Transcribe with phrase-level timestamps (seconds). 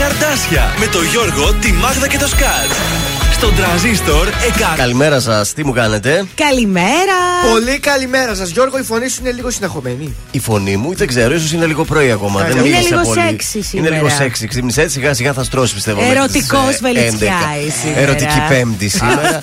[0.00, 3.09] Καρδάσια με το Γιώργο, τη Μάγδα και το Σκάτ.
[3.40, 4.30] Στον τραζίστορ 100.
[4.76, 7.18] Καλημέρα σας, τι μου κάνετε; Καλημέρα.
[7.52, 8.50] Πολύ καλημέρα σας.
[8.50, 10.14] Γιώργο, η φωνή σου είναι λίγο συναχωμένη.
[10.30, 12.40] Η φωνή μου δεν ξέρω, ίσως είναι λίγο πρωί ακόμα.
[12.40, 13.20] Είναι δεν λίγο μίλησα πολύ.
[13.20, 13.88] σεξι σήμερα.
[13.88, 14.46] Είναι λίγο σεξι.
[14.46, 16.00] Ξύπνησε έτσι, σιγά σιγά θα στρώσει πιστεύω.
[16.00, 17.80] μέχρι τις, Ερωτικός ε, Βελιτσιάης 11.
[17.82, 18.00] σήμερα.
[18.00, 19.38] Ερωτική Πέμπτη σήμερα.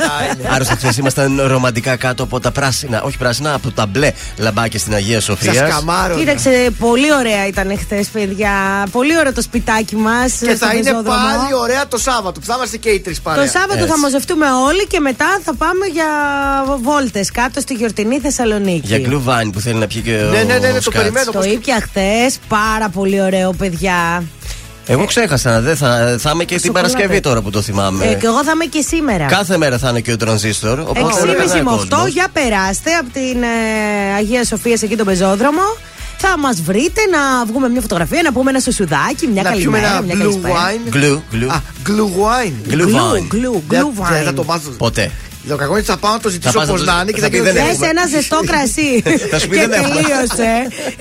[0.53, 4.93] Άρρωστα χθες ήμασταν ρομαντικά κάτω από τα πράσινα, όχι πράσινα, από τα μπλε λαμπάκια στην
[4.93, 5.69] Αγία Σας Σοφίας.
[5.69, 6.15] καμάρω.
[6.15, 8.51] Κοίταξε, πολύ ωραία ήταν χθες, παιδιά.
[8.91, 10.33] Πολύ ωραίο το σπιτάκι μας.
[10.41, 13.43] Και θα είναι πάλι ωραία το Σάββατο που θα είμαστε και οι τρεις παρέα.
[13.43, 13.86] Το Σάββατο Έτσι.
[13.87, 16.05] Θα μαζευτούμε όλοι και μετά θα πάμε για
[16.81, 18.87] βόλτες κάτω στη γιορτινή Θεσσαλονίκη.
[18.87, 20.97] Για γκλουβάνι που θέλει να πιει και ο Ναι, ναι, ναι, ναι, το Σκάτς.
[20.97, 21.31] περιμένω.
[21.31, 24.23] Το ήπια χθες, πάρα πολύ ωραίο, παιδιά.
[24.89, 26.87] Εγώ ξέχασα, δεν θα, θα είμαι και την Σοκολάτα.
[26.91, 28.05] Παρασκευή τώρα που το θυμάμαι.
[28.05, 29.25] Ε, και εγώ θα είμαι και σήμερα.
[29.25, 30.79] Κάθε μέρα θα είναι και ο τρανζίστορ.
[30.79, 32.07] 6.30 Οπότε δεν θα είναι με 8 κόσμος.
[32.13, 35.61] για περάστε από την ε, Αγία Σοφίας εκεί τον πεζόδρομο.
[36.17, 39.87] Θα μας βρείτε να βγούμε μια φωτογραφία, να πούμε ένα σουσουδάκι, μια Να πιούμε καλημέρα,
[39.87, 40.53] ένα μια blue καλησπέρα.
[40.55, 40.89] wine.
[40.89, 41.51] Γκλου, γκλου.
[41.51, 42.73] Α, glue wine.
[42.73, 43.25] Glue wine.
[43.27, 44.45] Γκλου, Δεν γκλου δεν θα το wine.
[44.45, 44.69] μάθω.
[44.69, 45.11] Ποτέ.
[45.47, 47.11] Το κακό είναι ότι θα πάω να το ζητήσω πας να όπω το- να είναι
[47.11, 47.77] και θα θα πει πει δεν δεν έχουμε.
[47.77, 48.89] Θες ένα ζεστό κρασί.
[49.31, 50.01] Θα σου πει και δεν έχουμε.
[50.01, 50.51] τελείωσε.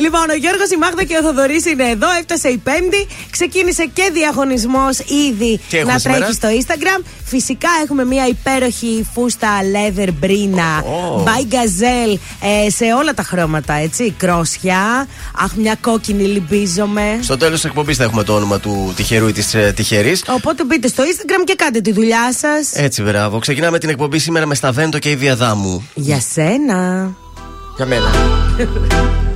[0.05, 2.09] λοιπόν, ο Γιώργος, η Μάγδα και ο Θοδωρής είναι εδώ.
[2.21, 3.07] Έφτασε η Πέμπτη.
[3.31, 4.97] Ξεκίνησε και διαγωνισμός
[5.29, 7.01] ήδη Τι έχουμε να σήμερα; τρέχει στο Instagram.
[7.25, 10.83] Φυσικά έχουμε μια υπέροχη φούστα leather μπρίνα.
[10.83, 11.25] Oh.
[11.29, 12.15] By Gazelle
[12.67, 14.15] ε, σε όλα τα χρώματα, έτσι.
[14.19, 15.07] Κρόσια.
[15.45, 17.19] Αχ, μια κόκκινη λυμπίζομαι.
[17.23, 20.23] Στο τέλος της εκπομπής θα έχουμε το όνομα του τυχερού ή της τυχερής.
[20.29, 22.73] Οπότε μπείτε στο Instagram και κάντε τη δουλειά σας.
[22.73, 23.39] Έτσι, μπράβο.
[23.39, 25.89] Ξεκινάμε την εκπομπή σήμερα με Σταβέντο και η Διαδάμου.
[25.95, 27.11] Για σένα.
[27.77, 28.07] Για μένα.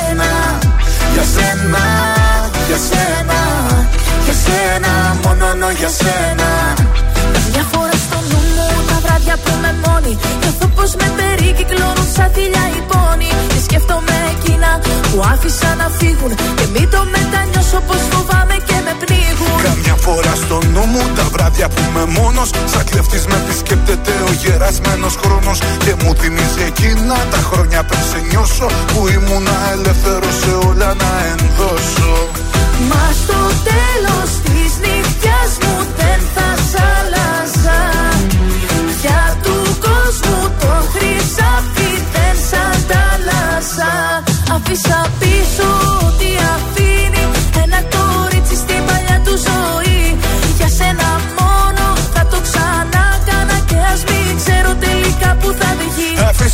[1.21, 1.85] Για σένα,
[2.67, 3.39] για σένα,
[4.25, 4.91] για σένα
[5.23, 6.49] Μόνο για σένα.
[7.51, 12.29] Μια φορά στο νου μου τα βράδια που είμαι μόνη Νιώθω πως με περικυκλώνουν σαν
[12.35, 14.69] θηλιά οι πόνοι Και σκέφτομαι εκείνα
[15.11, 19.10] που άφησα να φύγουν Και μην το μετανιώσω πως φοβάμαι και με πνίγουν
[19.63, 24.31] Καμιά φορά στο νου μου τα βράδια που είμαι μόνος Σαν κλεφτής με επισκέπτεται ο
[24.41, 25.59] γερασμένος χρόνος.
[25.83, 31.11] Και μου θυμίζει εκείνα τα χρόνια πριν σε νιώσω Που ήμουνα ελεύθερος σε όλα να
[31.31, 32.11] ενδώσω.
[32.89, 37.79] Μα στο τέλος της νύχτιας μου δεν θα σ' άλλαζα.
[39.01, 43.93] Για του κόσμου το χρυσάφι δεν σ' αντάλλαζα.
[44.55, 45.80] Αφήσα πίσω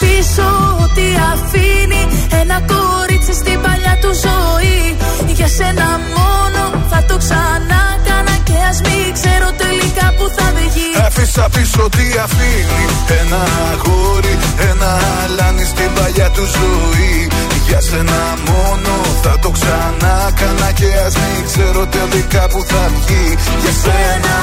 [0.00, 0.48] πίσω
[0.84, 2.02] ό,τι αφήνει
[2.40, 4.96] Ένα κορίτσι στην παλιά του ζωή.
[5.36, 10.88] Για σένα μόνο θα το ξανά κάνα Και ας μην ξέρω τελικά που θα βγει.
[11.06, 12.84] Άφησα πίσω τι αφήνει
[13.20, 13.42] Ένα
[13.72, 14.34] αγόρι,
[14.70, 14.90] ένα
[15.22, 17.28] αλάνι στην παλιά του ζωή.
[17.68, 18.92] Για σένα μόνο
[19.22, 23.26] θα το ξανά κάνα Και ας μην ξέρω τελικά που θα βγει.
[23.62, 24.36] Για σένα,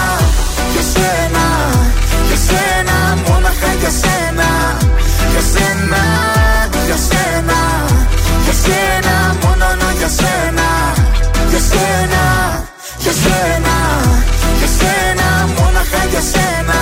[0.73, 1.45] για σένα,
[2.27, 2.97] για σένα
[3.27, 4.24] Μόναχα για σένα
[5.35, 6.01] για σένα,
[6.85, 7.59] για σένα,
[8.43, 10.67] για σένα, μόνο νο, για σένα,
[11.49, 12.23] για σένα,
[13.03, 13.75] για σένα,
[14.59, 15.27] για σένα,
[15.57, 16.79] μόναχα για σένα,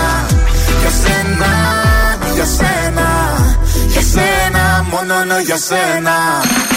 [0.82, 1.52] για σένα,
[2.34, 3.08] για σένα,
[3.88, 6.73] για σένα, μόνο νο, για σένα.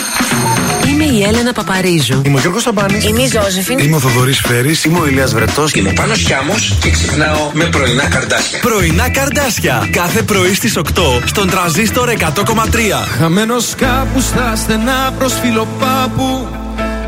[0.96, 2.22] Είμαι η Έλενα Παπαρίζου.
[2.24, 3.04] Είμαι ο Γιώργος Σαμπάνης.
[3.04, 3.78] Είμαι η Ζώζεφιν.
[3.78, 4.84] Είμαι ο Θοδωρής Φέρης.
[4.84, 5.72] Είμαι ο Ηλίας Βρετός.
[5.72, 8.58] Είμαι ο Πάνος Χιάμος και ξυπνάω με πρωινά καρδάσια.
[8.60, 9.88] Πρωινά καρδάσια.
[9.90, 13.06] Κάθε πρωί στις 8 στον τραζίστορ 100,3.
[13.18, 16.46] Χαμένος κάπου στα στενά προς φιλοπάπου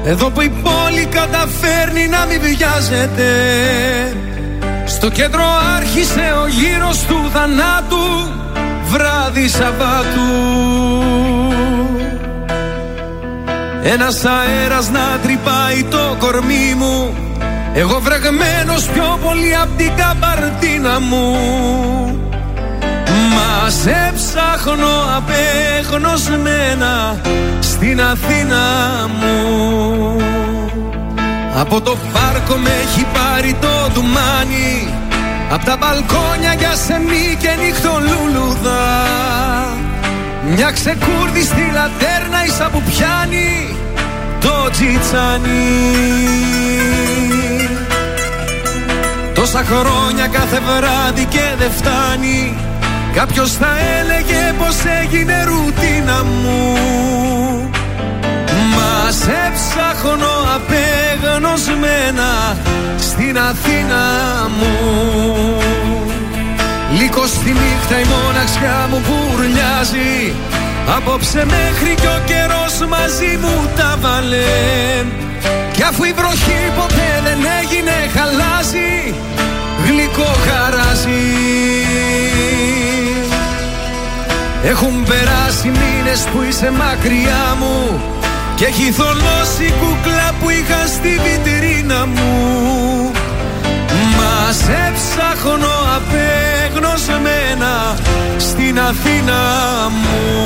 [0.05, 3.31] Εδώ που η πόλη καταφέρνει να μην βιάζεται
[4.87, 5.45] Στο κέντρο
[5.77, 8.33] άρχισε ο γύρος του θανάτου
[8.91, 11.38] Βράδυ Σαββάτου
[13.83, 17.15] Ένας αέρας να τρυπάει το κορμί μου.
[17.75, 21.37] Εγώ βρεγμένος πιο πολύ απ' την καμπαρτίνα μου.
[23.35, 27.21] Μας σε ψάχνω απεγνωσμένα
[27.61, 28.65] στην Αθήνα
[29.21, 30.17] μου.
[31.55, 34.89] Από το πάρκο με έχει πάρει το ντουμάνι.
[35.53, 39.48] Απ' τα μπαλκόνια για σεμί και νύχτο λουλουδά
[40.55, 43.77] Μια ξεκούρδη στη λατέρνα ίσα που πιάνει
[44.41, 45.49] το τζιτσάνι.
[49.35, 52.57] Τόσα χρόνια κάθε βράδυ και δεν φτάνει.
[53.15, 56.77] Κάποιος θα έλεγε πως έγινε ρουτίνα μου.
[58.75, 62.57] Μας σε ψάχνω απεγνωσμένα
[62.99, 64.03] στην Αθήνα
[64.59, 65.59] μου
[66.99, 70.35] Λίγο στη νύχτα η μοναξιά μου πουρλιάζει
[70.97, 74.37] Απόψε μέχρι κι ο καιρός μαζί μου τα βάλε.
[75.73, 79.15] Κι αφού η βροχή ποτέ δεν έγινε χαλάζει
[79.87, 81.27] Γλυκό χαράζει.
[84.65, 88.01] Έχουν περάσει μήνες που είσαι μακριά μου
[88.55, 93.11] Και έχει θολώσει η κούκλα που είχα στη βιτρίνα μου.
[94.17, 95.77] Μα σε ψάχνω
[96.79, 97.97] απεγνωσμένα
[98.37, 99.41] στην Αθήνα
[99.91, 100.43] μου.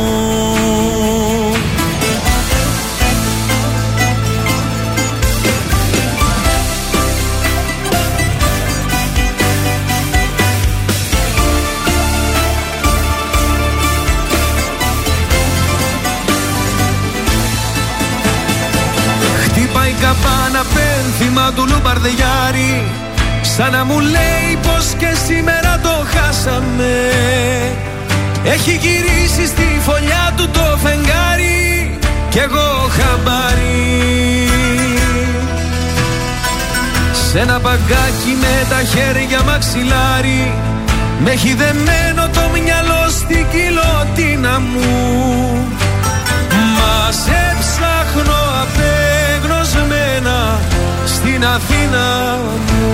[19.44, 23.01] Χτύπα η καμπάνα πένθυμα του Λουμπαρδιάρη
[23.56, 27.10] Σαν να μου λέει πως και σήμερα το χάσαμε.
[28.44, 34.49] Έχει γυρίσει στη φωλιά του το φεγγάρι Κι εγώ χαμπάρι.
[37.12, 40.52] Σ' ένα παγκάκι με τα χέρια μαξιλάρι
[41.25, 44.88] Με έχει δεμένο το μυαλό στην κοιλωτίνα μου.
[46.76, 50.60] Μα σε ψάχνω απεγνωσμένα
[51.24, 52.92] στην Αθήνα μου.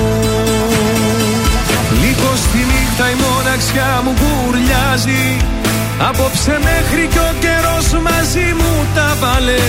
[2.02, 5.25] Λίγο στη νύχτα η μοναξιά μου πουρλιάζει
[6.08, 9.62] Απόψε μέχρι κι ο καιρός μαζί μου τα βάλε.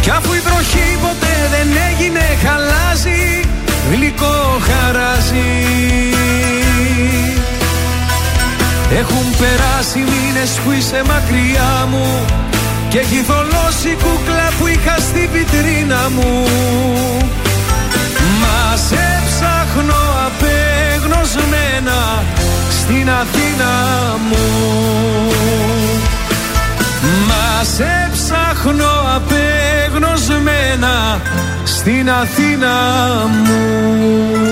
[0.00, 3.24] Κι αφού η βροχή ποτέ δεν έγινε χαλάζει
[3.90, 4.36] Γλυκό
[4.68, 5.50] χαράζει.
[9.00, 12.06] Έχουν περάσει μήνες που είσαι μακριά μου
[12.96, 16.46] Και έχει θολώσει η κούκλα που είχα στη βιτρίνα μου.
[18.40, 22.24] Μας σε ψάχνω απεγνωσμένα
[22.70, 23.72] στην Αθήνα
[24.28, 24.96] μου
[27.28, 28.86] Μας σε ψάχνω
[29.16, 31.20] απεγνωσμένα
[31.64, 32.72] στην Αθήνα
[33.28, 33.54] μου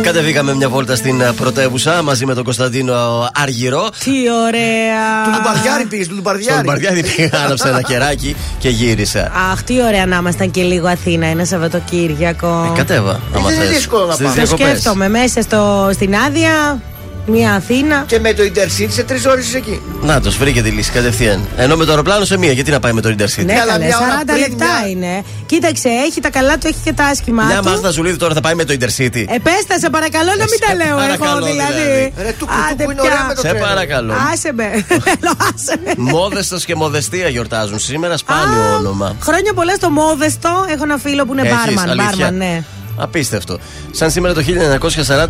[0.02, 3.88] Κατεβήκαμε μια βόλτα στην ε, πρωτεύουσα μαζί με τον Κωνσταντίνο Άργυρο.
[4.04, 4.10] Τι
[4.46, 5.24] ωραία.
[5.24, 6.62] Του Λουμπαρδιάρη πήγες, του Στον Λουμπαρδιάρη.
[6.66, 9.32] Μπαρδιάδη πήγα, άναψε ένα κεράκι και γύρισα.
[9.52, 12.70] Αχ, τι ωραία να ήμασταν και λίγο Αθήνα ένα Σαββατοκύριακο.
[12.72, 13.20] Ε, κατέβα.
[13.34, 13.74] άμα δεν είναι θες.
[13.76, 14.40] δύσκολο να Στις πάμε.
[14.40, 14.68] Το διακοπές.
[14.68, 16.80] σκέφτομαι μέσα στο, στην άδεια,
[17.26, 18.04] μια Αθήνα.
[18.06, 19.80] Και με το Intercity σε τρεις ώρες είσαι εκεί.
[20.02, 21.48] Να το βρήκε τη λύση κατευθείαν.
[21.56, 23.84] Ενώ με το αεροπλάνο σε μία, γιατί να πάει με το Intercity; Ναι, αλλά καλέ,
[23.86, 25.22] μια ώρα 40 πριν, λεπτά μια- είναι.
[25.46, 27.68] Κοίταξε, έχει τα καλά του, έχει και τα άσχημά Μια του.
[27.68, 29.24] Μάγδα Ζουλίδη τώρα θα πάει με το Intercity.
[29.28, 31.72] Ε, πες τα, σε παρακαλώ να μην σε τα λέω εγώ παρακαλώ, δηλαδή.
[31.82, 32.12] δηλαδή.
[32.22, 33.10] Ρε, του Άντε που είναι πια.
[33.10, 33.64] ωραία με το Σε τρένο.
[33.66, 34.14] παρακαλώ.
[34.32, 34.84] Άσε με.
[34.88, 35.92] Θέλω, άσε με.
[35.96, 38.16] Μόδεστος και μοδεστία γιορτάζουν σήμερα.
[38.16, 39.16] Σπάνιο Α, όνομα.
[39.20, 40.64] Χρόνια πολλά στο Μόδεστο.
[40.72, 41.88] Έχω ένα φίλο που είναι Έχεις, μπάρμαν.
[41.90, 42.16] αλήθεια.
[42.16, 42.62] Μπάρμαν, ναι.
[42.96, 43.58] Απίστευτο.
[43.90, 44.42] Σαν σήμερα το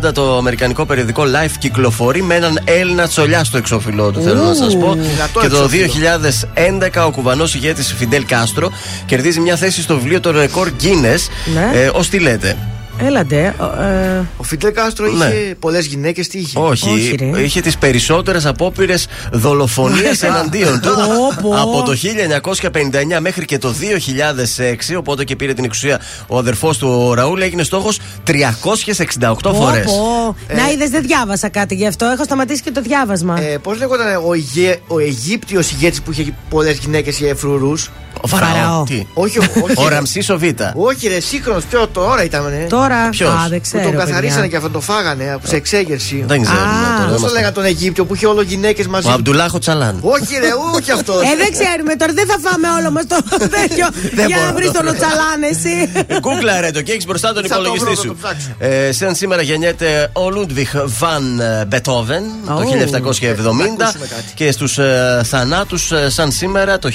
[0.09, 4.53] 1940 το αμερικανικό περιοδικό Life κυκλοφορεί με έναν Έλληνα τσολιά στο εξώφυλλό του, θέλω να
[4.53, 4.93] σας πω.
[4.93, 5.85] δυνατό Και το εξώφυλλο.
[6.95, 8.71] 2011 ο κουβανός ηγέτης Φιντέλ Κάστρο
[9.05, 11.79] κερδίζει μια θέση στο βιβλίο των ρεκόρ Guinness Ναι.
[11.79, 12.57] ε, ως τι λέτε;
[12.99, 13.55] Έλατε.
[13.59, 15.25] ο, ε, Ο Φιντελ Κάστρο Ναι.
[15.25, 17.41] είχε πολλές γυναίκες, τι είχε; Όχι, Όχι, ρε.
[17.41, 20.89] είχε τις περισσότερες απόπειρες δολοφονία εναντίον του
[21.41, 21.55] Πω, πω.
[21.61, 24.95] από το 1959 μέχρι και το 2006.
[24.95, 27.41] Οπότε και πήρε την εξουσία ο αδερφός του ο Ραούλ.
[27.41, 29.85] Έγινε στόχος 368 πω, φορές.
[29.85, 30.35] πω.
[30.55, 32.05] Να είδες, δεν διάβασα κάτι γι' αυτό.
[32.05, 33.41] Έχω σταματήσει και το διάβασμα.
[33.41, 37.73] Ε, Πώς λέγονταν ο, Αιγε, ο Αιγύπτιος ηγέτης που είχε πολλές γυναίκες ή φρουρού.
[38.21, 38.47] Ο Φαραώ.
[38.49, 38.83] Φαραώ.
[38.83, 39.49] Τι; Όχι, όχι.
[39.83, 40.43] Ο Ραμσής ο Β.
[40.75, 41.63] Όχι, ρε, σύγχρονος.
[41.63, 42.65] Ποιο τώρα ήταν, ρε.
[42.69, 43.09] Τώρα.
[43.09, 43.83] ποιος; Α, δεν Που ξέρω.
[43.83, 44.05] τον παιδιά.
[44.05, 46.23] καθαρίσανε και αυτόν τον φάγανε σε εξέγερση.
[46.27, 46.97] Δεν ξέρουμε Α, τώρα.
[46.99, 49.07] δεν Πώς το μας- λέγανε τον Αιγύπτιο που είχε όλο γυναίκες μαζί.
[49.07, 49.99] Ο Αμπτουλάχο Τσαλάν.
[50.01, 51.21] Όχι, ρε, όχι αυτός.
[51.21, 53.17] Ε, δεν ξέρουμε τώρα, δεν θα φάμε όλο μας το
[53.59, 53.87] τέτοιο.
[54.13, 54.93] Δεν Για μπορώ να βρει να το τον βρω.
[54.95, 55.91] Οτσαλάν, εσύ.
[56.19, 58.07] Γκούγκλα ρε το και έχει μπροστά τον Θα το υπολογιστή βρω, θα σου.
[58.07, 58.49] το ψάξω.
[58.59, 62.57] Ε, σαν σήμερα γεννιέται ο Λούντβιχ Βαν Μπετόβεν το Ω.
[62.59, 64.31] 1770 ακούσουμε κάτι.
[64.35, 66.89] και στους ε, θανάτους σαν σήμερα το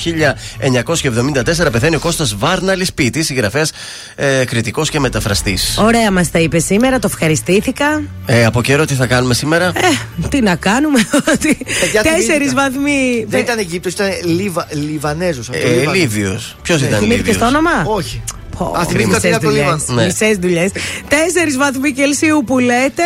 [1.67, 3.73] 1974 πεθαίνει ο Κώστας Βάρναλης ποιητής, συγγραφέας,
[4.15, 5.79] ε, κριτικός και μεταφραστής.
[5.79, 8.03] Ωραία μας τα είπε σήμερα, το ευχαριστήθηκα.
[8.27, 10.99] Ε, από καιρό τι θα κάνουμε σήμερα; Ε, τι να κάνουμε,
[11.35, 12.55] ότι Παιδιά, τέσσερις θυμήθηκα.
[12.55, 13.25] βαθμοί.
[13.29, 15.49] Δεν ήταν Αιγύπτιος, ήταν Λιβα, Λιβανέζος.
[15.49, 16.57] Ε, Λίβιος.
[16.63, 18.23] Ποιος ήταν Θυμήθηκες Λίβιος; το όνομα; Όχι.
[18.59, 20.01] Πω, Α, θυμήθηκα ότι μισές είναι από το δουλειές, Λίβανο.
[20.01, 20.05] Ναι.
[20.07, 20.71] Μισές δουλειές.
[21.09, 23.03] Τέσσερις βαθμοί Κελσίου που λέτε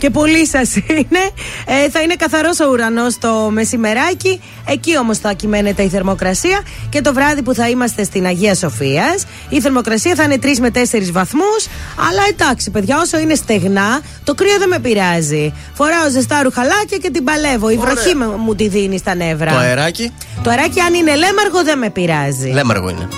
[0.00, 1.22] και πολύ σας είναι.
[1.66, 4.40] Ε, θα είναι καθαρός ο ουρανός το μεσημεράκι.
[4.68, 6.60] Εκεί όμως θα κυμαίνεται η θερμοκρασία.
[6.88, 10.70] Και το βράδυ που θα είμαστε στην Αγία Σοφίας η θερμοκρασία θα είναι 3 με
[10.70, 11.66] 4 βαθμούς.
[12.08, 15.52] Αλλά εντάξει, παιδιά, όσο είναι στεγνά, το κρύο δεν με πειράζει.
[15.74, 17.70] Φοράω ζεστά ρουχαλάκια και την παλεύω.
[17.70, 19.50] Η βροχή με- μου τη δίνει στα νεύρα.
[19.50, 20.12] Το αεράκι.
[20.42, 22.48] Το αεράκι, αν είναι λέμαργο, δεν με πειράζει.
[22.50, 23.08] Λέμαργο είναι.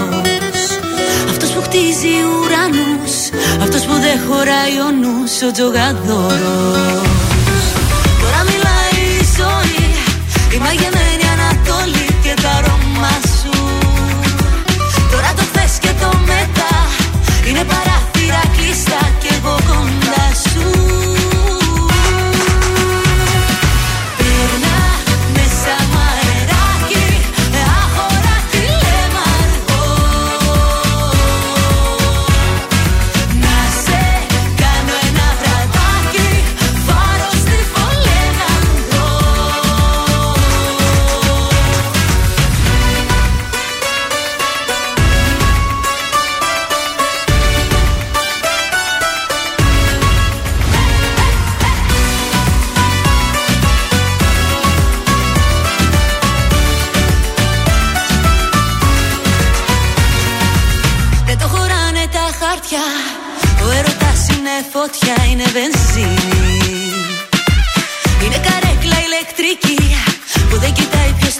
[1.30, 3.14] Αυτός που χτίζει ουρανούς
[3.62, 7.08] Αυτός που δεν χωράει ο νους Ο τζογαδόρος.
[8.22, 9.86] Τώρα μιλάει η ζωή
[10.54, 13.54] Η μαγεμένη Ανατολή και τα αρώμα σου.
[15.12, 16.74] Τώρα το θες και το μετά
[17.48, 20.53] Είναι παράθυρα κλειστά και εγώ κοντά σου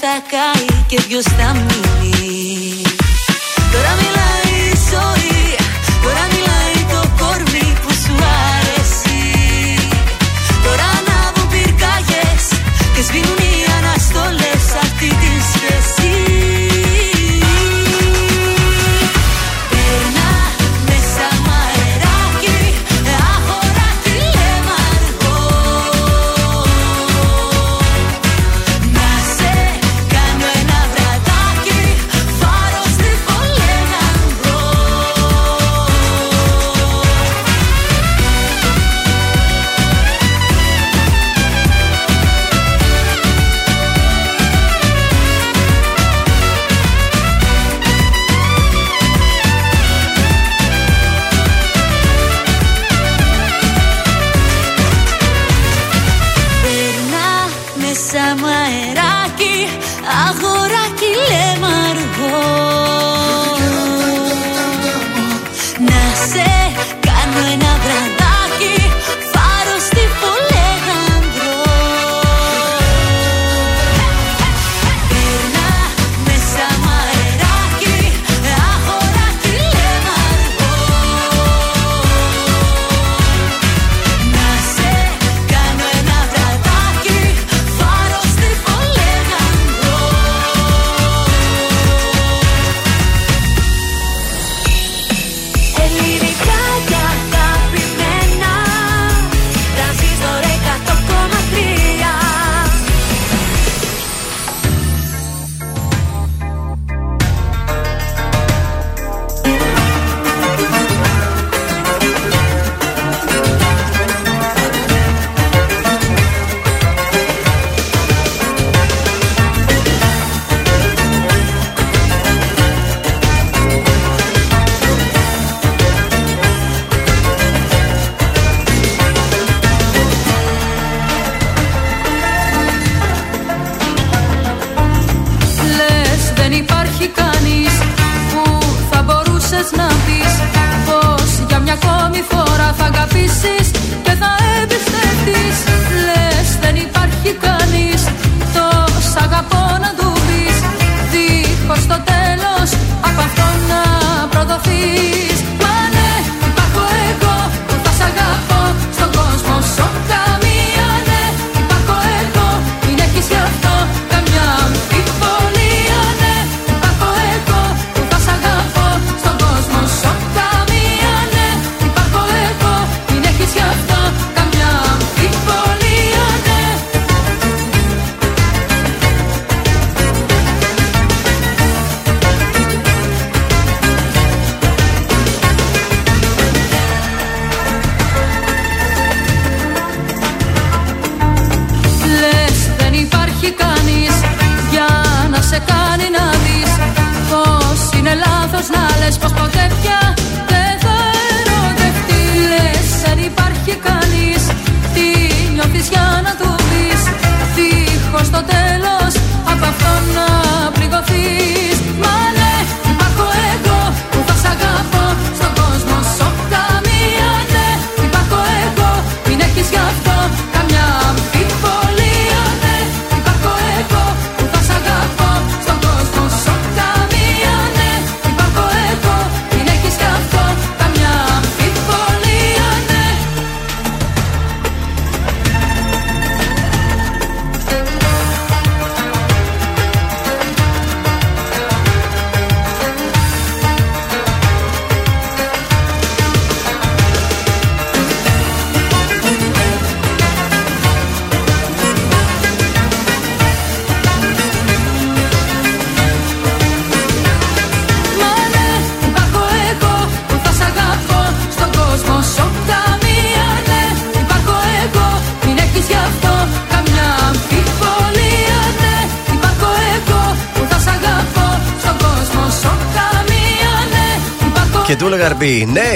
[0.06, 2.82] θα κάει και ποιος θα μείνει
[3.72, 5.56] Τώρα μιλάει η ζωή
[6.02, 8.14] Τώρα μιλάει το κορμί που σου
[8.52, 9.22] αρέσει
[10.64, 12.44] Τώρα ανάβουν πυρκάγες
[12.94, 13.43] Και σβήνουν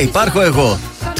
[0.08, 0.78] υπάρχω εγώ.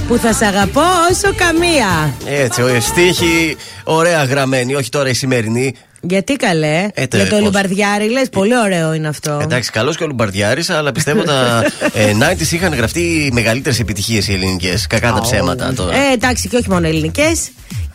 [0.08, 2.14] Που θα σε αγαπώ όσο καμία.
[2.26, 5.74] Έτσι, ο στίχη ωραία γραμμένη, όχι τώρα η σημερινή.
[6.00, 7.44] Γιατί καλέ; Ε, τε- Για το πώς.
[7.44, 9.38] Λουμπαρδιάρι λες, πολύ ωραίο είναι αυτό.
[9.42, 14.28] Εντάξει, καλός και ο Λουμπαρδιάρης, αλλά πιστεύω τα ε, 90s είχαν γραφτεί οι μεγαλύτερες επιτυχίες
[14.28, 14.86] οι ελληνικές.
[14.86, 15.94] Κακά τα ψέματα τώρα.
[15.96, 17.48] Ε, εντάξει, και όχι μόνο ελληνικές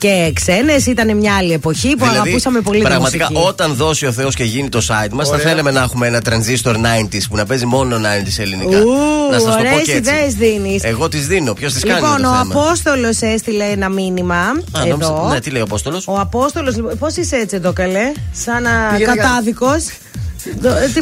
[0.04, 0.86] και ξένες.
[0.86, 3.48] Ήταν μια άλλη εποχή που αγαπούσαμε πολύ τη πραγματικά, μουσική.
[3.48, 6.74] όταν δώσει ο Θεός και γίνει το site μας, θα θέλαμε να έχουμε ένα transistor
[6.76, 8.78] 90s που να παίζει μόνο 90s ελληνικά.
[8.78, 8.86] Ου,
[9.32, 10.12] να σας το πω ωραίες και έτσι.
[10.12, 10.84] ιδέες δίνεις.
[10.84, 11.54] Εγώ τις δίνω.
[11.54, 14.36] Ποιος τις κάνει Λοιπόν, είναι το ο θέμα; Απόστολος έστειλε ένα μήνυμα.
[14.36, 14.88] Α, εδώ.
[14.98, 19.16] νόμιζα- ναι, τι λέει ο Απόστολος; Ο Απόστολος, πώς είσαι έτσι εδώ, καλέ; Σαν Πήγαινε
[19.16, 19.84] κατάδικος.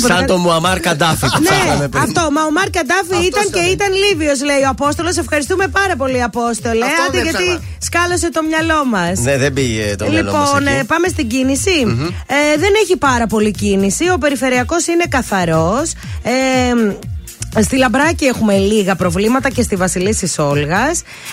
[0.07, 2.03] Σαν το Μουαμάρ Καντάφη που ψάχναμε Ναι, πριν.
[2.03, 2.31] αυτό.
[2.31, 3.71] Μα ο Μάρ Καντάφη Αυτός ήταν και ήταν.
[3.71, 5.17] ήταν Λίβιος, λέει ο Απόστολος.
[5.17, 6.85] Ευχαριστούμε πάρα πολύ, Απόστολε.
[6.85, 7.61] Αυτό Άντε, δεν γιατί ψάχνα.
[7.87, 9.19] σκάλωσε το μυαλό μας.
[9.19, 10.77] Ναι, δεν πήγε το μυαλό μας Λοιπόν, εκεί.
[10.79, 11.77] ε, πάμε στην κινηση
[12.27, 14.09] Ε, δεν έχει πάρα πολύ κίνηση.
[14.09, 15.91] Ο περιφερειακός είναι καθαρός.
[17.55, 20.89] Ε, Στη Λαμπράκη έχουμε λίγα προβλήματα και στη Βασιλίση Όλγα.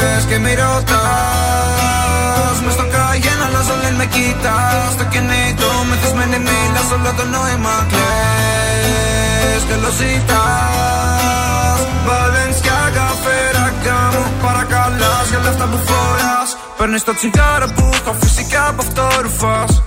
[0.00, 6.90] Πες και μη ρωτάς Μες στο καγέν αλλάζω λένε με κοίτας Στο κινητό μεθυσμένη μίλας
[6.92, 11.13] όλο το νόημα κλαις Και lo ζητάς
[15.44, 16.56] Παρακαλάς για λεφτά που φοράς.
[16.76, 19.82] Παίρνεις το τσιγάρο που έχω φυσικά από αυτό ρουφάς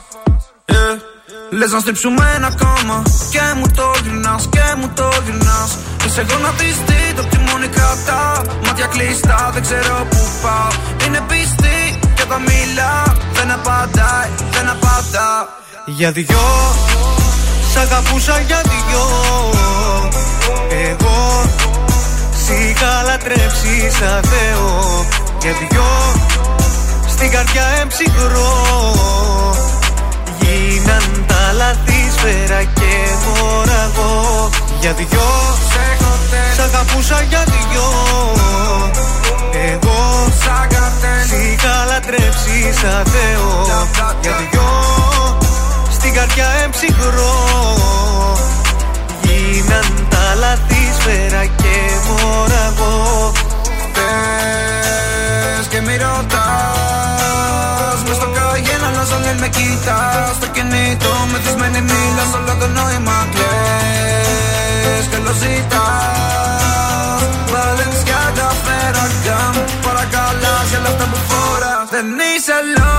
[0.72, 0.96] Yeah.
[1.58, 5.72] Λες να στρίψουμε ένα κόμμα Και μου το γυρνάς και μου το γυρνάς.
[6.06, 8.42] Είσαι γονατιστή το τιμόνι κρατά.
[8.66, 10.72] Μάτια κλειστά δεν ξέρω που πάω.
[11.06, 12.96] Είναι πιστή και όταν μιλά
[13.34, 15.32] Δεν απαντάει, δεν απαντά.
[15.86, 16.48] Για δυο
[17.72, 19.06] Σ' αγαπούσα για δυο.
[20.90, 21.44] Εγώ
[22.44, 25.06] Σ' είχα λατρέψεις σαν Θεό
[25.48, 25.92] Για δυο
[27.08, 28.54] Στην καρδιά εμψυχρό.
[30.40, 32.92] Γίναν τα λάθη σφαίρα και
[33.24, 34.50] μοραγό.
[34.80, 35.30] Για δυο
[36.56, 37.88] Σ' αγαπούσα για δυο.
[39.72, 40.28] Εγώ
[41.28, 43.66] Σ' είχα λατρέψει σαν Θεό.
[44.22, 44.70] Για δυο
[45.92, 47.36] Στην καρδιά εμψυχρό.
[49.22, 51.78] Γίναν τα λάθη σφαίρα και
[54.08, 61.82] μοραγό Πες και μη ρωτάς Μες στο καγέν αλλάζω λένε με κοίτας Στο κινητό μεθυσμένη
[61.82, 71.88] μίλας όλο το νόημα κλαις Και lo ζητάς Βαλένσια φερακάμ Παρακαλάς για λεφτά που φοράς
[71.90, 72.97] Δεν είσαι loyal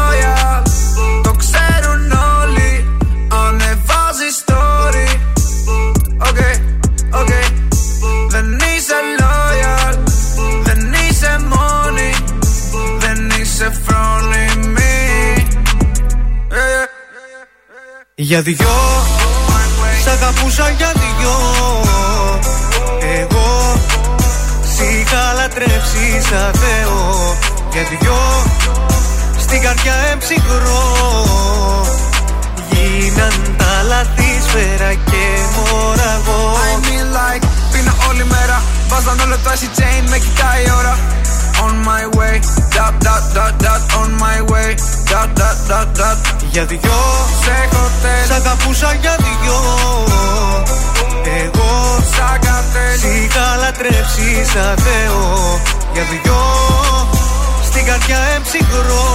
[18.28, 18.76] Για δυο
[20.02, 21.36] Σ' αγαπούσα για δυο.
[23.20, 23.76] Εγώ
[24.74, 27.36] Σ' είχα λατρέψει σαν Θεό.
[27.72, 28.18] Για δυο
[29.38, 30.84] Στην καρδιά εμψυχρό
[32.70, 36.52] Γίναν τα λάθη σφαίρα και μοραγό.
[36.70, 38.62] I mean like Πίνω όλη μέρα.
[38.88, 40.98] Βάζαν όλο το icy chain Με κοιτάει η ώρα
[41.64, 42.34] On my way.
[42.74, 44.70] Dot dot dot dot On my way.
[45.10, 46.18] Dot dot dot dot.
[46.50, 47.00] Για δυο.
[47.44, 49.60] Σε χοτέλ Σ' αγαπούσα για δυο.
[51.42, 51.70] Εγώ.
[52.14, 55.60] Σαν καρτέλ Σ' είχα λατρέψει σαν Θεό.
[55.92, 56.40] Για δυο.
[57.68, 59.06] Στην καρδιά εμψυχρό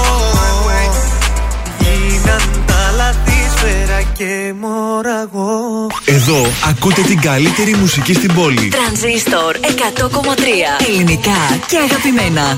[1.80, 8.68] Γίναν τα λάθη σφαίρα και μοραγό Εδώ ακούτε την καλύτερη μουσική στην πόλη.
[8.68, 12.58] Τρανζίστορ 100,3 Ελληνικά και αγαπημένα.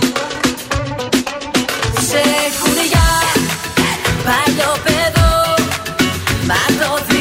[2.09, 3.07] Σε έχουν για
[4.23, 5.53] παλιό παιδό
[6.47, 7.14] Μα το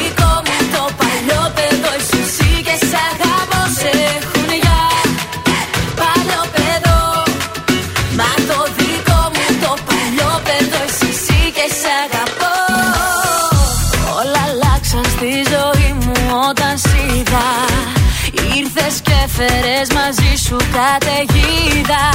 [19.37, 22.05] Ήρθες και φέρες μαζί σου καταιγίδα.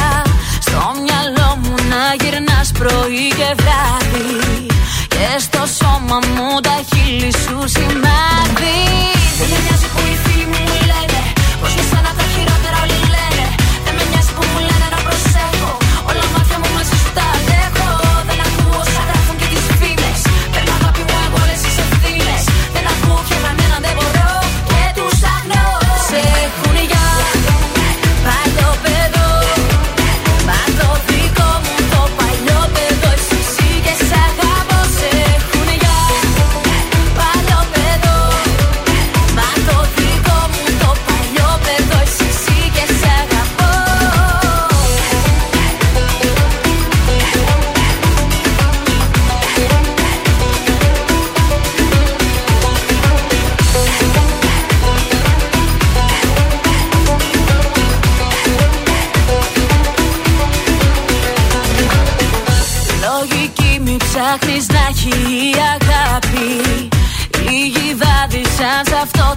[0.61, 4.67] Στο μυαλό μου να γυρνάς πρωί και βράδυ.
[5.09, 8.79] Και στο σώμα μου τα χείλη σου σημάδι.
[9.39, 11.23] Δεν με νοιάζει που οι φίλοι μου μου λένε
[11.61, 12.10] Πως για σένα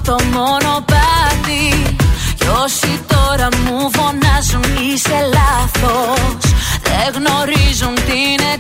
[0.04, 1.96] το μονοπάτι
[2.38, 6.42] Κι όσοι τώρα μου φωνάζουν είσαι λάθος.
[6.84, 8.52] Δεν γνωρίζουν τι είναι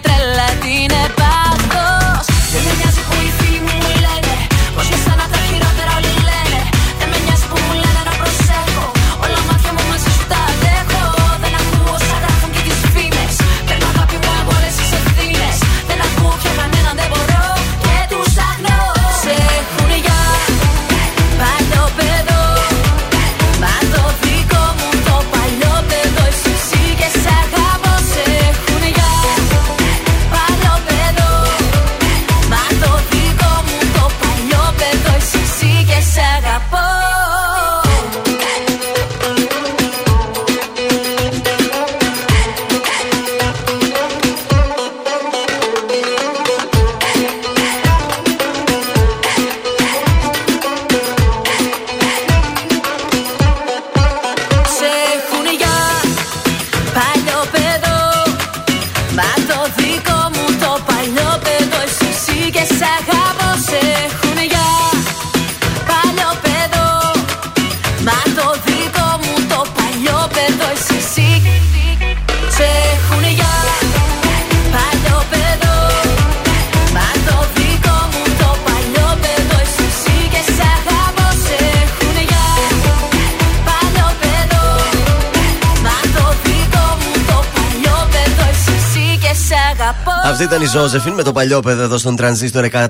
[90.26, 92.66] Αυτή ήταν η Ζώζεφιν με το παλιό παιδό εδώ στον τρανζίστορ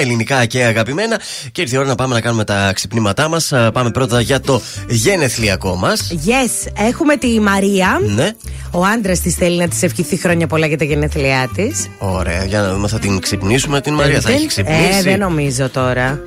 [0.00, 1.20] ελληνικά και αγαπημένα.
[1.52, 3.52] Και ήρθε η ώρα να πάμε να κάνουμε τα ξυπνήματά μας.
[3.72, 6.12] Πάμε πρώτα για το γενεθλιακό μας.
[6.26, 8.00] Yes, έχουμε τη Μαρία.
[8.14, 8.30] Ναι.
[8.70, 11.88] Ο άντρας της θέλει να της ευχηθεί χρόνια πολλά για τα γενέθλιά της.
[11.98, 14.20] Ωραία, για να δούμε, θα την ξυπνήσουμε την Μαρία.
[14.20, 14.98] Θα έχει ξυπνήσει.
[14.98, 16.20] Ε, δεν νομίζω τώρα.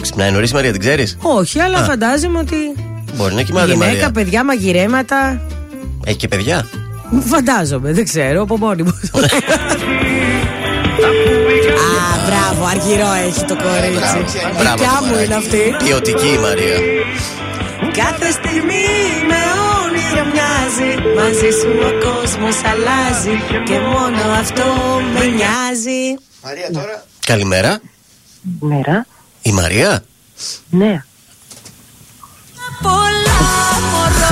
[0.00, 1.84] Ξυπνάει νωρίς Μαρία, την ξέρεις; Όχι, αλλά Α.
[1.84, 2.56] φαντάζομαι ότι.
[3.14, 4.10] Μπορεί να κοιμάται η Γυναίκα, Μαρία.
[4.10, 5.40] παιδιά, μαγειρέματα.
[6.04, 6.68] Έχει και παιδιά;
[7.18, 9.00] Φαντάζομαι, δεν ξέρω, από μόνη μου.
[11.90, 14.40] Α, μπράβο, αργυρό έχει το κορίτσι.
[14.58, 15.24] Μπράβο, Δικιά το μου μωράκι.
[15.24, 15.74] είναι αυτή.
[15.84, 16.78] Ποιοτική η Μαρία.
[17.92, 18.84] Κάθε στιγμή
[19.30, 19.40] με
[19.82, 24.64] όνειρο μοιάζει Μαζί σου ο κόσμος αλλάζει Και μόνο αυτό
[25.14, 27.04] με νοιάζει Μαρία τώρα.
[27.26, 27.80] Καλημέρα.
[28.60, 29.06] Μέρα.
[29.42, 30.04] Η Μαρία.
[30.70, 31.04] Ναι.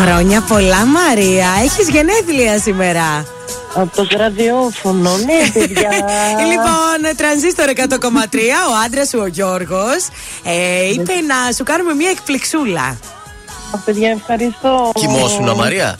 [0.01, 3.25] Χρόνια πολλά Μαρία Έχεις γενέθλια σήμερα
[3.75, 5.91] Από το ραδιόφωνο, ναι, παιδιά.
[6.51, 7.77] Λοιπόν, τρανζίστορ 100,3
[8.71, 10.09] Ο άντρας σου ο Γιώργος
[10.45, 12.97] ε, Είπε να σου κάνουμε μια εκπληξούλα
[13.75, 14.93] Α, παιδιά, ευχαριστώ.
[14.95, 15.99] Κοιμόσουνα Μαρία.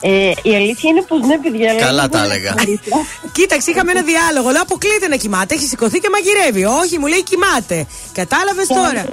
[0.00, 1.70] Ε, η αλήθεια είναι πω ναι, παιδιά.
[1.70, 2.48] αλλά Καλά είναι τα πολύ έλεγα.
[2.48, 2.96] ευχαριστώ.
[3.32, 4.48] Κοίταξε, είχαμε ένα διάλογο.
[4.54, 5.54] Λέω αποκλείται να κοιμάται.
[5.54, 6.64] Έχει σηκωθεί και μαγειρεύει.
[6.82, 7.86] Όχι, μου λέει κοιμάται.
[8.20, 9.04] Κατάλαβε τώρα.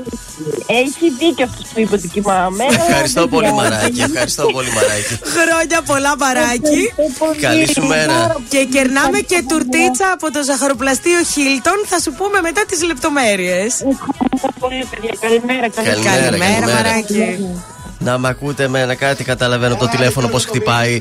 [0.82, 2.64] Έχει δίκιο αυτό που είπε ότι κοιμάμαι.
[2.82, 4.02] Ευχαριστώ αλλά, πολύ παιδιά, Μαράκι.
[4.10, 5.14] Ευχαριστώ πολύ Μαράκι.
[5.36, 6.82] Χρόνια πολλά, παράκι.
[6.90, 7.40] Ευχαριστώ πολύ.
[7.48, 8.18] Καλή σου μέρα.
[8.54, 11.78] Και κερνάμε και Ευχαριστώ, τουρτίτσα από το ζαχαροπλαστείο Χίλτον.
[11.92, 13.60] Θα σου πούμε μετά τι λεπτομέρειε.
[13.94, 15.12] Ευχαριστώ πολύ, παιδιά.
[15.26, 16.02] Καλημέρα, καλημέρα.
[16.10, 16.76] Καλημέρα, Καλημέρα, καλημέρα.
[16.76, 17.74] μαράκι.
[18.06, 21.00] Να μ' ακούτε με ένα κάτι καταλαβαίνω από το τηλέφωνο πώς χτυπάει.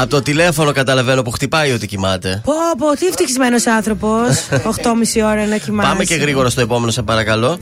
[0.00, 2.40] Από το τηλέφωνο καταλαβαίνω που χτυπάει ότι κοιμάται.
[2.44, 4.28] Πω, πω, τι ευτυχισμένος άνθρωπος.
[4.50, 5.88] 8,5 ώρα να κοιμάσαι.
[5.88, 7.58] Πάμε και γρήγορα στο επόμενο, σε παρακαλώ.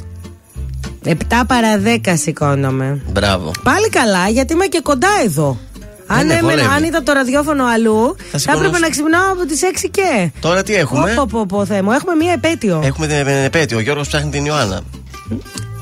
[1.04, 1.12] 7
[1.46, 3.00] παρα 10 σηκώνομαι.
[3.12, 3.50] Μπράβο.
[3.62, 5.58] Πάλι καλά, γιατί είμαι και κοντά εδώ.
[6.06, 6.74] Αν, ναι, έμενα, βολεύει.
[6.74, 8.66] αν ήταν το ραδιόφωνο αλλού, θα, σηκωνόσαι.
[8.66, 10.30] έπρεπε να ξυπνάω από τις 6 και.
[10.40, 12.80] Τώρα τι έχουμε; Πω, πω, πω, Θεέ μου, έχουμε μία επέτειο.
[12.84, 13.76] Έχουμε την επέτειο.
[13.76, 14.80] Ο Γιώργος ψάχνει την Ιωάννα.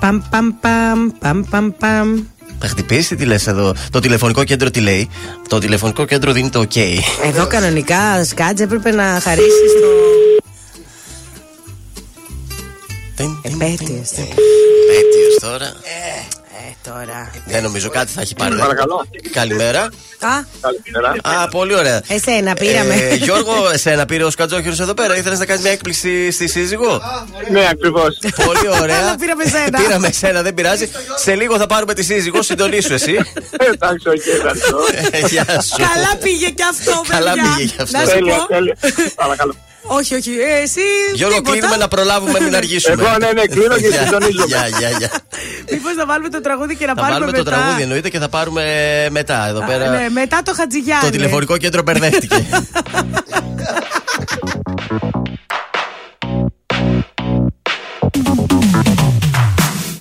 [0.01, 2.23] Παμ, παμ, παμ, παμ, παμ, παμ.
[2.59, 3.75] Θα χτυπήσει, τι λες εδώ.
[3.91, 5.09] Το τηλεφωνικό κέντρο τι λέει;
[5.49, 6.99] Το τηλεφωνικό κέντρο δίνει το OK.
[7.25, 9.87] Εδώ κανονικά, Σκάτζ, έπρεπε να χαρίσεις το.
[13.43, 14.11] Επέτειος.
[14.11, 15.73] Επέτειος τώρα.
[16.61, 17.31] Ε, τώρα.
[17.47, 18.51] Δεν νομίζω κάτι θα έχει πάρει.
[18.51, 18.61] δεν.
[18.61, 19.07] Παρακαλώ.
[19.33, 19.81] Καλημέρα.
[19.83, 19.91] Α,
[20.61, 21.41] Καλημέρα.
[21.43, 22.03] Α, πολύ ωραία.
[22.09, 22.95] εσένα πήραμε.
[22.95, 25.17] Ε, Γιώργο, εσένα πήρε ο Σκατζόχυρος εδώ πέρα.
[25.17, 27.01] Ήθελες να κάνεις μια έκπληξη στη σύζυγο;
[27.51, 28.19] Ναι, ακριβώς.
[28.45, 28.99] Πολύ ωραία.
[28.99, 29.79] Αλλά πήραμε εσένα.
[29.79, 30.91] Πήραμε εσένα, δεν πειράζει.
[31.17, 32.43] Σε λίγο θα πάρουμε τη σύζυγο.
[32.43, 33.17] Συντονίσου εσύ.
[33.73, 34.79] Εντάξει, οκ, ευχαριστώ.
[35.11, 35.77] Ε, Γεια σου.
[35.95, 37.55] Καλά πήγε και αυτό, Καλά παιδιά.
[37.57, 37.99] πήγε και αυτό.
[37.99, 38.47] Να σου Τέλεια, πω.
[38.47, 38.77] τέλεια.
[39.15, 39.55] Παρακαλώ.
[39.89, 40.31] Όχι, όχι.
[40.31, 40.81] Ε, εσύ.
[41.15, 41.57] Γιώργο, τίποτα.
[41.57, 43.03] κλείνουμε να προλάβουμε, μην αργήσουμε.
[43.03, 44.47] Εγώ, ναι, ναι, κλείνω και συντονίζομαι.
[44.47, 45.11] Γεια, γεια, γεια.
[45.71, 48.19] Μήπως να βάλουμε το τραγούδι και να Θα πάρουμε βάλουμε το μετά; τραγούδι εννοείται και
[48.19, 48.65] θα πάρουμε
[49.11, 49.91] μετά εδώ Α, πέρα.
[49.91, 51.05] Ναι, μετά το Χατζηγιάννη.
[51.05, 52.47] Το τηλεφωνικό κέντρο μπερδεύτηκε.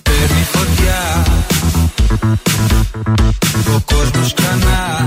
[0.02, 1.24] Παίρνει φωτιά
[3.76, 5.06] Ο κόσμος ξανά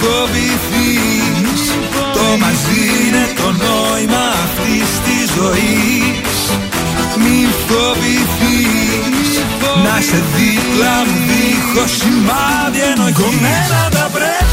[0.00, 1.62] φοβηθείς.
[2.16, 6.38] Το μαζί είναι το νόημα αυτής της ζωής.
[7.22, 9.30] Μη φοβηθείς.
[9.84, 13.16] Να σε δίπλα μου δίχως σημάδι ενοχής.
[13.22, 14.47] Κομμένα τα πρέπει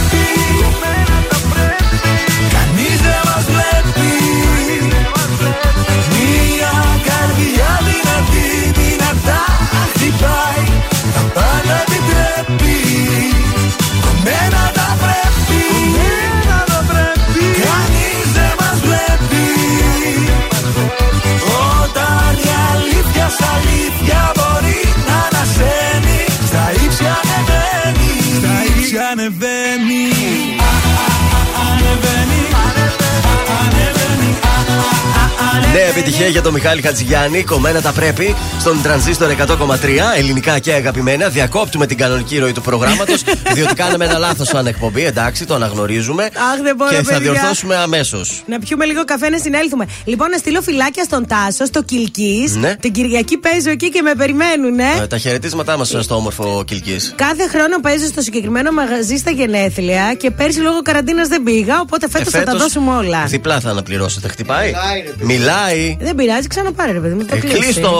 [35.76, 37.44] α, α, Ναι, επιτυχία για τον Μιχάλη Χατζηγιάννη.
[37.44, 41.30] Κομμένα τα πρέπει στον τρανζίστορ 100,3 ελληνικά και αγαπημένα.
[41.30, 43.24] Διακόπτουμε την κανονική ροή του προγράμματος,
[43.56, 45.06] διότι κάναμε ένα λάθος σαν εκπομπή.
[45.06, 46.24] Εντάξει, το αναγνωρίζουμε.
[46.24, 47.20] Αχ, δεν μπορώ, και θα παιδιά.
[47.20, 48.44] διορθώσουμε αμέσως.
[48.46, 49.88] Να πιούμε λίγο καφέ να συνέλθουμε.
[50.06, 52.54] Λοιπόν, να στείλω φυλάκια στον Τάσο, στο Κιλκή.
[52.60, 52.76] Ναι.
[52.76, 55.08] Την Κυριακή παίζω εκεί και με περιμένουν, ε.
[55.08, 56.96] τα χαιρετίσματά μας στο όμορφο Κιλκή.
[57.16, 62.10] Κάθε χρόνο παίζω στο συγκεκριμένο μαγαζί στα γενέθλια και πέρσι λόγω καραντίνας δεν πήγα, οπότε
[62.10, 63.24] φέτος θα τα φέτος δώσουμε όλα.
[63.26, 64.28] Διπλά θα αναπληρώσετε.
[64.28, 64.72] Χτυπάει;
[65.20, 65.82] Μιλάει, ρε παιδί.
[65.82, 65.88] Μιλάει.
[65.88, 65.98] μιλάει.
[66.02, 67.26] Δεν πειράζει, ξαναπάρε ρε παιδί μου.
[67.26, 67.58] Το Ε, κλείσει.
[67.58, 67.92] κλείστο,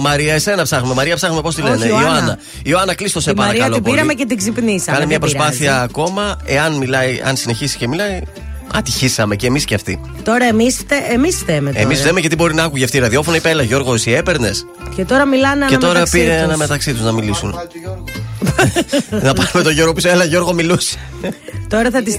[0.00, 0.94] Μαρία, εσένα ψάχνουμε.
[0.94, 1.86] Μαρία, ψάχνουμε πώς τη Όχι, λένε.
[1.86, 2.08] Ιωάννα.
[2.10, 2.38] Ιωάννα.
[2.62, 3.74] Ιωάννα, κλείστο σε Τη Μαρία παρακαλώ.
[3.74, 4.16] την πήραμε πολύ.
[4.18, 4.96] και την ξυπνήσαμε.
[4.98, 5.82] Κάνε μια δεν προσπάθεια πειράζει.
[5.84, 6.36] ακόμα.
[6.44, 8.20] Εάν μιλάει, αν συνεχίσει και μιλάει.
[8.74, 10.00] Ατυχήσαμε και εμείς και αυτοί.
[10.22, 11.70] Τώρα εμείς φτε, εμείς φταίμε.
[11.70, 11.82] Τώρα.
[11.82, 13.36] Εμείς λέμε γιατί μπορεί να άκουγε αυτή η ραδιόφωνο.
[13.36, 14.66] Είπε, έλα Γιώργο, εσύ έπαιρνες.
[14.96, 16.42] Και τώρα μιλάνε Και τώρα αναμεταξύ πήρε τους.
[16.42, 17.50] ένα μεταξύ τους να μιλήσουν.
[19.10, 20.08] να πάρουμε τον Γιώργο πίσω.
[20.08, 20.98] Έλα Γιώργο, μιλούσε.
[21.68, 22.18] Τώρα θα, τις...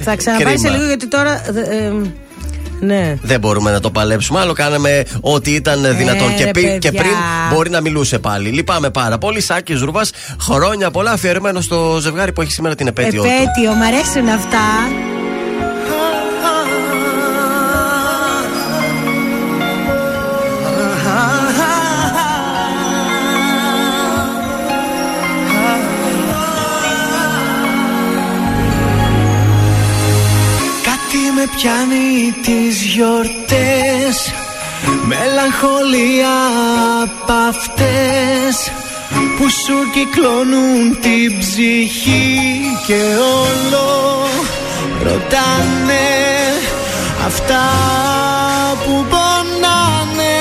[0.00, 0.76] θα ξαναπάει σε Κρίμα.
[0.76, 1.42] λίγο γιατί τώρα.
[1.54, 1.92] ε, ε,
[2.80, 3.16] ναι.
[3.22, 4.40] Δεν μπορούμε να το παλέψουμε.
[4.40, 6.34] Άλλο κάναμε ό,τι ήταν δυνατόν.
[6.34, 7.00] και, ρε, πι- και παιδιά.
[7.00, 7.12] πριν
[7.52, 8.48] μπορεί να μιλούσε πάλι.
[8.48, 9.40] Λυπάμαι πάρα πολύ.
[9.40, 10.02] Σάκης Ρούβα,
[10.40, 13.22] χρόνια πολλά αφιερωμένο στο ζευγάρι που έχει σήμερα την επέτειο.
[13.22, 13.28] του.
[13.28, 14.58] Επέτειο, μ' αρέσουν αυτά.
[31.60, 34.32] Πιάνει τις γιορτές.
[35.06, 36.36] Μελαγχολία
[37.02, 38.72] απ' αυτές
[39.36, 43.02] Που σου κυκλώνουν την ψυχή Και
[43.44, 44.26] όλο
[45.02, 46.08] ρωτάνε
[47.26, 47.64] Αυτά
[48.84, 50.36] που πονάνε.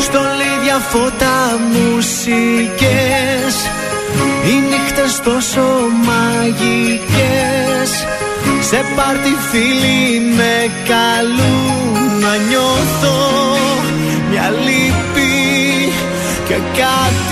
[0.00, 3.54] Στολίδια φώτα μουσικές
[4.46, 5.64] Οι νύχτες τόσο
[6.06, 7.90] μαγικές.
[8.60, 13.16] Σε πάρτι φίλοι με καλούν Να νιώθω.
[14.30, 15.32] Μια λύπη
[16.48, 17.31] Και κάτι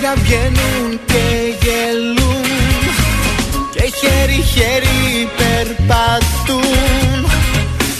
[0.00, 1.24] Ζευγάρια βγαίνουν και
[1.62, 2.46] γελούν
[3.72, 7.30] Και χέρι-χέρι περπατούν.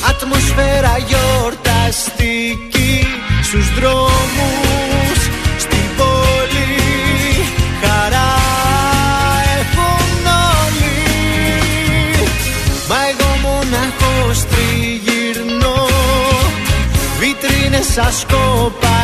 [0.09, 3.07] Ατμοσφαίρα γιορταστική
[3.43, 5.19] Στους δρόμους
[5.59, 6.75] Στην πόλη.
[7.83, 8.35] Χαρά
[9.59, 10.27] έχουν
[10.63, 10.99] όλοι.
[12.89, 15.87] Μα εγώ μονάχος τριγυρνώ
[17.19, 18.97] Βιτρίνες σαν σκόπα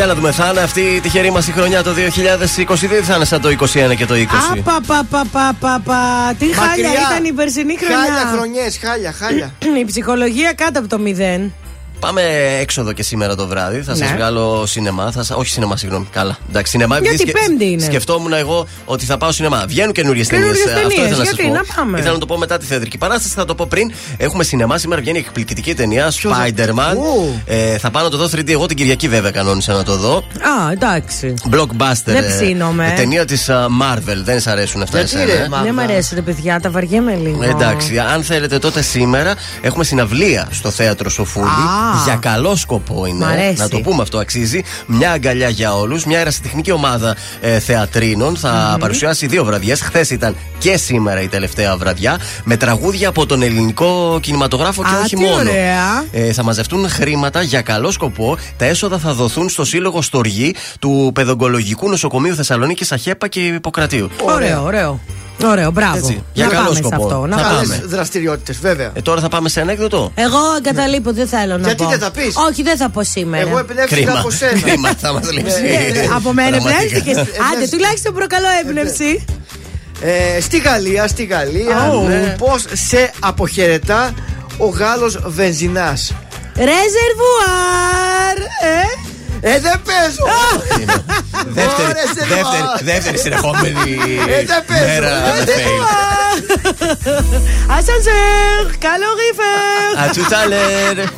[0.00, 3.14] Για να δούμε, θα είναι αυτή η τυχερή μας η χρονιά το 2022 ή θα
[3.14, 4.18] είναι σαν το 21 και το 20.
[4.52, 6.34] Απα, πα, πα, πα, πα, πα.
[6.38, 7.06] Τι χάλια Μακριά.
[7.10, 7.96] ήταν η περσινή χρονιά.
[7.98, 9.54] Χάλια χρονιές, χάλια, χάλια.
[9.82, 11.52] η ψυχολογία κάτω από το μηδέν.
[12.00, 12.22] Πάμε
[12.60, 13.82] έξοδο και σήμερα το βράδυ.
[13.82, 14.14] Θα σας Ναι.
[14.16, 15.10] βγάλω σινεμά.
[15.12, 16.06] Θα, σα- όχι σινεμά, συγγνώμη.
[16.12, 16.36] Καλά.
[16.48, 16.98] Εντάξει, σινεμά.
[16.98, 19.64] Γιατί επειδή Πέμπτη είναι; Σκεφτόμουν εγώ ότι θα πάω σινεμά.
[19.68, 20.46] Βγαίνουν καινούριες ταινίες.
[20.52, 21.56] Καινούριες Αυτό ταινίες, ήθελα να σας γιατί, πω.
[21.56, 23.34] να πάμε; Ήθελα να το πω μετά τη θεατρική παράσταση.
[23.34, 23.92] Θα το πω πριν.
[24.16, 24.78] Έχουμε σινεμά.
[24.78, 26.12] Σήμερα βγαίνει εκπληκτική ταινία.
[26.16, 26.96] Ποιος θα- Spider-Man.
[26.96, 27.40] Ου.
[27.46, 28.52] Ε, θα πάω να το δω 3D.
[28.52, 30.16] Εγώ την Κυριακή βέβαια κανόνισα να το δω.
[30.16, 31.34] Α, εντάξει.
[31.52, 31.92] Blockbuster.
[32.04, 32.92] Δεν ε, ψήνομαι.
[32.96, 34.16] ταινία της Marvel.
[34.24, 35.32] Δεν σα αρέσουν αυτά Γιατί εσένα.
[35.38, 37.42] ρε, ε; δεν μ' αρέσουν ρε παιδιά, τα βαριέμαι λίγο.
[37.42, 41.46] Εντάξει, αν θέλετε τότε σήμερα έχουμε συναυλία στο θέατρο Σοφούλη.
[41.90, 42.02] Α.
[42.04, 43.24] Για καλό σκοπό είναι.
[43.24, 43.54] Μ' αρέσει.
[43.58, 44.62] Να το πούμε αυτό, αξίζει.
[44.86, 46.04] Μια αγκαλιά για όλους.
[46.04, 49.80] Μια ερασιτεχνική ομάδα ε, θεατρίνων θα παρουσιάσει δύο βραδιές.
[49.80, 52.18] Χθες ήταν και σήμερα η τελευταία βραδιά.
[52.44, 55.34] Με τραγούδια από τον ελληνικό κινηματογράφο και Α, όχι τι μόνο.
[55.50, 56.04] ωραία.
[56.10, 58.36] Ε, θα μαζευτούν χρήματα για καλό σκοπό.
[58.56, 64.10] Τα έσοδα θα δοθούν στο Σύλλογο Στοργή του Παιδογκολογικού Νοσοκομείου Θεσσαλονίκης Αχέπα και Ιπποκρατίου.
[64.22, 65.00] Ωραίο, ωραίο.
[65.44, 65.96] Ωραίο, μπράβο.
[65.96, 66.96] Έτσι, για να καλό πάμε σκοπό.
[66.96, 67.26] σε αυτό.
[67.26, 67.56] Να Θα πάμε.
[67.60, 67.82] πάμε.
[67.86, 68.90] Δραστηριότητε, βέβαια.
[68.94, 70.12] Ε, τώρα θα πάμε σε ανέκδοτο.
[70.14, 71.88] Εγώ εγκαταλείπω, δεν θέλω να Γιατί πω.
[71.90, 72.34] δεν θα πεις?
[72.50, 73.48] Όχι, δεν θα πω σήμερα.
[73.48, 74.18] Εγώ εμπνεύστηκα Κρίμα.
[74.18, 74.60] από σένα.
[74.60, 75.62] Κρίμα, θα μας λείψει.
[75.64, 76.82] Ε, Από μένα Πραγματικά.
[76.82, 77.18] εμπνεύστηκε.
[77.20, 79.24] Άντε, τουλάχιστον προκαλώ έμπνευση.
[80.02, 82.06] Ε, στη Γαλλία, στη Γαλλία, Oh.
[82.08, 82.34] ναι.
[82.38, 84.10] πώς σε αποχαιρετά
[84.58, 86.12] ο Γάλλος βενζινάς.
[86.56, 88.38] Ρεζερβουάρ!
[88.38, 88.82] Ε!
[89.42, 90.24] Ε, δεν παίζω!
[91.46, 92.84] Δεύτερη, Ωρε, σε δεύτερη, δω.
[92.84, 94.84] δεύτερη συνεχόμενη Ε, δεν παίζω.
[94.84, 95.84] μέρα Ε, με δεν fail.
[97.76, 98.64] Ασανσέρ!
[98.86, 99.92] Καλορίφερ!
[100.04, 101.08] À tout à l'heure.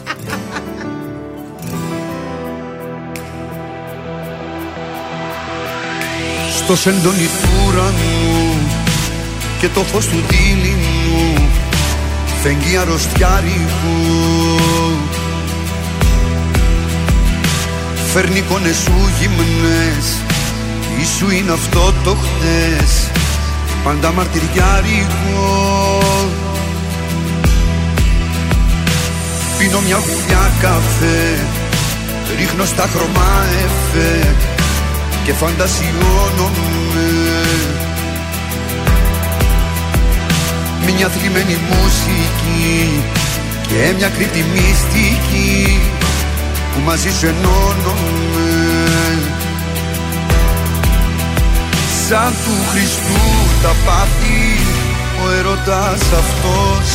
[6.56, 8.58] Στο σεντόνι του ουρανού
[9.60, 11.48] και το φως του δίληνου
[12.42, 14.21] φεγγεί αρρωστιάρικου
[18.12, 20.06] Φέρνει εικόνες σου γυμνές.
[21.00, 23.10] Ίσου είναι αυτό το χτες.
[23.84, 25.98] Πάντα μαρτυριάρικο
[29.58, 31.46] Πίνω μια γουλιά καφέ.
[32.38, 34.34] Ρίχνω στα χρώμα εφέ.
[35.24, 37.10] Και φαντασιώνομαι.
[40.96, 43.02] Μια θλιμμένη μουσική.
[43.68, 45.80] Και μια κρύπτη μυστική
[46.72, 48.52] Που μαζί σου ενώνομαι
[52.08, 53.24] Σαν του Χριστού
[53.62, 54.58] τα πάθη
[55.24, 56.86] Ο ερωτάς αυτός.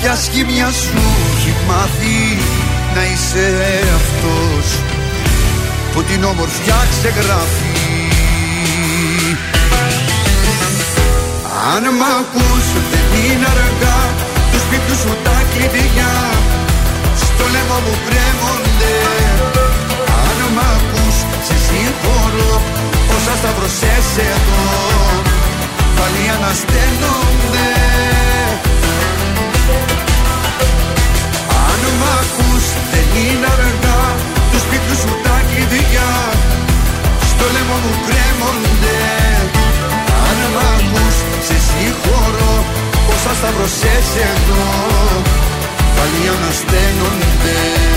[0.00, 1.02] Ποια σχήμια σου
[1.36, 2.38] έχει μάθει
[2.94, 3.48] Να είσαι
[3.94, 4.66] αυτός;
[5.92, 7.70] Που την όμορφιά ξεγράφει.
[11.74, 14.00] Αν μ' ακούς δεν είναι αργά.
[14.52, 16.12] Τους σπίτου σου τα κλειδιά
[17.42, 18.94] Στο λαιμό μου κρέμονται.
[20.26, 21.16] Αν μ' ακούς
[21.46, 22.52] σε συγχωρώ.
[23.14, 24.64] Όσα σταυρωσές εδώ
[25.98, 27.68] Πάλι ανασταίνονται.
[31.68, 34.02] Αν μ' ακούς δεν είναι αργά
[34.50, 36.10] Τους σπίτου σου τα κλειδιά.
[37.30, 39.00] Στο λαιμό μου κρέμονται.
[40.26, 41.16] Αν μ' ακούς
[41.46, 42.54] σε συγχωρώ.
[43.12, 44.62] Όσα σταυρωσές εδώ
[46.02, 47.92] Πάλι ανασταίνονται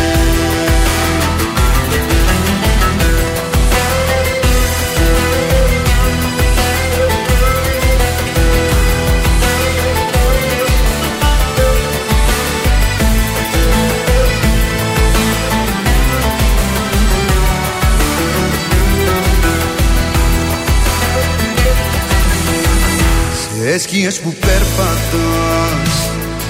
[23.57, 25.44] Σε σκιές που περπατάς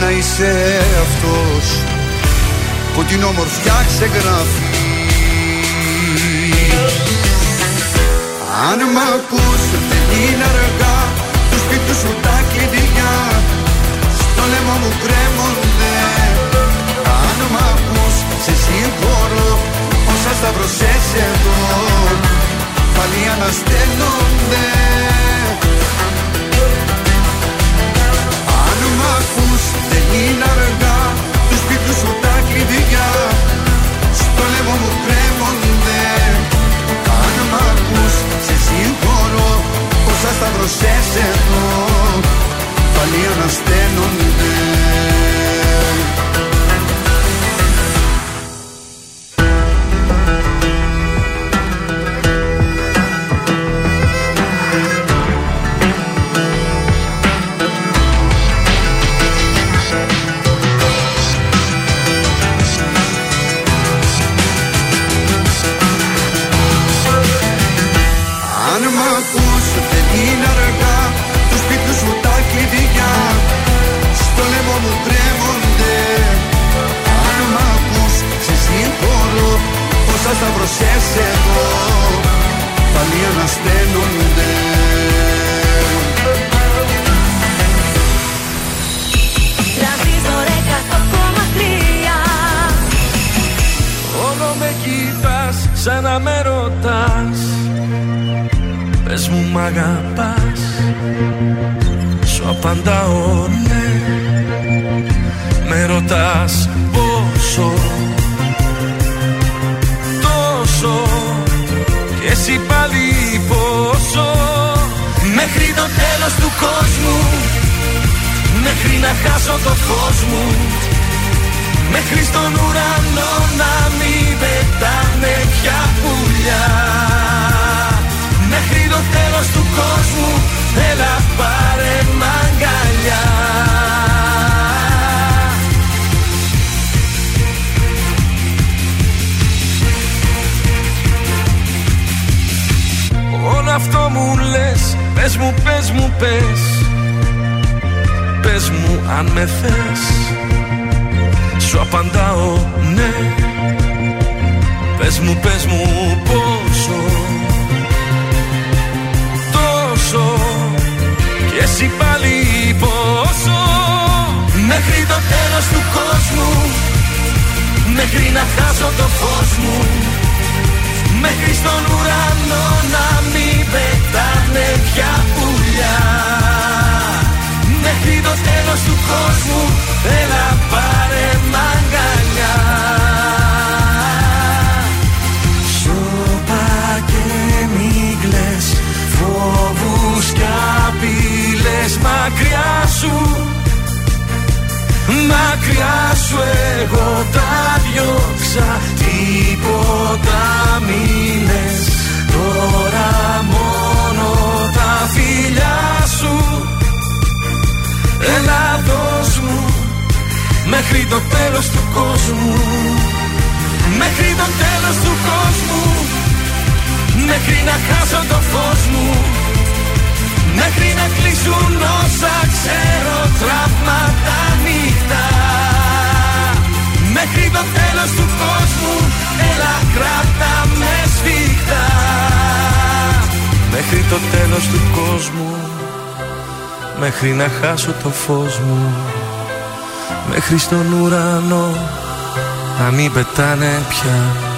[0.00, 1.66] να είσαι αυτός
[2.94, 4.78] που την όμορφιά ξεγράφεις.
[8.68, 10.98] Αν μ' ακούς δεν είναι αργά
[11.50, 13.14] του σπίτου σου τα κλειδιά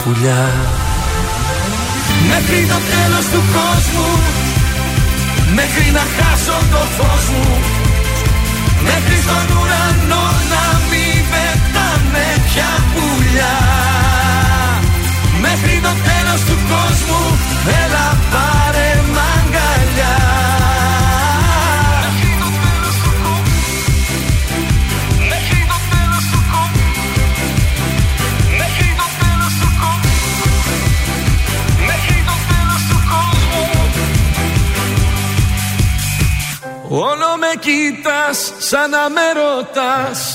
[0.05, 0.72] πουλιά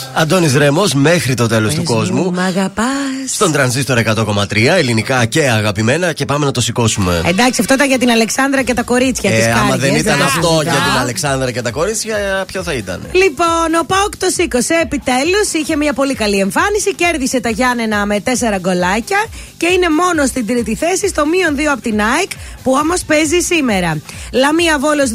[0.08, 2.32] ρωτάς Αντώνης Ρέμος μέχρι το τέλος του κόσμου.
[2.32, 2.86] Μ' αγαπάς.
[3.30, 7.22] Στον τρανζίστορ 100,3 ελληνικά και αγαπημένα και πάμε να το σηκώσουμε.
[7.26, 10.20] Εντάξει, αυτό ήταν για την Αλεξάνδρα και τα κορίτσια της Ε, άμα Κάργες, δεν ήταν
[10.20, 10.24] ε.
[10.24, 11.02] αυτό για την Α.
[11.02, 15.54] Αλεξάνδρα και τα κορίτσια, ποιο θα ήταν; Λοιπόν, ο Πάοκ το σήκωσε επιτέλους.
[15.54, 16.96] Είχε μια πολύ καλή εμφάνιση.
[16.96, 19.26] Κέρδισε τα Γιάννενα με τέσσερα γκολάκια
[19.58, 22.32] και είναι μόνος στην τρίτη θέση, στο μείον 2 από την ΑΕΚ,
[22.64, 23.98] που όμως παίζει σήμερα.
[24.32, 25.14] Λαμία Βόλος 2-2,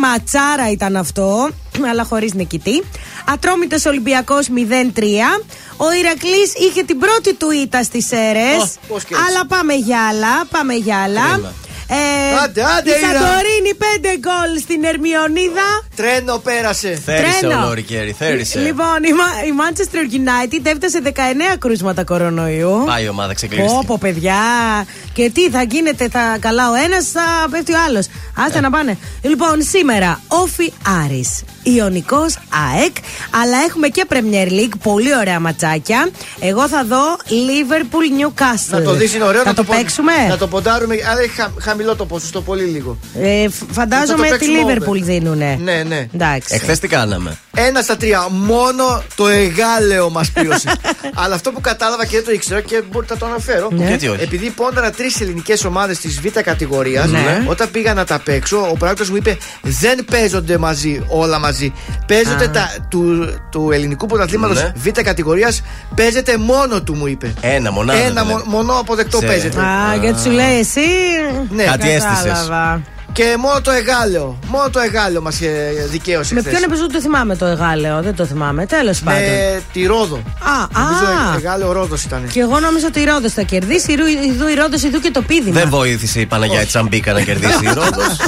[0.00, 1.48] ματσάρα ήταν αυτό,
[1.90, 2.82] αλλά χωρίς νικητή.
[3.28, 4.54] Ατρόμητος Ολυμπιακός 0-3.
[5.76, 8.62] Ο Ηρακλής είχε την πρώτη του ήττα στις αίρες.
[8.62, 9.26] Ω, πώς και έτσι.
[9.28, 10.44] Αλλά πάμε για άλλα.
[10.50, 11.26] Πάμε για άλλα.
[11.32, 11.52] Κρίμα.
[11.88, 13.20] Ε, Άντε, άντε, η Ήρα.
[13.20, 15.68] Σαντορίνη 5 γκολ στην Ερμιονίδα.
[15.96, 17.00] Τρένο πέρασε.
[17.04, 17.62] Θέρισε Τρένο.
[17.62, 18.58] ο Λόρι Κέρι, θέρισε.
[18.58, 22.82] Λοιπόν, η, Μα- η Manchester United έφτασε 19 κρούσματα κορονοϊού.
[22.86, 23.72] Πάει η ομάδα, ξεκλείστηκε.
[23.74, 24.36] Πω, πω, παιδιά.
[25.12, 28.06] Και τι θα γίνεται, θα καλά ο ένας, θα πέφτει ο άλλος.
[28.46, 28.96] Άστε να πάνε.
[29.22, 30.72] Λοιπόν, σήμερα Όφι
[31.04, 32.34] Άρης, Ιωνικός
[32.74, 32.96] ΑΕΚ,
[33.42, 36.08] αλλά έχουμε και Premier League, πολύ ωραία ματσάκια.
[36.40, 38.70] Εγώ θα δω Liverpool Newcastle.
[38.70, 40.94] Να το δεις είναι ωραίο Θα να το, πον- παίξουμε; Να το ποντάρουμε.
[41.10, 42.98] Αλλά έχει χα- χαμηλό το ποσοστό, πολύ λίγο.
[43.20, 45.02] Ε, φ- φαντάζομαι Θα το τη παίξουμε Liverpool over.
[45.02, 45.58] δίνουνε.
[45.62, 45.91] Ναι, ναι.
[46.14, 46.54] Εντάξει.
[46.54, 48.26] Εχθές τι κάναμε; Ένα στα τρία.
[48.30, 50.72] Μόνο το εγάλεο μας πλήρωσε.
[51.22, 53.68] Αλλά αυτό που κατάλαβα και δεν το ήξερα και μπορείτε να το αναφέρω.
[53.72, 53.86] Ναι.
[53.86, 54.22] Γιατί όχι.
[54.22, 57.44] Επειδή πόνταρα τρεις ελληνικές ομάδες της Β κατηγορίας, Ναι.
[57.48, 61.72] όταν πήγα να τα παίξω, ο πράκτο μου είπε δεν παίζονται μαζί, όλα μαζί.
[62.06, 62.50] Παίζονται Α.
[62.50, 64.72] τα, του, του ελληνικού πρωταθλήματος Ναι.
[64.76, 65.62] Β κατηγορίας,
[65.94, 67.32] παίζεται μόνο του, μου είπε.
[67.40, 67.98] Ένα μονάδα.
[67.98, 68.28] Ένα δηλαδή.
[68.32, 69.60] μο- μονό αποδεκτό Σε- παίζεται.
[69.60, 70.80] Α, γιατί σου λέει εσύ.
[71.50, 71.64] Ναι.
[71.64, 72.48] Κάτι έστησες.
[73.12, 73.32] Κατάλαβα.
[73.32, 74.38] Και μόνο το εγάλεο.
[74.46, 75.40] Μόνο το εγάλεο μας
[75.90, 76.34] δικαίωσε.
[76.34, 76.52] Με χθες.
[76.52, 78.66] ποιον επεισόδιο το θυμάμαι το εγάλεο, δεν το θυμάμαι.
[78.66, 79.20] Τέλος πάντων.
[79.20, 80.16] Με τη Ρόδο.
[80.16, 81.36] Α, Νομίζω α.
[81.36, 82.28] Εγάλεο Ρόδος ήταν.
[82.32, 83.92] Και εγώ νόμιζα ότι η Ρόδος θα κερδίσει.
[83.92, 85.60] Ιδού, ιδού η Ρόδος, ιδού και το πίδημα.
[85.60, 88.16] Δεν βοήθησε η Παναγιά Τσαμπίκα να κερδίσει η Ρόδος.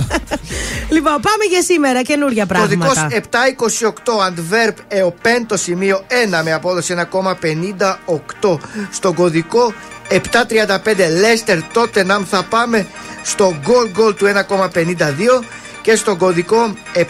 [0.89, 3.09] Λοιπόν, πάμε για σήμερα, καινούρια Κωδικό πράγματα.
[3.80, 6.05] 728 Αντβέρπ εοπέντο σημείο
[6.39, 8.59] 1 με απόδοση 1,58.
[8.91, 9.72] Στον κωδικό
[10.09, 12.86] 735 Leicester Tottenham θα πάμε
[13.22, 15.44] στο goal goal του 1,52
[15.82, 17.02] και στον κωδικό 737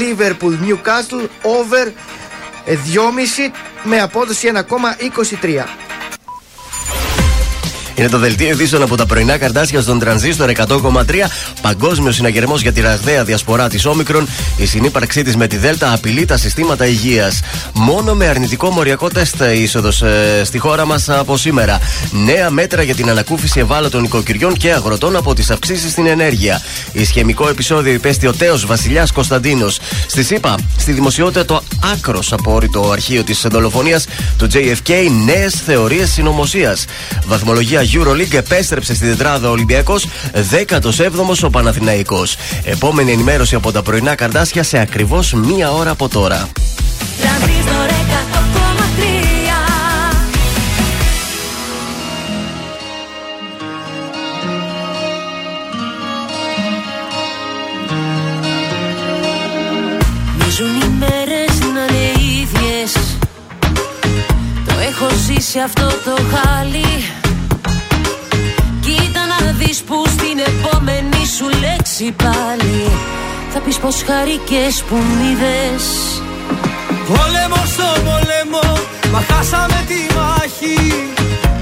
[0.00, 1.86] Liverpool Newcastle over
[2.66, 3.50] 2,5
[3.82, 5.64] με απόδοση 1,23.
[7.94, 11.02] Είναι το δελτίο ειδήσεων από τα πρωινά καρτάσια στον τρανζίστορ 100,3.
[11.62, 14.28] Παγκόσμιος συναγερμός για τη ραγδαία διασπορά της Όμικρον.
[14.56, 17.40] Η συνύπαρξή της με τη Δέλτα απειλεί τα συστήματα υγείας.
[17.74, 20.02] Μόνο με αρνητικό μοριακό τεστ η είσοδος
[20.42, 21.78] στη χώρα μας από σήμερα.
[22.10, 26.62] Νέα μέτρα για την ανακούφιση ευάλωτων οικοκυριών και αγροτών από τις αυξήσεις στην ενέργεια.
[26.92, 29.78] Ισχυμικό επεισόδιο υπέστη ο τέος Βασιλιάς Κωνσταντίνος.
[30.06, 31.62] Στη ΣΥΠΑ, στη δημοσιότητα το
[31.92, 34.06] άκρος απόρριτο αρχείο της δολοφονίας
[34.38, 34.92] του JFK,
[35.24, 36.84] νέες θεωρίες συνωμοσίας.
[37.26, 42.36] Βαθμολογία Euroleague επέστρεψε στην τετράδα ο Ολυμπιακός, 17ο ο Παναθηναϊκός.
[42.64, 46.48] Επόμενη ενημέρωση από τα πρωινά καρτάσια σε ακριβώς μία ώρα από τώρα.
[47.20, 49.30] Τρανζίστορ 100,3
[60.38, 62.92] Μίζουν οι μέρες να είναι ίδιες
[64.66, 66.89] Το έχω ζήσει αυτό το χάλι
[72.00, 72.90] λέξη πάλι
[73.52, 75.84] Θα πεις πως χαρικές που μ' είδες.
[77.08, 78.66] Πόλεμο στο πόλεμο,
[79.12, 80.78] μα χάσαμε τη μάχη.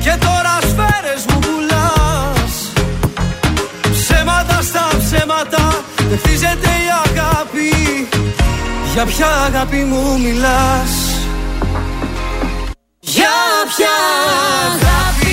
[0.01, 2.53] Και τώρα σφαίρες μου πουλάς.
[3.91, 8.09] Ψέματα στα ψέματα, δεν χτίζεται η αγάπη.
[8.93, 10.93] Για ποια αγάπη μου μιλάς;
[13.01, 13.37] Για
[13.77, 13.95] ποια
[14.67, 15.28] αγάπη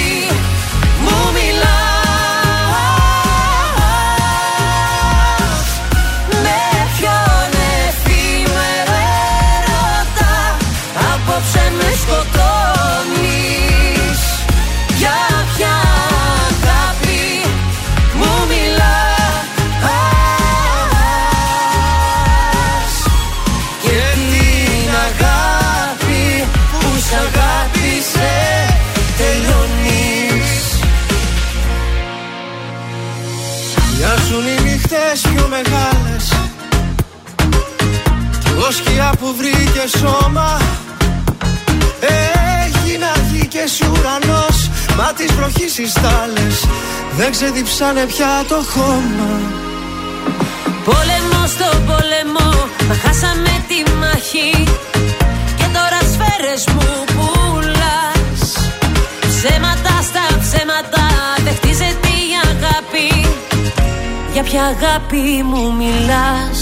[38.71, 40.61] σκιά που βρήκε σώμα.
[42.65, 44.69] Έγινα γη και εσύ ουρανός.
[44.97, 46.65] Μα τις βροχής οι στάλες
[47.17, 49.31] Δεν ξεδιψάνε πια το χώμα.
[50.85, 52.49] Πόλεμο στο πόλεμο,
[52.87, 54.63] μα χάσαμε τη μάχη.
[55.57, 58.41] Και τώρα σφαίρες μου πουλάς.
[59.19, 61.05] Ψέματα στα ψέματα,
[61.43, 63.27] δεν χτίζεται η αγάπη.
[64.33, 66.61] Για ποια αγάπη μου μιλάς;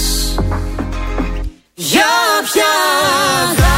[1.86, 2.06] Για
[2.44, 3.73] ποια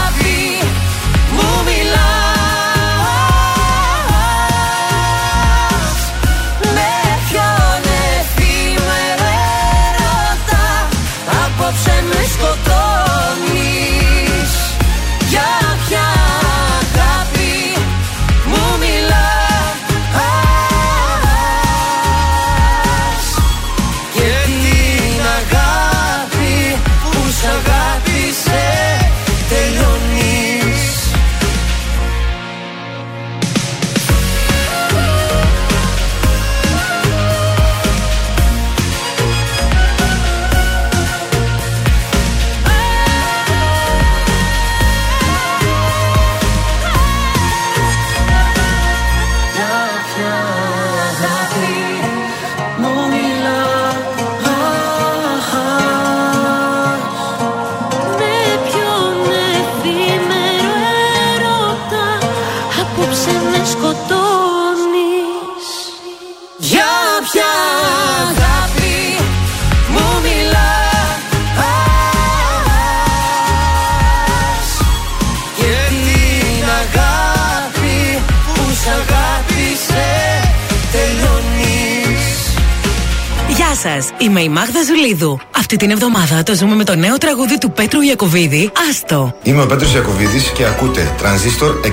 [84.18, 85.40] είμαι η Μάγδα Ζουλίδου.
[85.58, 89.36] Αυτή την εβδομάδα το ζούμε με το νέο τραγούδι του Πέτρου Ιακοβίδη, Άστο.
[89.44, 91.90] Είμαι ο Πέτρος Ιακωβίδης και ακούτε Τρανζίστορ 100,3.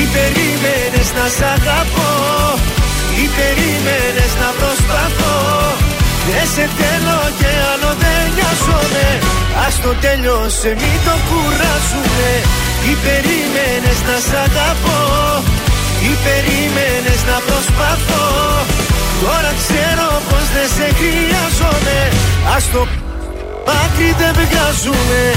[0.00, 2.10] Ή περίμενες να σ' αγαπώ.
[3.22, 5.36] Ή περίμενες να προσπαθώ.
[6.28, 9.06] Δεν σε θέλω και άλλο δεν νοιάζομαι.
[9.66, 12.30] Ας το τέλειωσε μη το κουράζουμε
[12.82, 15.00] Τι περίμενες να σ' αγαπώ.
[16.00, 18.26] Τι περίμενες να προσπαθώ
[19.20, 21.98] Τώρα ξέρω πως δεν σε χρειάζομαι.
[22.56, 22.86] Ας το
[23.66, 25.34] μάκρυ δεν βγάζουμε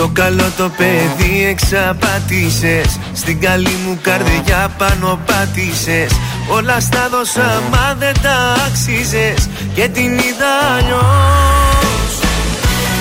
[0.00, 6.10] Το καλό το παιδί εξαπατήσες Στην καλή μου καρδιά πάνω πάτησες
[6.56, 8.36] Όλα στα δώσα μα δεν τα
[8.66, 9.40] άξιζες
[9.74, 12.12] Και την είδα αλλιώς.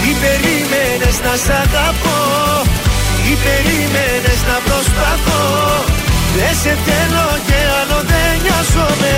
[0.01, 2.19] Τι περίμενες να σ' αγαπώ
[3.23, 5.45] Τι περίμενες να προσπαθώ.
[6.35, 9.15] Δεν σε θέλω και άλλο δεν νοιάζομαι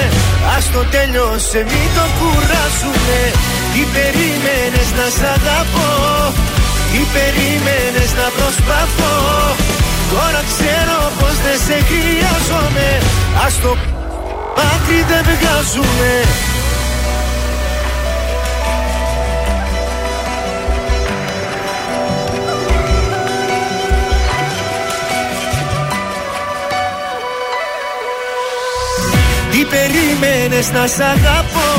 [0.55, 3.19] Ας το τέλειωσε μη το κουράζουμε
[3.73, 5.89] Τι περίμενες να σ' αγαπώ
[6.91, 9.15] τι περίμενες να προσπαθώ.
[10.11, 12.89] Τώρα ξέρω πως δεν σε χρειάζομαι
[13.45, 13.71] Ας το
[14.57, 16.11] μάκρυ δεν βγάζουμε
[29.51, 31.71] Τι περίμενες να σ' αγαπώ;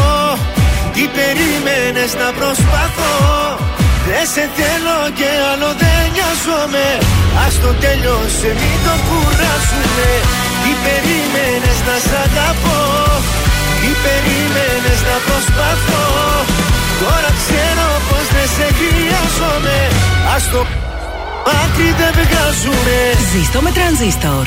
[0.95, 3.15] Τι περίμενες να προσπαθώ;
[4.07, 6.87] Δεν σε θέλω και άλλο δεν νοιάζομαι.
[7.47, 10.42] Ας το τέλειωσε μην το κουράσουμε Τι
[10.87, 12.81] περίμενες να σ' αγαπώ.
[13.81, 16.07] Τι περίμενες να προσπαθώ.
[17.03, 19.79] Τώρα ξέρω πως δεν σε χρειάζομαι.
[20.35, 20.61] Ας το
[21.47, 22.97] μάκρυ δεν βγάζουμε
[23.31, 24.47] Ζήστο με τρανζίστορ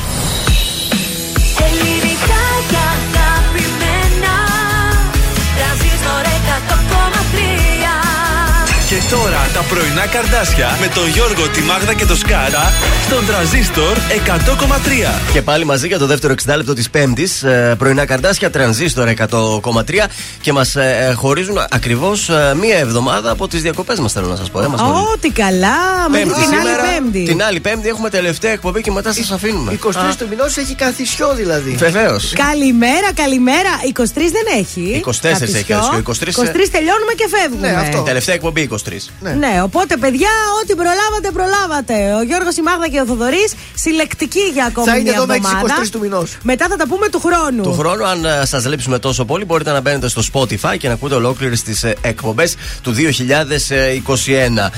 [8.90, 12.72] Και τώρα τα πρωινά καρδάσια με τον Γιώργο, τη Μάγδα και το Σκάρα
[13.06, 15.32] στον τραζίστορ 100,3.
[15.34, 17.46] Και πάλι μαζί για το δεύτερο 60 λεπτό της Πέμπτης.
[17.78, 20.08] πρωινά καρδάσια, τρανζίστορ 100,3
[20.42, 20.76] και μας
[21.16, 22.30] χωρίζουν ακριβώς
[22.62, 24.62] μία εβδομάδα από τις διακοπές μας, θέλω να σας πω.
[24.62, 25.08] Ε, μας χωρίζουν.
[25.14, 25.76] Ό,τι καλά.
[26.10, 27.24] Μέχρι Πέμπτη την άλλη σήμερα, Πέμπτη.
[27.24, 29.72] Την άλλη Πέμπτη έχουμε τελευταία εκπομπή και μετά σας αφήνουμε.
[29.72, 31.72] 23 του μηνός έχει καθισιό δηλαδή.
[31.72, 32.34] Βεβαίως.
[32.36, 33.70] Καλημέρα, καλημέρα.
[33.94, 35.02] 23 δεν έχει.
[35.06, 35.58] 24 Καθισιό.
[35.58, 37.72] έχει άσχιο, 23 τελειώνουμε και φεύγουμε.
[37.72, 38.02] Ναι, αυτό.
[38.02, 39.36] Τελευταία εκπομπή 23.
[39.38, 39.62] Ναι.
[39.64, 40.30] οπότε παιδιά,
[40.62, 42.14] ό,τι προλάβατε, προλάβατε.
[42.20, 45.44] Ο Γιώργος, η Μάγδα και ο Θοδωρής συλλεκτικοί για ακόμη Θα είναι μια εδώ μέχρι
[45.46, 45.84] εβδομάδα.
[45.84, 46.38] 23 του μηνός.
[46.44, 47.64] Μετά θα τα πούμε του χρόνου.
[47.64, 51.16] Του χρόνου, αν σας λείψουμε τόσο πολύ, μπορείτε να μπαίνετε στο Spotify και να ακούτε
[51.16, 54.72] ολόκληρες τις εκπομπές του 2021.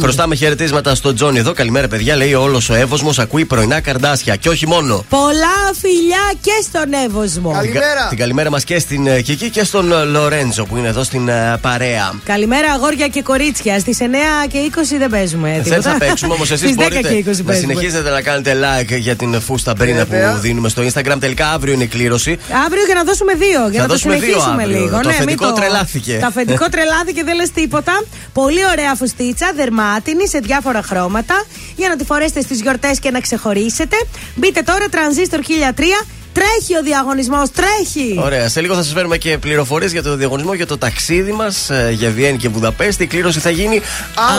[0.00, 1.52] Χρωστάμε χαιρετίσματα στον Τζόνι εδώ.
[1.52, 2.16] Καλημέρα, παιδιά.
[2.16, 4.36] Λέει όλος ο Εύωσμος ακούει πρωινά καρδάσια.
[4.36, 5.04] Και όχι μόνο.
[5.08, 7.52] Πολλά φιλιά και στον Εύωσμο.
[7.52, 8.06] Καλημέρα.
[8.08, 11.28] Την καλημέρα μας και στην ε, Κική και στον ε, Λορέντζο που είναι εδώ στην
[11.28, 12.12] ε, παρέα.
[12.24, 13.33] Καλημέρα, αγόρια και κορίτσια.
[13.80, 14.04] Στις 9
[14.48, 15.48] και 20 δεν παίζουμε.
[15.48, 15.92] Θέλετε τίποτα.
[15.92, 17.54] να παίξουμε όμως εσείς Στις 10 μπορείτε και 20 να παίζουμε.
[17.54, 20.32] συνεχίσετε να κάνετε like για την φούστα μπρίνα Βέβαια.
[20.32, 21.16] που δίνουμε στο Instagram.
[21.20, 22.38] Τελικά αύριο είναι η κλήρωση.
[22.66, 23.60] Αύριο για να δώσουμε δύο.
[23.70, 24.78] Για Θα να το δώσουμε δύο συνεχίσουμε αύριο.
[24.78, 24.90] λίγο.
[24.90, 26.18] Το ναι, μην αφεντικό τρελάθηκε.
[26.20, 27.92] Το αφεντικό τρελάθηκε, δεν λες τίποτα.
[28.32, 31.44] Πολύ ωραία φουστίτσα, δερμάτινη σε διάφορα χρώματα.
[31.76, 33.96] Για να τη φορέσετε στις γιορτές και να ξεχωρίσετε.
[34.34, 36.06] Μπείτε τώρα, τρανζίστορ 1003.
[36.34, 38.20] Τρέχει ο διαγωνισμός, τρέχει!
[38.22, 38.48] Ωραία.
[38.48, 42.10] Σε λίγο θα σας φέρουμε και πληροφορίες για το διαγωνισμό για το ταξίδι μας για
[42.10, 43.02] Βιέννη και Βουδαπέστη.
[43.02, 43.80] Η κλήρωση θα γίνει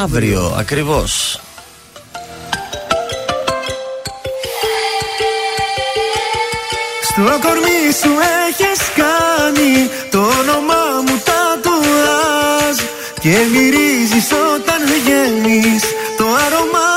[0.04, 0.56] αύριο.
[0.58, 1.40] Ακριβώς.
[7.04, 8.12] Στο κορμί σου
[8.48, 12.78] έχεις κάνει το όνομά μου τατουάζ
[13.20, 15.84] Και μυρίζεις όταν βγαίνεις
[16.18, 16.95] το άρωμά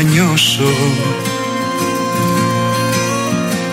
[0.00, 0.72] το μετανιώσω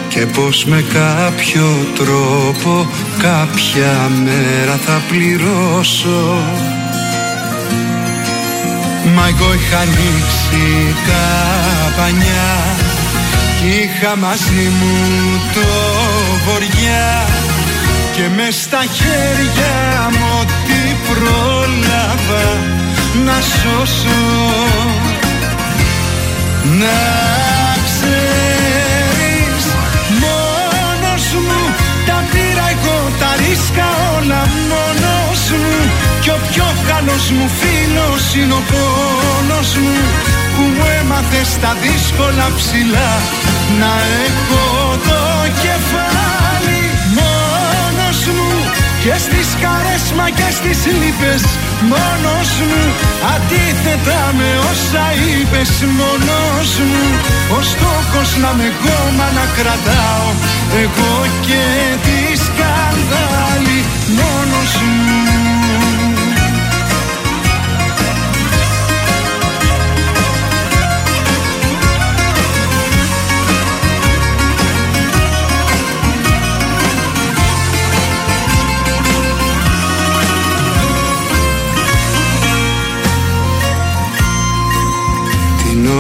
[0.08, 6.42] και πως με κάποιο τρόπο κάποια μέρα θα πληρώσω.
[9.16, 12.56] Μα εγώ είχα ανοίξει τα πανιά
[13.60, 14.98] κι είχα μαζί μου
[15.54, 15.68] το
[16.46, 17.26] βοριά
[18.16, 22.46] και μες στα χέρια μου ό,τι πρόλαβα
[23.26, 25.17] να σώσω
[26.68, 27.00] Να
[27.88, 29.66] ξέρεις
[30.24, 31.62] μόνος μου
[32.08, 33.88] τα πήρα εγώ τα ρίσκα
[34.18, 34.42] όλα
[34.72, 35.78] μόνος μου.
[36.22, 39.98] Κι ο πιο καλός μου φίλος είναι ο πόνος μου
[40.54, 43.12] που μου έμαθες στα δύσκολα ψηλά.
[43.80, 43.94] Να
[44.26, 44.66] έχω
[45.10, 45.22] το
[45.64, 46.82] κεφάλι
[47.18, 48.52] μόνος μου
[49.04, 51.44] και στις χαρές μα και στις λύπες
[51.92, 52.84] μόνος μου
[53.34, 57.06] αντίθετα με όσα είπες μόνος μου.
[57.58, 60.30] Ο στόχος να με κόμμα να κρατάω.
[60.84, 61.14] Εγώ
[61.48, 61.64] και
[62.06, 63.80] τη σκανδάλη
[64.20, 65.07] μόνος μου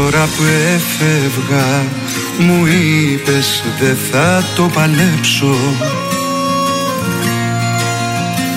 [0.07, 0.43] Την ώρα που
[0.75, 1.85] έφευγα
[2.37, 5.55] μου είπες δεν θα το παλέψω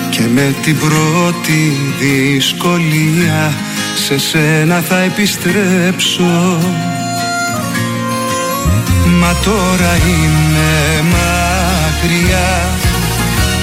[0.09, 3.53] και με την πρώτη δυσκολία
[3.95, 6.57] σε σένα θα επιστρέψω.
[9.19, 12.69] Μα τώρα είμαι μακριά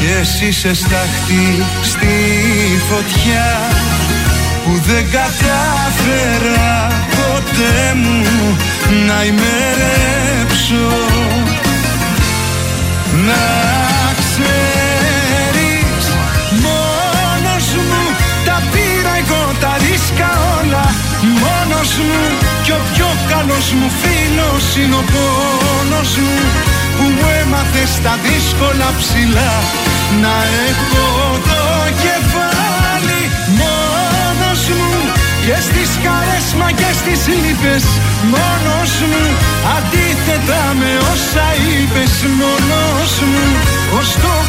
[0.01, 2.07] και εσύ σε στάχτη στη
[2.89, 3.69] φωτιά
[4.69, 8.57] που δεν κατάφερα ποτέ μου
[9.07, 10.87] να ημερέψω.
[13.27, 13.45] Να
[14.21, 16.05] ξέρεις
[16.65, 18.03] μόνος μου
[18.45, 20.85] τα πήρα εγώ τα ρίσκα όλα.
[21.43, 22.23] Μόνος μου
[22.65, 26.39] κι ο πιο καλός μου φίλος είναι ο πόνος μου
[26.97, 29.53] που μου έμαθε στα δύσκολα ψηλά.
[30.23, 30.35] Να
[30.69, 31.07] έχω
[31.49, 31.63] το
[32.03, 32.68] κεφάλι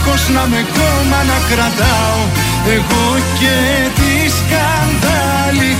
[0.10, 2.22] στόχος να με κόμμα να κρατάω.
[2.76, 3.06] Εγώ
[3.40, 3.56] και
[4.00, 5.72] τη σκανδάλη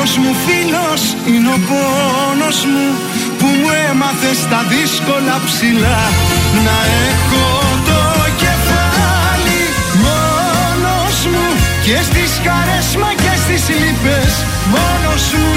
[0.00, 2.88] καλός μου φίλος είναι ο πόνος μου
[3.38, 6.00] που μου έμαθες στα δύσκολα ψηλά.
[6.66, 6.76] Να
[7.10, 7.46] έχω
[7.88, 8.02] το
[8.42, 9.60] κεφάλι
[10.04, 11.46] μόνος μου
[11.84, 14.32] και στις χαρές μα και στις λύπες.
[14.74, 15.52] Μόνος μου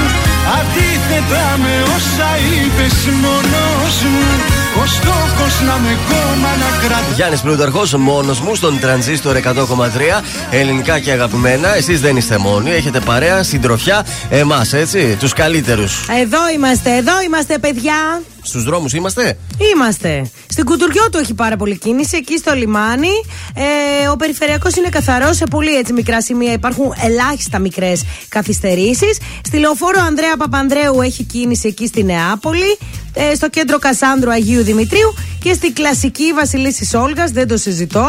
[0.58, 7.94] αντίθετα με όσα είπες μόνος μου ο στόχος να με κόμμα να κρατήσω Γιάννης Πλούταρχος,
[7.94, 10.22] μόνος μου στον τρανζίστορ 100,3.
[10.52, 11.76] Ελληνικά και αγαπημένα.
[11.76, 12.72] Εσείς δεν είστε μόνοι.
[12.72, 15.18] Έχετε παρέα, συντροφιά, εμάς, έτσι.
[15.20, 16.08] Τους καλύτερους.
[16.22, 18.22] Εδώ είμαστε, εδώ είμαστε, παιδιά.
[18.42, 19.38] Στους δρόμους είμαστε;
[19.76, 20.32] Είμαστε.
[20.54, 23.08] Στην Κουτουριό του έχει πάρα πολύ κίνηση, εκεί στο λιμάνι.
[23.56, 26.54] Ε, ο περιφερειακός είναι καθαρός σε πολύ έτσι μικρά σημεία.
[26.54, 29.18] Υπάρχουν ελάχιστα μικρές καθυστερήσεις.
[29.46, 32.78] Στη λεωφόρο Ανδρέα Παπανδρέου έχει κίνηση εκεί στη Νεάπολη.
[33.14, 38.08] Ε, στο κέντρο Κασάνδρου Αγίου Δημητρίου και στη κλασική Βασιλίση Όλγας, δεν το συζητώ.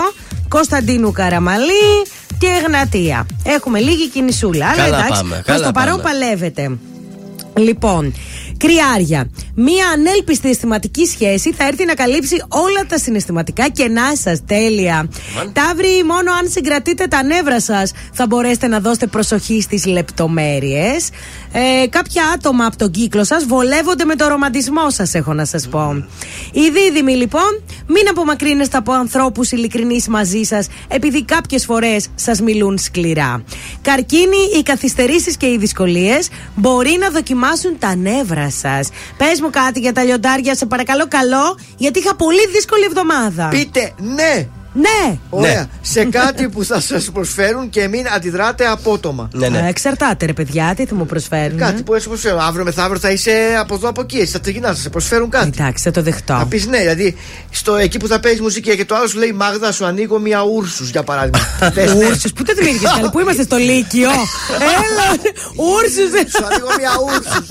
[0.49, 2.03] Κωνσταντίνου Καραμαλή
[2.39, 3.27] και Εγνατία.
[3.45, 4.67] Έχουμε λίγη κινησούλα.
[4.67, 6.03] Αλλά Καλά εντάξει, πάμε, προς καλά το παρόν πάμε.
[6.03, 6.77] παλεύετε.
[7.57, 8.15] Λοιπόν,
[8.57, 9.31] κρυάρια.
[9.55, 14.41] Μία ανέλπιστη αισθηματική σχέση θα έρθει να καλύψει όλα τα συναισθηματικά κενά σας.
[14.47, 15.09] Τέλεια.
[15.53, 21.09] Ταύρι, μόνο αν συγκρατείτε τα νεύρα σας θα μπορέσετε να δώσετε προσοχή στις λεπτομέρειες.
[21.57, 25.69] Ε, κάποια άτομα από τον κύκλο σας βολεύονται με το ρομαντισμό σας, έχω να σας
[25.69, 26.05] πω.
[26.53, 32.79] Οι δίδυμοι, λοιπόν, μην απομακρύνεστε από ανθρώπους ειλικρινείς μαζί σας, επειδή κάποιες φορές σας μιλούν
[32.79, 33.45] σκληρά.
[33.83, 38.89] Καρκίνοι, οι καθυστερήσεις και οι δυσκολίες μπορεί να δοκιμάσουν τα νεύρα σας.
[39.17, 43.49] Πες μου κάτι για τα λιοντάρια, σε παρακαλώ, καλό, γιατί είχα πολύ δύσκολη εβδομάδα.
[43.49, 44.49] Πείτε ναι!
[44.75, 45.19] Ναι!
[45.31, 45.67] Ωραία.
[45.81, 49.29] Σε κάτι που θα σας προσφέρουν και μην αντιδράτε απότομα.
[49.33, 51.59] Ναι, Ε, εξαρτάται, ρε παιδιά, τι θα μου προσφέρουν.
[51.59, 52.39] Κάτι που έτσι προσφέρουν.
[52.41, 54.19] Αύριο μεθαύριο θα είσαι από εδώ από εκεί.
[54.19, 55.51] Εσύ θα τριγυρνά, θα σε προσφέρουν κάτι.
[55.59, 56.35] Εντάξει, θα το δεχτώ.
[56.39, 57.17] Θα πεις ναι, δηλαδή
[57.51, 60.43] στο, εκεί που θα παίζεις μουσική και το άλλο σου λέει Μάγδα, σου ανοίγω μια
[60.43, 61.39] ούρσους για παράδειγμα.
[61.75, 62.05] Θες, ναι.
[62.07, 64.11] Ούρσους, πού το δημιουργείς καλή, πού είμαστε στο Λύκειο;
[64.75, 65.07] Έλα,
[65.57, 66.31] ούρσους.
[66.37, 67.47] Σου ανοίγω μια ούρσους.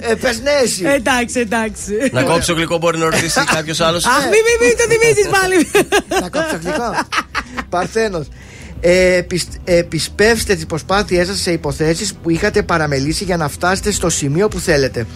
[0.00, 0.82] Ε, πες ναι, εσύ.
[0.84, 1.92] Εντάξει, εντάξει.
[2.12, 4.04] Να κόψω γλυκό μπορεί να ρωτήσει κάποιος άλλος.
[4.06, 5.56] Αχ, μη, μη, μη το θυμίζει πάλι.
[6.52, 6.94] Να κόψω γλυκό.
[7.68, 8.24] Παρθένο.
[8.80, 14.08] Ε, επισ- επισπεύστε τις προσπάθειές σας σε υποθέσεις που είχατε παραμελήσει για να φτάσετε στο
[14.10, 15.06] σημείο που θέλετε.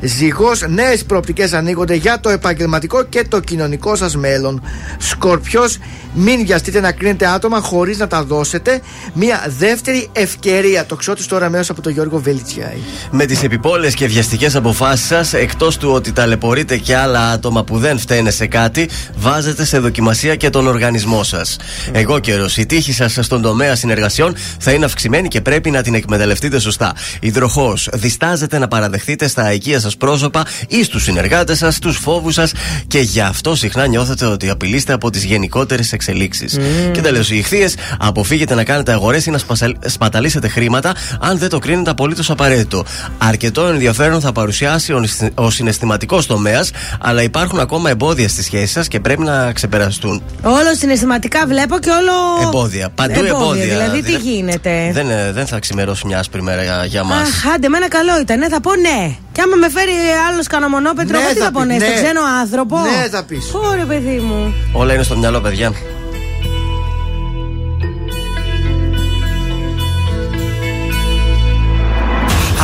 [0.00, 4.62] Ζυγός, νέες προοπτικές ανοίγονται για το επαγγελματικό και το κοινωνικό σας μέλλον.
[4.98, 5.78] Σκορπιός,
[6.14, 8.80] μην βιαστείτε να κρίνετε άτομα χωρίς να τα δώσετε.
[9.14, 10.86] Μια δεύτερη ευκαιρία.
[10.86, 12.76] Το ξώτης τώρα μέσα από τον Γιώργο Βελιτσιάη.
[13.10, 17.78] Με τις επιπόλες και βιαστικές αποφάσεις σας, εκτός του ότι ταλαιπωρείτε και άλλα άτομα που
[17.78, 21.56] δεν φταίνε σε κάτι, βάζετε σε δοκιμασία και τον οργανισμό σας.
[21.92, 25.94] Εγώ καιρός, η τύχη σα στον τομέα συνεργασιών θα είναι αυξημένη και πρέπει να την
[25.94, 26.92] εκμεταλλευτείτε σωστά.
[27.20, 32.52] Υδροχός, διστάζετε να παραδεχτείτε στα οικεία σας πρόσωπα ή στους συνεργάτες σας του φόβους σας
[32.86, 36.58] και γι' αυτό συχνά νιώθετε ότι απειλείστε από τις γενικότερες εξελίξεις.
[36.92, 41.48] Και τέλος, οι ηχθείες, αποφύγετε να κάνετε αγορές ή να σπασαλ- σπαταλίσετε χρήματα αν δεν
[41.48, 42.84] το κρίνετε απολύτως απαραίτητο.
[43.18, 48.72] Αρκετό ενδιαφέρον θα παρουσιάσει ο, νησ- ο συναισθηματικός τομέας, αλλά υπάρχουν ακόμα εμπόδια στη σχέση
[48.72, 50.22] σας και πρέπει να ξεπεραστούν.
[50.42, 52.46] Όλο συναισθηματικά βλέπω και όλο.
[52.48, 52.90] Εμπόδια.
[53.06, 53.64] Παντού εμπόδια.
[53.64, 57.28] Δηλαδή, τι γίνεται; Δεν, ε, δεν θα ξημερώσει μια άσπρη μέρα για, για μας.
[57.28, 58.38] Αχ, άντε, εμένα καλό ήταν.
[58.38, 59.14] Ναι, θα πω ναι.
[59.32, 59.92] Και άμα με φέρει
[60.30, 61.94] άλλος κανένα μονόπετρο, Ναι, εγώ τι θα θα πω πει, ναι, στον ναι.
[62.02, 63.54] ξένο άνθρωπο; Ναι, θα πεις.
[63.54, 64.54] Ωρε, παιδί μου.
[64.72, 65.72] Όλα είναι στο μυαλό, παιδιά.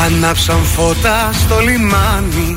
[0.04, 2.56] Ανάψαν φώτα στο λιμάνι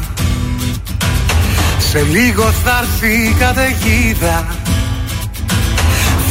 [1.91, 4.45] Σε λίγο θα έρθει η καταιγίδα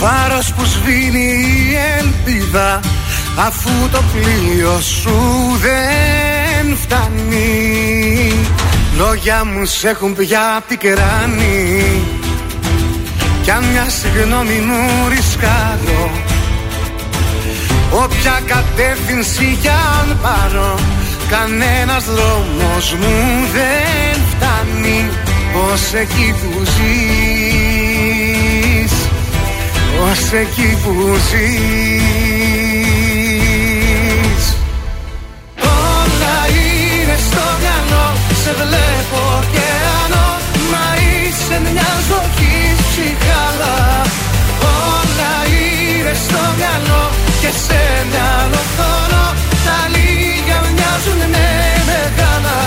[0.03, 2.81] Φάρος που σβήνει η ελπίδα
[3.47, 5.13] Αφού το πλοίο σου
[5.61, 8.33] δεν φτάνει.
[8.97, 12.03] Λόγια μου σ' έχουν πια πικράνει.
[13.43, 16.11] Κι αν μια συγγνώμη μου ρισκάρω
[17.93, 20.79] Όποια κατεύθυνση κι αν πάρω
[21.31, 25.11] Κανένας δρόμος μου δεν φτάνει.
[25.73, 27.40] Ως εκεί που ζεις
[30.09, 30.93] Ως εκεί που
[31.29, 32.71] ζεις.
[35.61, 38.07] Όλα είναι στο μυαλό
[38.43, 40.29] Σε βλέπω ωκεανό
[40.73, 43.77] Μα είσαι μια ζωή ψυχάλα
[44.89, 47.03] Όλα είναι στο μυαλό
[47.41, 49.27] Και σε μυαλό θωρώ
[49.67, 51.49] Τα λίγα μοιάζουν με
[51.89, 52.59] μεγάλα.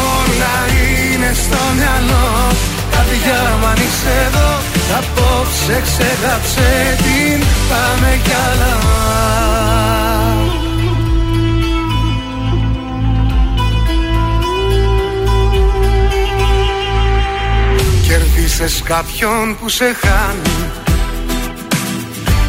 [0.00, 2.26] Όλα είναι στο μυαλό.
[2.92, 4.45] Καρδιά μου αν είσαι εδώ
[5.68, 8.78] Απόψε ξεγάψε την Πάμε κι άλλα.
[18.08, 20.70] Κερδίσες κάποιον που σε χάνει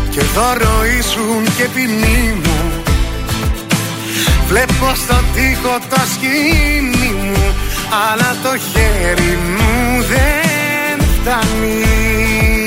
[0.09, 2.83] Και δώρο ήσουν και ποινή μου.
[4.47, 7.55] Βλέπω στο τοίχο το σκηνή μου
[8.09, 12.66] Αλλά το χέρι μου δεν φτάνει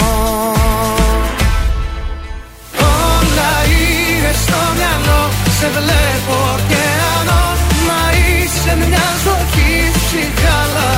[5.61, 7.43] Σε βλέπω ωκεανό.
[7.87, 10.91] Μα είσαι μια ζωή ψυχάλα.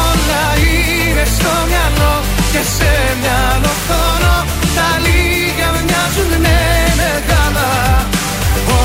[0.00, 2.14] Όλα είναι στο μυαλό
[2.52, 4.34] Και σε μυαλό χρόνο
[4.76, 6.58] Τα λίγα μοιάζουν με
[7.00, 7.70] μεγάλα.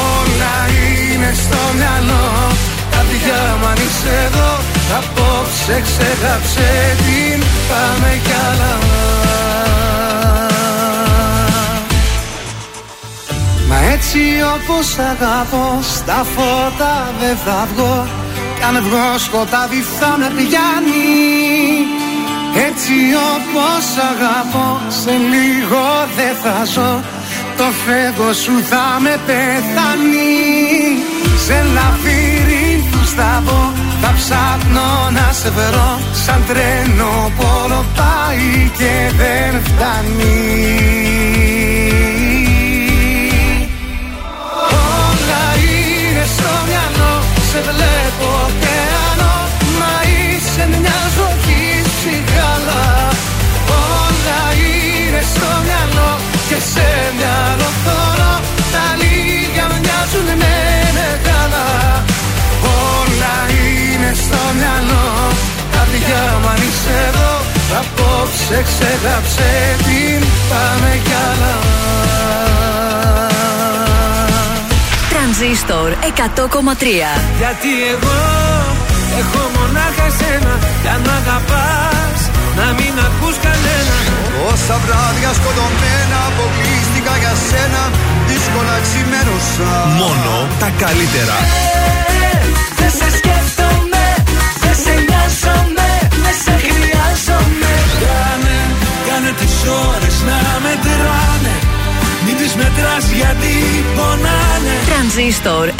[0.10, 2.26] Όλα είναι στο μυαλό.
[2.94, 4.52] Καρδιά μου αν είσαι εδώ
[5.00, 6.70] Απόψε ξέχαψε
[7.06, 7.40] την.
[7.70, 8.72] Πάμε κι άλλα
[13.72, 14.22] Μα έτσι
[14.56, 18.08] όπως αγαπώ Στα φώτα δεν θα βγω.
[18.58, 21.12] Κι αν βγω σκοτάδι θα με πιάνει.
[22.68, 22.96] Έτσι
[23.34, 24.68] όπως αγαπώ
[25.02, 25.84] Σε λίγο
[26.18, 26.94] δεν θα ζω.
[27.58, 30.36] Το φεύγω σου θα με πεθάνει.
[31.46, 33.62] Σε λαβύρινθους θα μπω
[34.02, 35.92] Θα ψάχνω να σε βρω.
[36.26, 41.61] Σαν τρένο πόλο πάει και δεν φτάνει
[47.52, 49.36] Σε βλέπω ωκεανό
[49.80, 51.64] Μα είσαι μια ζωή
[51.94, 52.84] ψυχάλα.
[53.84, 56.12] Όλα είναι στο μυαλό
[56.50, 56.88] Και σε
[57.18, 58.34] μυαλό θωρώ
[58.74, 60.56] Τα λίγα μοιάζουν με
[60.98, 61.68] μεγάλα.
[62.90, 65.06] Όλα είναι στο μυαλό.
[65.74, 67.34] Καρδιά μου αν είσαι εδώ
[67.80, 69.52] Απόψε ξέχαψε
[69.86, 70.22] την.
[70.50, 71.54] Πάμε κι άλλα
[75.42, 77.12] Τρανζίστορ 100,3
[77.42, 78.20] Γιατί εγώ
[79.22, 80.54] έχω μονάχα εσένα.
[80.84, 82.20] Για να αγαπάς
[82.60, 83.98] να μην ακούς κανένα.
[84.52, 87.84] Όσα βράδια σκοτωμένα αποκλείστηκα για σένα
[88.30, 89.72] Δύσκολα ξημέρωσα.
[90.02, 91.38] Μόνο τα καλύτερα.
[92.80, 94.06] Δεν σε σκέφτομαι,
[94.64, 95.90] δεν σε νοιάζομαι,
[96.24, 97.72] δεν σε χρειάζομαι.
[98.04, 98.60] Κάνε,
[99.08, 99.56] κάνε τις
[99.90, 101.56] ώρες να μετράνε.
[101.72, 101.81] Μην
[102.54, 103.54] τις μετράς γιατί
[103.96, 104.76] πονάνε.
[104.86, 105.74] Τρανζίστορ 100,3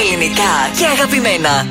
[0.00, 1.66] Ελληνικά και αγαπημένα.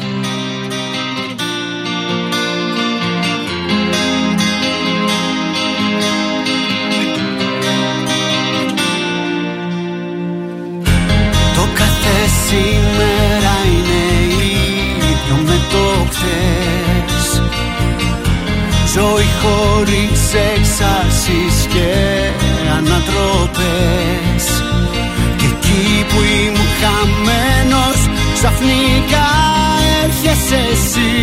[11.56, 12.18] Το κάθε
[12.48, 14.02] σήμερα είναι
[15.12, 17.42] ίδιο με το χθες.
[18.94, 22.43] Ζωή χωρίς εξάσεις και
[22.78, 24.46] ανατροπές.
[25.40, 28.00] Και εκεί που ήμουν χαμένος
[28.38, 29.30] ξαφνικά
[30.04, 31.14] έρχεσαι εσύ.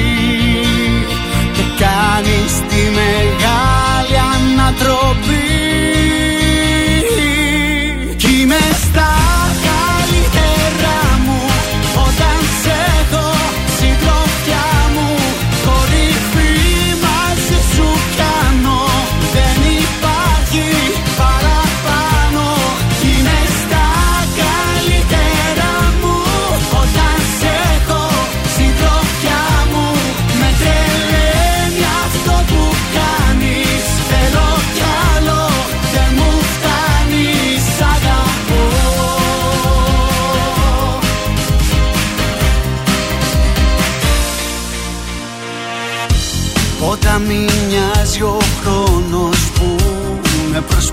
[1.54, 5.49] Και κάνεις τη μεγάλη ανατροπή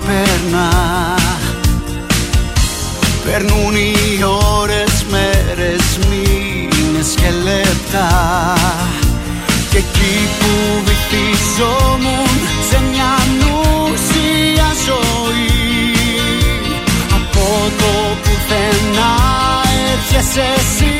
[0.08, 0.68] με προσπέρνα
[3.24, 4.24] Περνούν οι
[4.58, 8.54] ώρες, μέρες, μήνες και λεπτά.
[9.70, 12.28] Και εκεί που βυθίζομουν
[12.70, 15.94] σε μια νουσία ζωή
[17.10, 19.16] Από το πουθενά
[19.92, 20.97] έρχεσαι εσύ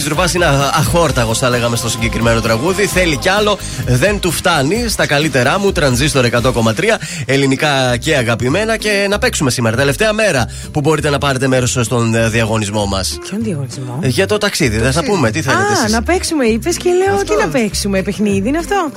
[0.00, 2.86] φτάνει Ο Σάκη Ρουβάς είναι α- αχόρταγος, θα λέγαμε στο συγκεκριμένο τραγούδι.
[2.86, 4.88] Θέλει κι άλλο, δεν του φτάνει.
[4.88, 6.98] Στα καλύτερά μου, τρανζίστορ 100,3.
[7.26, 8.76] Ελληνικά και αγαπημένα.
[8.76, 13.18] Και να παίξουμε σήμερα, τελευταία μέρα που μπορείτε να πάρετε μέρος στον ε, διαγωνισμό μας.
[13.28, 15.92] Ποιον διαγωνισμό; Για το ταξίδι, δεν θα πούμε, τι θέλετε Α, εσείς.
[15.92, 18.90] να παίξουμε, είπες και λέω τι να παίξουμε, παιχνίδι είναι αυτό.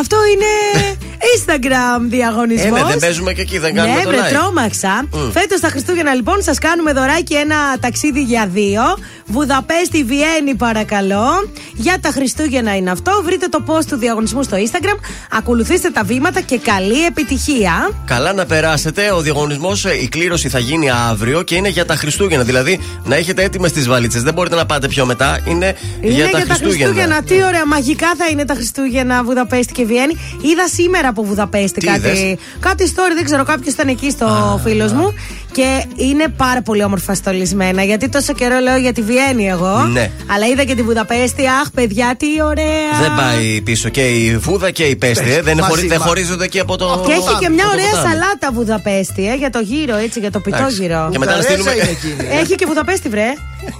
[0.00, 0.48] Αυτό είναι
[1.34, 2.78] Instagram διαγωνισμός.
[2.78, 4.32] Ε, ναι, δεν παίζουμε και εκεί, δεν κάνουμε ναι, το βρε, live.
[4.32, 5.04] τρόμαξα.
[5.12, 5.30] Μμ.
[5.30, 8.82] Φέτος τα Χριστούγεννα λοιπόν σας κάνουμε δωράκι ένα ταξίδι για δύο.
[9.26, 11.26] Βουδαπέστη, Βιέννη, παρακαλώ.
[11.74, 13.20] Για τα Χριστούγεννα είναι αυτό.
[13.24, 14.98] Βρείτε το post του διαγωνισμού στο Instagram.
[15.30, 17.90] Ακολουθήστε τα βήματα και καλή επιτυχία.
[18.06, 19.12] Καλά να περάσετε.
[19.12, 22.44] Ο διαγωνισμός, η κλήρωση θα γίνει αύριο και είναι για τα Χριστούγεννα.
[22.44, 24.22] Δηλαδή να έχετε έτοιμες τις βαλίτσες.
[24.22, 25.40] Δεν μπορείτε να πάτε πιο μετά.
[25.44, 27.22] Είναι, Είναι για τα Χριστούγεννα.
[27.22, 30.16] Τι ωραία, μαγικά θα είναι τα Χριστούγεννα Βουδαπέστη και Βιέννη.
[30.40, 34.60] Είδα σήμερα από Βουδαπέστη Τι κάτι, είδες; κάτι story, δεν ξέρω, κάποιος ήταν εκεί στο
[34.64, 35.14] φίλος μου.
[35.52, 37.82] Και είναι πάρα πολύ όμορφα στολισμένα.
[37.82, 39.78] Γιατί τόσο καιρό λέω για τη Βιέννη εγώ.
[39.92, 40.10] Ναι.
[40.34, 41.46] Αλλά είδα και τη Βουδαπέστη.
[41.46, 42.90] Αχ, παιδιά, τι ωραία.
[43.00, 45.30] Δεν πάει πίσω και η Φούδα και η Πέστη.
[45.32, 45.42] ε.
[45.42, 47.02] Δεν, Μαζί, χωρί- δεν μα- χωρίζονται εκεί από το.
[47.06, 48.08] Και έχει και μια από το ωραία ποτάμι.
[48.08, 51.08] σαλάτα Βουδαπέστη, ε, για το γύρο, έτσι, για το πιτόγυρο.
[51.12, 51.72] Και μετά να στείλουμε.
[51.72, 52.28] είναι εκείνη.
[52.40, 53.28] Έχει και Βουδαπέστη, βρε.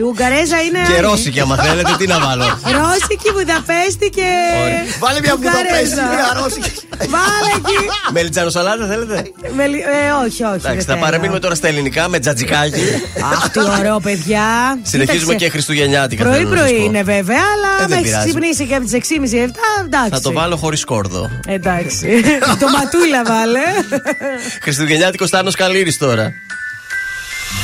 [0.01, 0.79] Η Ουγγαρέζα είναι.
[0.89, 1.01] Και άλλη.
[1.09, 2.45] Ρώσικη, άμα θέλετε, τι να βάλω.
[2.81, 4.29] Ρώσικη, Βουδαπέστη και.
[4.63, 4.83] Ωραία.
[5.05, 6.03] Βάλε μια Βουδαπέστη, Ουγγαρέζα.
[6.15, 6.71] μια Ρώσικη.
[7.29, 7.87] Βάλε εκεί.
[8.15, 9.23] Μελιτζάνο σαλάτα θέλετε;
[9.57, 10.43] Με λι- ε, όχι, όχι.
[10.45, 11.01] Εντάξει, δεν θα θέλω.
[11.05, 12.81] παραμείνουμε τώρα στα ελληνικά με τζατζικάκι.
[13.33, 14.43] Αχ, τι ωραίο, παιδιά.
[14.83, 16.23] Συνεχίζουμε Κοίταξε, και Χριστουγεννιάτικα.
[16.25, 16.85] θέλω να σας Πρωί-πρωί πω.
[16.85, 18.29] είναι βέβαια, Ε, αλλά δεν με έχει πειράζει.
[18.29, 19.85] ξυπνήσει και από τις 6.30-7.
[19.85, 20.11] Εντάξει.
[20.11, 21.31] Θα το βάλω χωρίς κόρδο.
[21.47, 22.07] Εντάξει.
[22.61, 23.61] το ματούλα βάλε.
[24.63, 26.33] Χριστουγεννιάτικος Τάνο Καλύρη τώρα.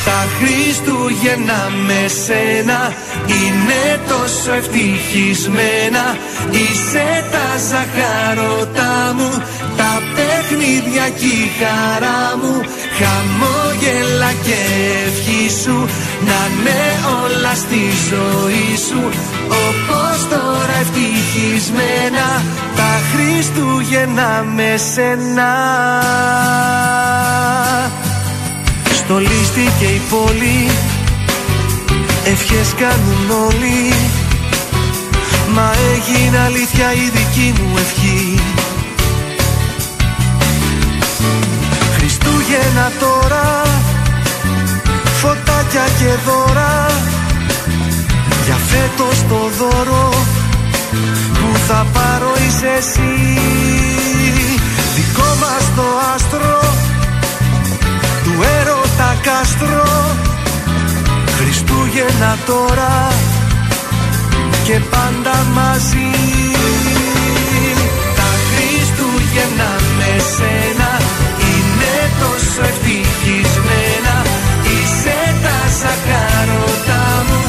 [0.06, 2.92] Τα Χριστούγεννα με σένα
[3.38, 6.04] είναι τόσο ευτυχισμένα.
[6.50, 9.30] Είσαι τα ζαχαρωτά μου,
[9.76, 12.54] τα παιχνίδια κι η χαρά μου.
[12.98, 14.60] Χαμόγελα και
[15.06, 15.88] ευχή σου,
[16.28, 16.80] να είναι
[17.22, 19.02] όλα στη ζωή σου.
[19.66, 22.26] Όπως τώρα ευτυχισμένα,
[22.76, 25.52] τα Χριστούγεννα με σένα
[29.08, 30.70] Στολίστηκε η πόλη.
[32.24, 33.92] Ευχές κάνουν όλοι.
[35.54, 38.40] Μα έγινε αλήθεια η δική μου ευχή.
[41.96, 43.62] Χριστούγεννα τώρα.
[45.20, 46.86] Φωτάκια και δώρα.
[48.44, 50.10] Για φέτος το δώρο
[51.32, 53.40] Που θα πάρω είσαι εσύ.
[54.96, 55.84] Δικό μας το
[56.14, 56.60] άστρο
[58.24, 58.85] του έρωτα
[59.28, 59.84] κάστρο.
[61.36, 62.94] Χριστούγεννα τώρα
[64.66, 66.10] και πάντα μαζί.
[68.18, 70.90] Τα Χριστούγεννα με σένα
[71.50, 74.14] είναι τόσο ευτυχισμένα.
[74.74, 77.40] Είσαι τα σακάρωτά μου,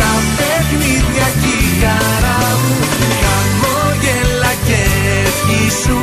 [0.00, 2.74] τα παιχνίδια κι η χαρά μου.
[3.22, 4.80] Χαμόγελα και
[5.26, 5.98] ευχή σου,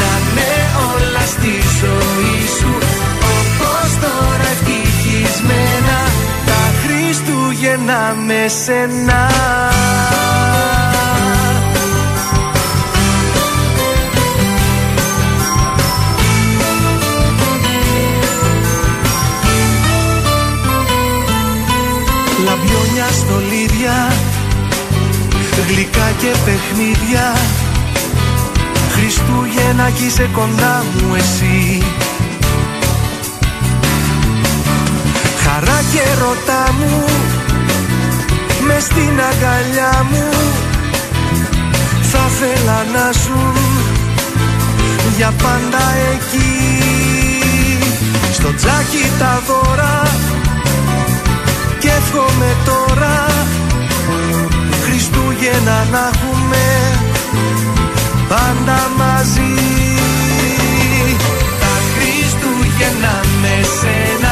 [0.00, 0.50] να είναι
[0.92, 2.70] όλα στη ζωή σου.
[2.70, 2.95] Όπως τώρα
[5.36, 5.98] ευτυχισμένα
[6.46, 9.30] τα Χριστούγεννα με σένα.
[22.44, 24.12] Λαμπιόνια στολίδια
[25.68, 27.36] Γλυκά και παιχνίδια.
[28.90, 31.82] Χριστούγεννα κι είσαι κοντά μου εσύ
[35.58, 37.04] Χαρά και ρωτά μου
[38.66, 40.28] μες στην αγκαλιά μου.
[42.02, 43.56] Θα θέλα να ζουν
[45.16, 46.54] για πάντα εκεί.
[48.32, 50.02] Στο τζάκι τα δώρα
[51.78, 53.26] και εύχομαι τώρα.
[54.84, 56.64] Χριστούγεννα να έχουμε
[58.28, 59.54] πάντα μαζί.
[61.60, 61.72] Τα
[63.40, 64.25] με σένα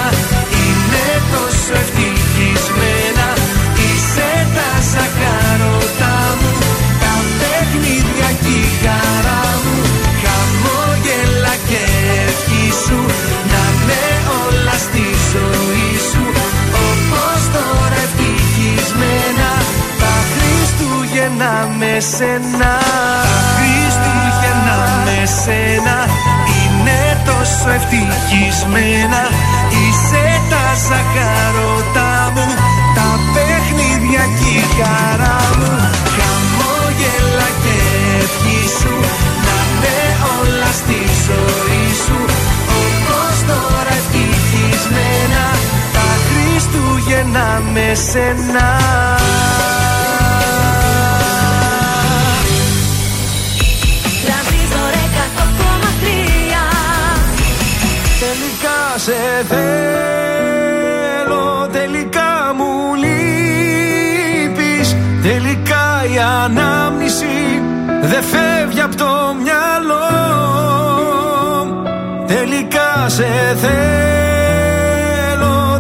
[1.65, 3.29] ζήσω ευτυχισμένα.
[3.87, 6.51] Είσαι τα ζαχαρωτά μου
[7.03, 9.77] Τα παιχνίδια και η χαρά μου.
[10.23, 11.83] Χαμόγελα και
[12.27, 12.67] ευχή
[13.53, 14.03] Να με
[14.43, 16.25] όλα στη ζωή σου.
[16.89, 19.51] Όπως τώρα ευτυχισμένα
[20.03, 22.73] Τα Χριστούγεννα με σένα.
[23.27, 25.97] Τα Χριστούγεννα με σένα
[26.59, 29.23] Είναι τόσο ευτυχισμένα
[30.89, 32.47] ζαχαρωτά μου
[32.97, 35.71] Τα παιχνίδια και η χαρά μου.
[36.17, 37.77] Χαμόγελα και
[38.23, 38.95] ευχή σου
[39.47, 39.97] Να είναι
[40.39, 42.19] όλα στη ζωή σου.
[42.83, 45.45] Όπως τώρα ευτυχισμένα
[45.97, 48.69] Τα Χριστούγεννα με σένα
[59.05, 59.65] σε θέλω
[61.73, 64.97] Τελικά μου λείπεις.
[65.23, 67.63] Τελικά η ανάμνηση
[68.03, 70.09] Δεν φεύγει από το μυαλό.
[72.27, 73.27] Τελικά σε
[73.61, 74.11] θέλω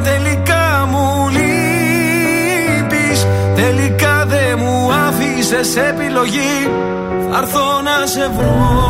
[0.03, 3.27] Τελικά μου λείπεις.
[3.55, 6.71] Τελικά δεν μου άφησες επιλογή.
[7.31, 8.85] Θα έρθω να σε βρω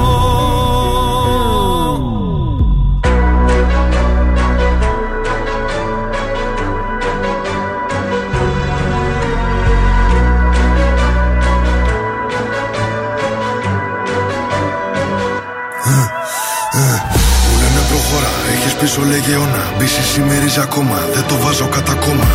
[18.95, 22.29] έχεις πίσω λεγεώνα Μπίση σημερίζει ακόμα, δεν το βάζω κατά κόμμα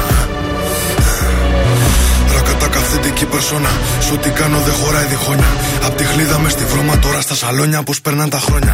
[2.33, 3.71] Ρακατάκα αυθεντική περσόνα
[4.05, 5.51] Σου τι κάνω δεν χωράει διχόνια
[5.85, 8.73] Απ' τη χλίδα μες στη βρώμα τώρα στα σαλόνια Πως περνάνε τα χρόνια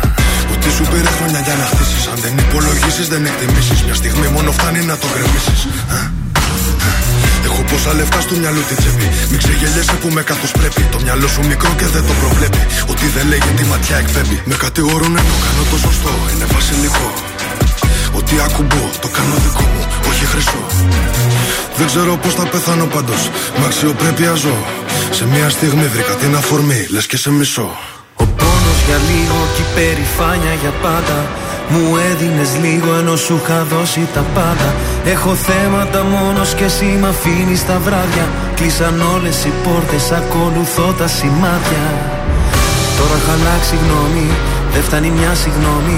[0.53, 4.51] Ότι σου πήρε χρόνια για να χτίσεις Αν δεν υπολογίσεις δεν εκτιμήσεις Μια στιγμή μόνο
[4.51, 5.59] φτάνει να το γκρεμίσεις
[7.47, 9.07] Έχω πόσα λεφτά στο μυαλό τη τσέπη.
[9.29, 10.81] Μην ξεγελιέσαι που με καθώ πρέπει.
[10.93, 12.61] Το μυαλό σου μικρό και δεν το προβλέπει.
[12.91, 14.37] Ότι δεν λέγει τη ματιά εκπέμπει.
[14.49, 16.11] Με κατηγορούν ενώ κάνω το σωστό.
[16.31, 17.07] Είναι βασιλικό.
[18.35, 20.63] Ότι ακουμπώ, το κάνω δικό μου, όχι χρυσό.
[21.77, 23.29] Δεν ξέρω πώς θα πεθάνω πάντως.
[23.57, 24.57] Με αξιοπρέπεια ζω.
[25.11, 27.69] Σε μια στιγμή βρήκα την αφορμή, λες και σε μισό.
[28.15, 31.17] Ο πόνος για λίγο και η περηφάνεια για πάντα
[31.71, 34.69] Μου έδινες λίγο ενώ σου είχα δώσει τα πάντα
[35.05, 38.25] Έχω θέματα μόνος και εσύ μ' αφήνεις τα βράδια
[38.55, 41.85] Κλείσαν όλες οι πόρτες, ακολουθώ τα σημάδια
[42.97, 44.27] Τώρα έχω αλλάξει γνώμη,
[44.73, 45.97] δεν φτάνει μια συγγνώμη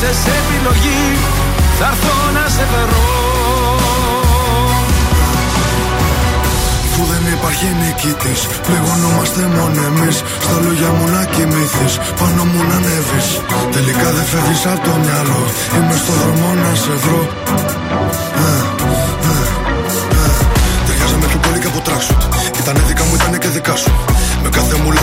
[0.00, 1.18] άφησες επιλογή
[1.78, 3.20] Θα έρθω να σε βρω
[6.84, 10.16] Αφού δεν υπάρχει νικητής, πληγωνόμαστε μόνο εμείς.
[10.44, 13.28] Στα λόγια μου να κοιμηθείς, πάνω μου να ανέβεις.
[13.74, 15.42] Τελικά δεν φεύγεις από το μυαλό.
[15.76, 17.20] Είμαι στο δρόμο να σε βρω.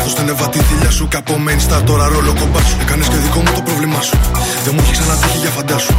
[0.07, 1.07] Κάθε μου λάθος την εβατή θηλιά σου.
[1.07, 2.77] Και από main star τώρα ρόλο κομπάς σου.
[2.81, 4.17] Έκανες και δικό μου το πρόβλημά σου.
[4.63, 5.93] Δεν μου έχει ξανατύχει για φαντάσου.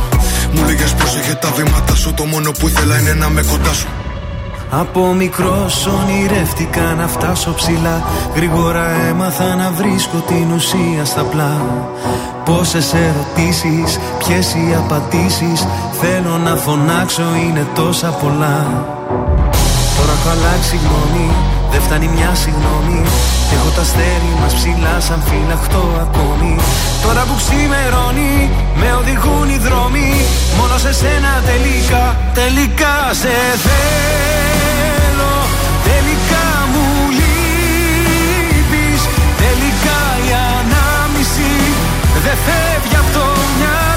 [0.52, 2.14] Μου λέγες πρόσεχε τα βήματα σου.
[2.14, 3.88] Το μόνο που ήθελα είναι να με κοντά σου.
[4.70, 8.02] Από μικρός ονειρεύτηκα να φτάσω ψηλά
[8.34, 11.54] Γρήγορα έμαθα να βρίσκω την ουσία στα πλά
[12.44, 15.66] Πόσες ερωτήσεις, ποιες οι απαντήσεις
[16.00, 18.58] Θέλω να φωνάξω είναι τόσα πολλά
[19.96, 21.30] Τώρα έχω αλλάξει γνώμη,
[21.70, 23.00] δεν φτάνει μια συγγνώμη.
[23.54, 26.56] Έχω τα αστέρι μας ψηλά σαν φυλαχτό ακόμη.
[27.04, 28.50] Τώρα που ξημερώνει,
[28.80, 30.08] με οδηγούν οι δρόμοι.
[30.58, 32.04] Μόνο σε σένα τελικά,
[32.40, 33.34] τελικά σε
[33.66, 35.34] θέλω.
[35.88, 36.84] Τελικά μου
[37.18, 39.00] λείπεις.
[39.44, 41.52] Τελικά η ανάμνηση
[42.24, 43.24] δεν φεύγει από το
[43.58, 43.87] μυαλό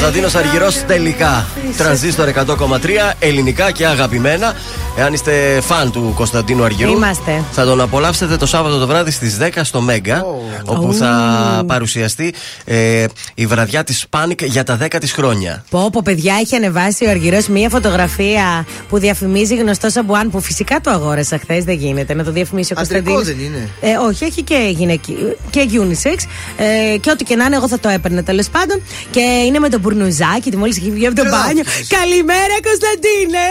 [0.00, 1.46] Κωνσταντίνος Αργυρός τελικά.
[1.76, 4.54] Τρανζίστορ 100,3 ελληνικά και αγαπημένα.
[4.96, 7.44] Εάν είστε φαν του Κωνσταντίνου Αργυρού, Είμαστε.
[7.52, 10.24] θα τον απολαύσετε το Σάββατο το βράδυ στις 10 στο Μέγκα,
[10.64, 12.34] όπου θα παρουσιαστεί
[12.64, 13.04] ε,
[13.34, 15.64] η βραδιά της Πάνικ για τα 10 της χρόνια.
[15.70, 20.80] Πω, πω, παιδιά, έχει ανεβάσει ο Αργυρός μία φωτογραφία που διαφημίζει γνωστό Σαμπουάν που φυσικά
[20.80, 21.64] το αγόρασα χθες.
[21.64, 23.46] Δεν γίνεται να το διαφημίσει ο Αντρικό Κωνσταντίνος.
[23.46, 23.68] δεν είναι.
[23.80, 25.16] Ε, όχι, έχει και γυναική
[25.50, 26.16] και unisex.
[26.56, 28.82] Ε, και ό,τι και να είναι, εγώ θα το έπαιρνα τέλος πάντων.
[29.10, 31.62] Και είναι με τον μπουρνουζάκι, τη μόλις έχει βγει από το Καλά, μπάνιο.
[31.66, 31.86] αυτός.
[31.86, 33.46] Καλημέρα, Κωνσταντίνε!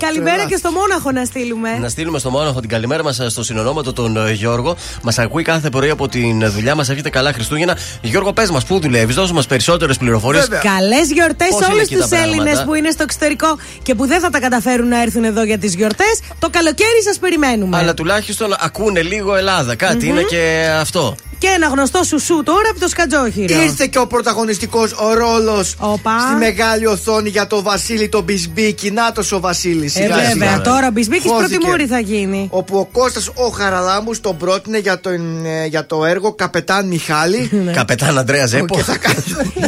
[0.00, 0.48] Καλημέρα Τρελά.
[0.48, 1.78] και στο Μόναχο να στείλουμε.
[1.78, 4.76] Να στείλουμε στο Μόναχο την καλημέρα μας στο συνονόματο τον ε, Γιώργο.
[5.02, 6.88] Μας ακούει κάθε πρωί από την δουλειά μας.
[6.88, 7.76] Έχετε καλά Χριστούγεννα.
[8.02, 10.48] Γιώργο, πες μας, πού δουλεύεις, δώσε μας περισσότερες πληροφορίες.
[10.48, 13.58] Καλές γιορτές Πώς σε είναι όλους εκεί τα τους πράγματα; Έλληνες που είναι στο εξωτερικό
[13.82, 16.20] και που δεν θα τα καταφέρουν να έρθουν εδώ για τις γιορτές.
[16.38, 17.76] Το καλοκαίρι σας περιμένουμε.
[17.76, 19.74] Αλλά τουλάχιστον ακούνε λίγο Ελλάδα.
[19.74, 21.14] Κάτι είναι και αυτό.
[21.38, 23.62] Και ένα γνωστό σουσού τώρα από το σκατζόχυρο.
[23.62, 26.18] Ήρθε και ο πρωταγωνιστικός ο ρόλος Οπα.
[26.20, 28.90] στη μεγάλη οθόνη για το Βασίλη τον Μπισμπίκη.
[28.90, 29.89] Νάτο ο Βασίλης.
[29.94, 32.48] Ε, βέβαια, τώρα ο Μπισμπίκη πρώτη μούρη θα γίνει.
[32.50, 37.50] Όπου ο Κώστας ο Χαραλάμπους τον πρότεινε για το, ε, για το έργο Καπετάν Μιχάλη.
[37.76, 38.76] Καπετάν Αντρέα Ζέπο.
[38.76, 39.22] Και θα κάνει,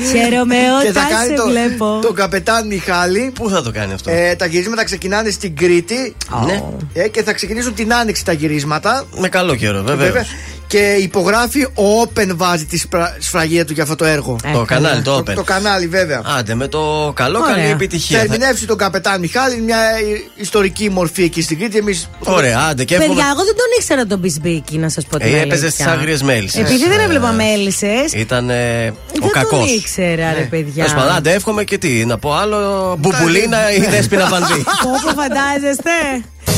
[0.06, 1.98] Χαίρομαι και θα όταν κάνει σε το, βλέπω.
[2.02, 3.30] τον Καπετάν Μιχάλη.
[3.34, 6.14] Πού θα το κάνει αυτό; Ε, τα γυρίσματα ξεκινάνε στην Κρήτη.
[6.46, 6.62] Ναι.
[6.92, 9.04] Ε, και θα ξεκινήσουν την άνοιξη τα γυρίσματα.
[9.16, 10.26] Με καλό καιρό, βέβαια.
[10.72, 14.36] Και υπογράφει ο Open βάζει τη σπρα- σφραγίδα του για αυτό το έργο.
[14.52, 15.34] Το κανάλι, το Open.
[15.34, 16.22] Το κανάλι, βέβαια.
[16.38, 17.50] Άντε, με το καλό, Ωραία.
[17.54, 18.18] καλή Θα επιτυχία.
[18.18, 21.78] Θα- ερμηνεύσει τον καπετάν Μιχάλη, μια ε, ιστορική μορφή εκεί στην Κρήτη.
[21.78, 22.08] Εμείς...
[22.24, 23.28] Ωραία, άντε και Παιδιά, εύχομαι.
[23.30, 25.42] εγώ δεν τον ήξερα τον Μπισμπίκη, να σας πω την Ε, αλήθεια.
[25.46, 26.60] έπαιζες στι άγριες μέλισσες.
[26.60, 29.58] Επειδή δεν έβλεπα μέλισσες, Ήταν ε, ο δεν κακός.
[29.58, 30.84] τον ήξερα, ρε παιδιά.
[30.84, 32.96] Τέλος πάντων, άντε, εύχομαι και τι, να πω άλλο.
[32.98, 34.64] Μπουμπουλίνα ή δέσπινα βανδύ.
[34.84, 35.90] Πόπο φαντάζεστε.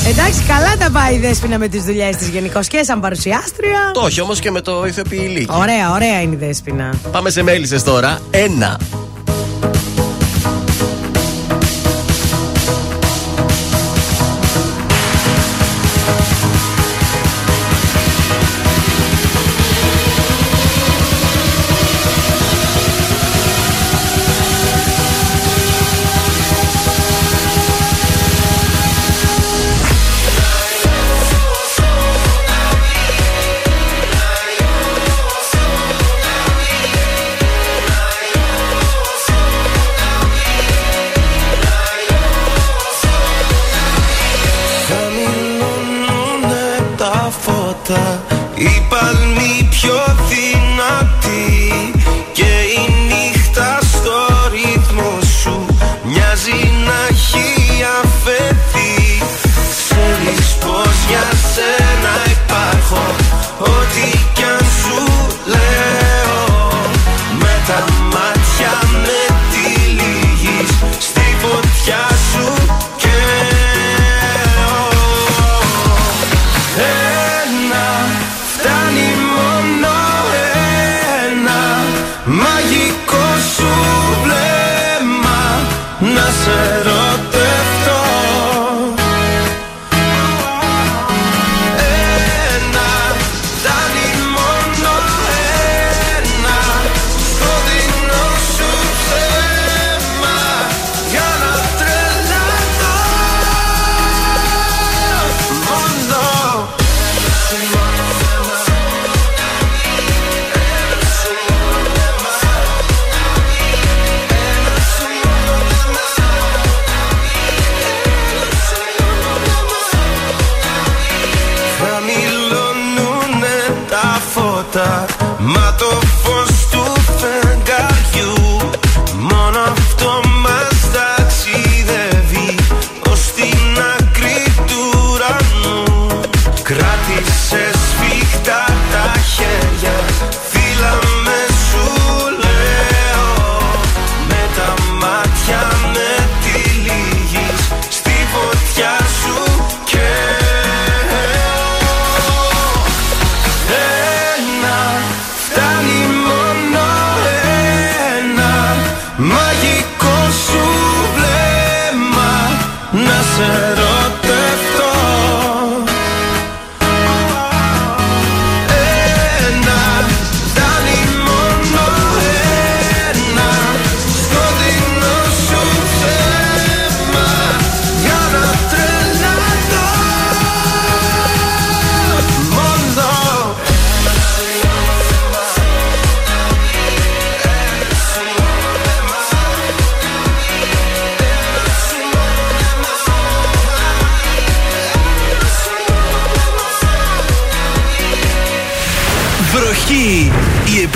[0.06, 3.90] Εντάξει, καλά τα πάει η Δέσποινα με τις δουλειές της γενικώς και σαν παρουσιάστρια.
[3.93, 5.47] Το όχι όμως και με το ηθοποιή Λύκη.
[5.51, 6.94] Ωραία, ωραία είναι η Δέσποινα.
[7.12, 8.20] Πάμε σε μέλισσες τώρα.
[8.31, 8.81] Ένα.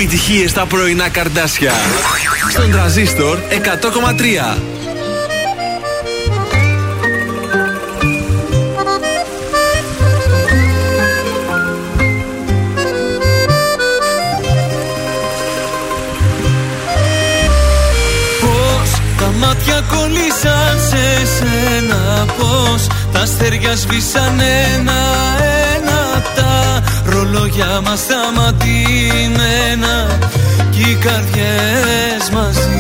[0.01, 1.73] Επιτυχίες στα πρωινά καρδάσια.
[2.51, 4.57] Στον τραζίστορ 100,3.
[18.41, 25.38] Πώς θα μάτια κολλήσαν σε σένα Πως τα αστέρια σβήσαν ένα-ένα
[27.29, 29.95] Τα ρολόγια μας σταματημένα
[30.71, 32.77] Κι οι καρδιές μαζί.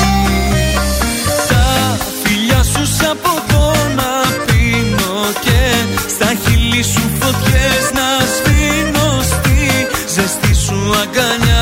[1.48, 4.12] Τα φιλιά σου σαν ποτό να
[4.46, 5.60] πίνω Και
[6.08, 9.58] στα χείλη σου φωτιές να σβήνω Στη
[10.14, 11.57] ζεστή σου αγκαλιά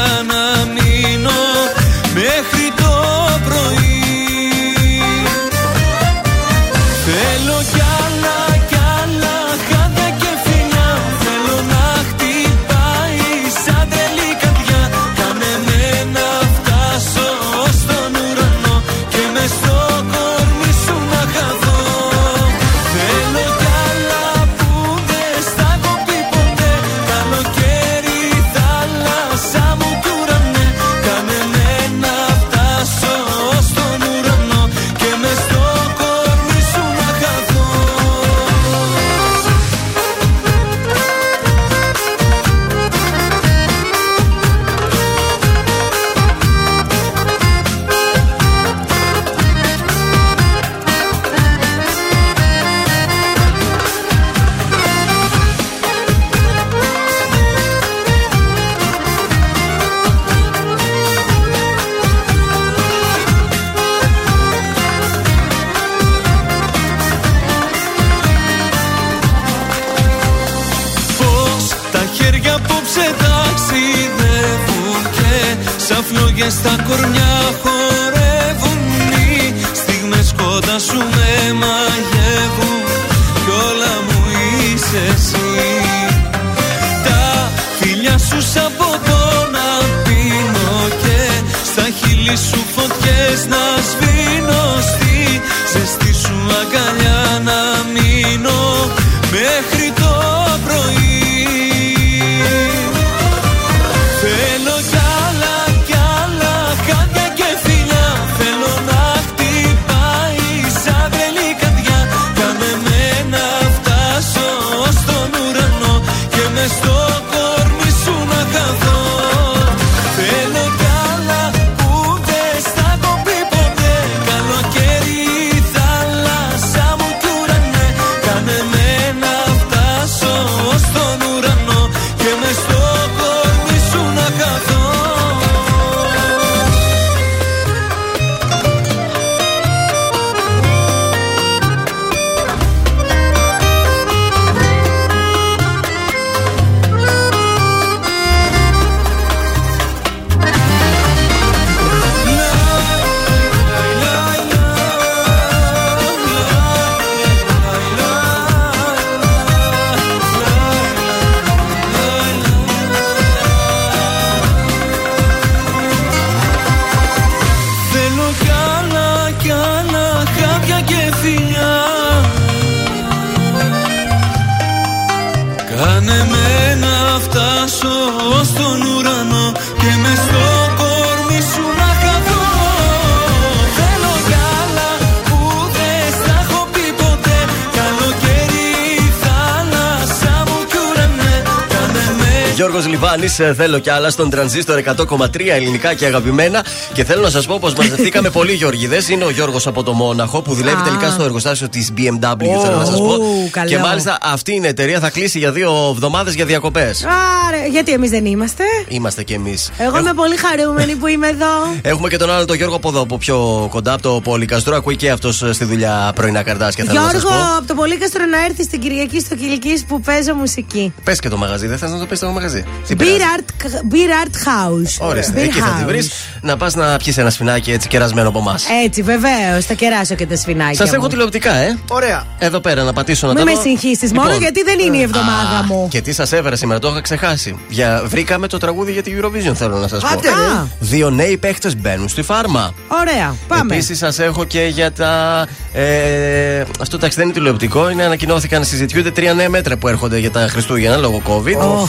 [193.56, 196.64] θέλω κι άλλα στον τρανζίστορ 100,3 ελληνικά και αγαπημένα.
[196.92, 198.98] Και θέλω να σας πω πως μαζευτήκαμε πολλοί Γιώργιδε.
[199.10, 200.82] Είναι ο Γιώργος από το Μόναχο που δουλεύει Α.
[200.84, 203.14] τελικά στο εργοστάσιο της BMW, θέλω να σας πω.
[203.14, 203.68] Ου, καλό.
[203.68, 207.04] Και μάλιστα αυτή είναι η εταιρεία θα κλείσει για δύο εβδομάδες για διακοπές.
[207.48, 209.70] Άρα, γιατί εμείς δεν είμαστε; Είμαστε κι εμείς.
[209.78, 211.46] Εγώ είμαι πολύ χαρούμενη που είμαι εδώ.
[211.92, 214.76] Έχουμε και τον άλλο τον Γιώργο από εδώ, από πιο κοντά, από το Πολυκαστρό.
[214.76, 216.84] Ακούει και αυτός στη δουλειά πρωινά καρτάσια.
[216.84, 217.56] Θέλω να σας Γιώργο, πω.
[217.56, 220.92] από το Πολύκαστρο να έρθει στην Κυριακή στο Κυλικής που παίζω μουσική.
[221.04, 222.64] Πες και το μαγαζί, δεν θες να το πεις το μαγαζί.
[222.86, 223.22] Τι Beer πειράζει.
[223.36, 225.08] Art, Beer Art House.
[225.08, 225.86] Ορίστε, Beer εκεί θα τη House.
[225.86, 226.10] βρεις
[226.46, 228.64] να πας να πιεις ένα σφινάκι έτσι κερασμένο από εμάς.
[228.84, 229.64] Έτσι, βεβαίως.
[229.64, 230.74] Θα κεράσω και τα σφινάκια.
[230.74, 231.08] Σας έχω μου.
[231.08, 231.78] τηλεοπτικά, ε.
[231.88, 232.26] Ωραία.
[232.38, 233.62] Εδώ πέρα να πατήσω να Μην τα με δω.
[233.62, 235.88] συγχύσεις μόνο Λοιπόν, γιατί δεν είναι η εβδομάδα Α, μου.
[235.90, 237.58] Και τι σας έβερα σήμερα, το είχα ξεχάσει.
[237.68, 238.02] Για...
[238.06, 240.08] Βρήκαμε το τραγούδι για την Eurovision, θέλω να σας πω.
[240.08, 240.58] Άντε, ρε.
[240.58, 240.66] Α.
[240.78, 242.74] Δύο νέοι παίχτες μπαίνουν στη φάρμα.
[242.88, 243.74] Ωραία, πάμε.
[243.74, 245.46] Επίσης, σας έχω και για τα.
[245.72, 247.90] Ε, αυτό εντάξει δεν είναι τηλεοπτικό.
[247.90, 251.86] Είναι ανακοινώθηκαν, συζητιούνται τρία νέα μέτρα που έρχονται για τα Χριστούγεννα λόγω COVID.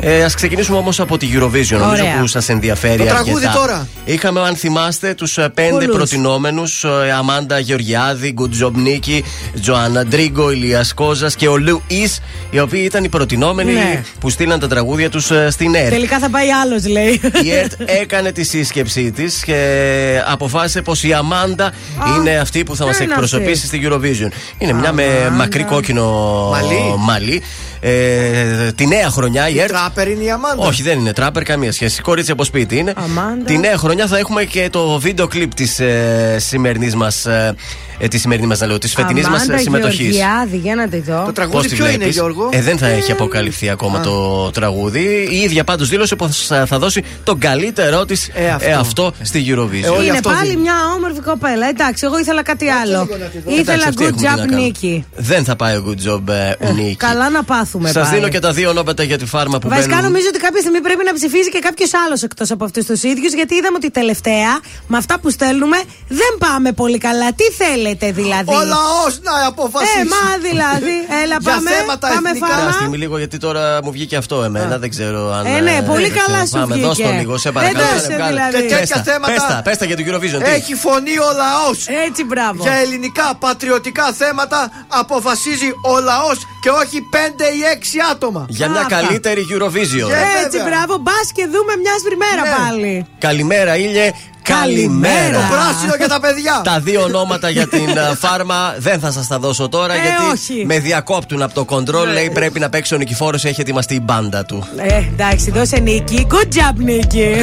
[0.00, 2.18] Ε, Α ξεκινήσουμε όμως από τη Eurovision, νομίζω Ωραία.
[2.20, 3.52] που σας ενδιαφέρει Το τραγούδι αρκετά.
[3.52, 3.88] τώρα.
[4.04, 5.96] Είχαμε, αν θυμάστε, τους πέντε Πολλούς.
[5.96, 6.84] προτινόμενους:
[7.18, 9.24] Αμάντα Γεωργιάδη, Good Job Νίκη,
[9.60, 12.08] Τζοάννα Ντρίγκο, Ηλίας Κόζας και ο Λου Ι,
[12.50, 14.02] οι οποίοι ήταν οι προτινόμενοι Ναι.
[14.20, 15.88] που στείλαν τα τραγούδια τους στην ΕΡΤ.
[15.90, 17.20] Τελικά θα πάει άλλος, λέει.
[17.44, 21.72] Η ΕΡΤ έκανε τη σύσκεψή της και αποφάσισε πως η Αμάντα
[22.18, 24.28] είναι αυτή που θα μας ποια είναι εκπροσωπήσει στη Eurovision.
[24.58, 26.04] Είναι μια με μακρύ κόκκινο
[26.50, 26.94] Μαλλί.
[26.98, 27.42] μαλλί.
[27.88, 29.70] Ε, τη νέα χρονιά η ΕΡΤ.
[29.70, 30.66] Τράπερ είναι η Αμάντα.
[30.66, 32.02] Όχι, δεν είναι τράπερ, καμία σχέση.
[32.02, 32.92] Κορίτσι από σπίτι είναι.
[32.96, 33.44] Αμάντα.
[33.44, 37.26] Τη νέα χρονιά θα έχουμε και το βίντεο κλιπ της ε, σημερινής μας.
[37.26, 37.54] Ε,
[37.98, 39.98] ε, της σημερινής μας, να λέω, της φετινής μας Αμάντα συμμετοχής.
[40.16, 41.16] Γεωργιάδη, για να τη δω.
[41.16, 44.50] Το Πώς τραγούδι τη ποιο είναι, βλέπεις; Γιώργο; Ε, δεν θα έχει αποκαλυφθεί ακόμα το
[44.50, 45.28] τραγούδι.
[45.30, 48.70] Η ίδια πάντως δήλωσε πως θα δώσει τον καλύτερό της Ε, αυτό.
[48.80, 49.84] αυτό στη Eurovision.
[49.84, 50.60] Ε, όλοι Είναι αυτό πάλι δίνει.
[50.60, 51.68] μια όμορφη κοπέλα.
[51.68, 53.02] Εντάξει, εγώ ήθελα κάτι άλλο.
[53.02, 53.50] λίγο να τη δω.
[53.50, 54.60] Ήθελα Εντάξει, αυτή good έχουμε τι να job κάνουμε.
[54.60, 55.04] Νίκη.
[55.16, 56.22] Δεν θα πάει ο good job
[56.58, 56.96] ε, Νίκη.
[56.96, 57.42] Καλά να
[57.82, 58.14] πάθουμε Σας πάλι.
[58.20, 60.02] δίνω και τα δύο νόμπετα για τη φάρμα που Βασικά μπαίνουν.
[60.04, 63.32] νομίζω ότι κάποια στιγμή πρέπει να ψηφίζει και κάποιος άλλος εκτός από αυτούς τους ίδιους,
[63.32, 64.52] γιατί είδαμε ότι τελευταία
[64.86, 65.78] με αυτά που στέλνουμε
[66.08, 67.28] δεν πάμε πολύ καλά.
[67.32, 69.98] Τι θέλετε δηλαδή; Ο λαός να αποφασίσει.
[70.00, 70.96] Ε, μα δηλαδή.
[71.22, 71.70] Έλα, Για πάμε.
[71.70, 72.46] θέματα πάμε εθνικά.
[72.46, 72.72] Μια φάρμα.
[72.72, 74.78] στιγμή λίγο γιατί τώρα μου βγήκε αυτό εμένα.
[74.78, 75.46] Δεν ξέρω αν.
[75.46, 76.46] Ε, ναι, πολύ δεν καλά ξέρω.
[76.46, 76.86] σου Πάμε, βγήκε.
[76.86, 77.84] δώσ' το λίγο, σε παρακαλώ.
[77.84, 78.30] Ε, δώσε Κάνε, βγάλε.
[78.34, 78.52] δηλαδή.
[78.52, 80.40] Και τέτοια Πες τα, θέματα- Πες τα, πες τα για το Eurovision.
[80.44, 81.78] τι; Έχει φωνή ο λαός.
[82.08, 82.62] Έτσι, μπράβο.
[82.66, 84.58] Για ελληνικά πατριωτικά θέματα
[84.88, 88.46] αποφασίζει ο λαός και όχι πέντε ή έξι άτομα.
[88.48, 88.96] Για μια Αυτά.
[89.00, 90.10] καλύτερη Eurovision.
[90.10, 90.64] Ε, Έτσι, βέβαια.
[90.68, 90.96] μπράβο.
[91.02, 91.92] Μπας και δούμε μια
[92.24, 92.56] μέρα Ναι.
[92.70, 93.06] πάλι.
[93.18, 94.10] Καλημέρα, Ήλιε.
[94.42, 95.30] Καλημέρα.
[95.38, 96.60] Το πράσινο και τα παιδιά.
[96.64, 100.32] Τα δύο ονόματα για την α, φάρμα δεν θα σας τα δώσω τώρα Ε, γιατί
[100.32, 100.64] όχι.
[100.66, 102.12] με διακόπτουν από το κοντρόλ.
[102.12, 104.66] Λέει πρέπει να παίξει ο Νικηφόρος, έχει ετοιμαστεί η μπάντα του.
[104.76, 106.26] Ε, εντάξει, δώσε νίκη.
[106.30, 107.42] Good job, νίκη.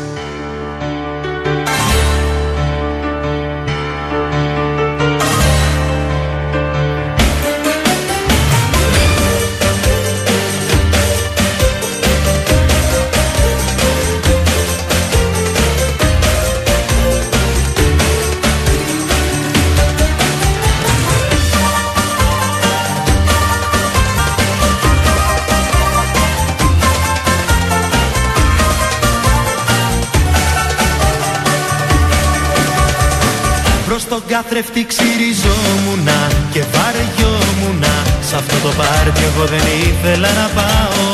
[34.33, 36.19] Καθρέφτη ξυριζόμουνα
[36.53, 37.95] και βαριόμουνα.
[38.27, 41.09] Σ' αυτό το πάρτι εγώ δεν ήθελα να πάω.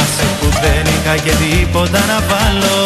[0.00, 2.80] Άσε που δεν είχα και τίποτα να βάλω.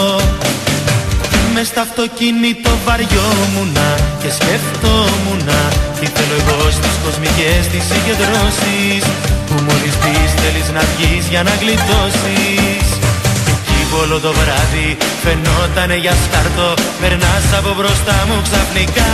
[1.55, 3.89] Μες στο αυτοκίνητο βαριόμουνα
[4.23, 5.61] και σκεφτόμουνα.
[5.99, 9.03] Τι θέλω εγώ στις κοσμικές τις συγκεντρώσεις
[9.47, 12.87] Που μόλις πεις θέλεις να βγεις για να γλιτώσεις.
[13.53, 14.89] Εκεί που όλο το βράδυ
[15.23, 16.69] φαινότανε για σκάρτο
[17.01, 19.11] Περνάς από μπροστά μου ξαφνικά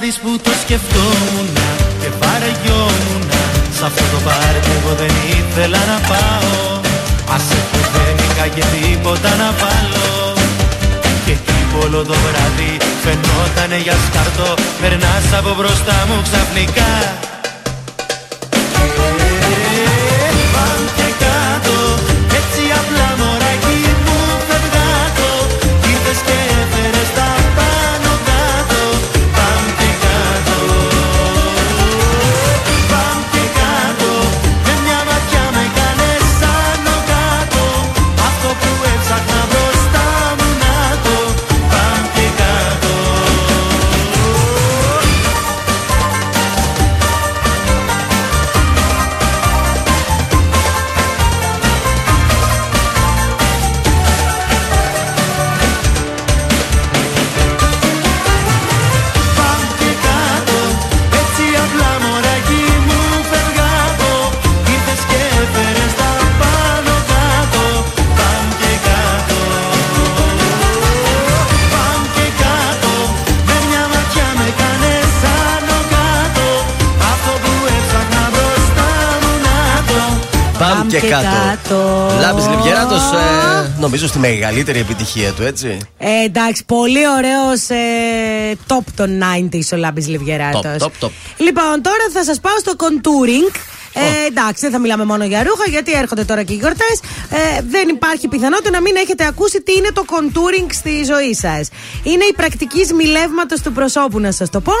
[0.00, 1.48] δεις που το σκεφτόμουν
[2.00, 3.22] και βαριόμουν
[3.76, 6.80] Σ' αυτό το πάρτι εγώ δεν ήθελα να πάω.
[7.34, 10.10] Άσε που δεν είχα και τίποτα να βάλω.
[11.24, 12.72] Και εκεί που όλο το βράδυ
[13.04, 14.50] φαινότανε για σκαρτό.
[14.80, 16.90] Περνάς από μπροστά μου ξαφνικά
[83.88, 85.78] νομίζω στη μεγαλύτερη επιτυχία του, έτσι.
[85.98, 90.60] Ε, εντάξει, πολύ ωραίος ε, top των 90s ο Λάμπης Λιβιεράτο.
[90.78, 91.10] Top, top, top.
[91.36, 93.56] Λοιπόν, τώρα θα σας πάω στο contouring.
[93.92, 97.00] Ε, εντάξει, δεν θα μιλάμε μόνο για ρούχα, γιατί έρχονται τώρα και οι γιορτές.
[97.30, 101.68] Ε, δεν υπάρχει πιθανότητα να μην έχετε ακούσει τι είναι το contouring στη ζωή σας.
[102.02, 104.72] Είναι η πρακτική σμιλεύματος του προσώπου, να σας το πω.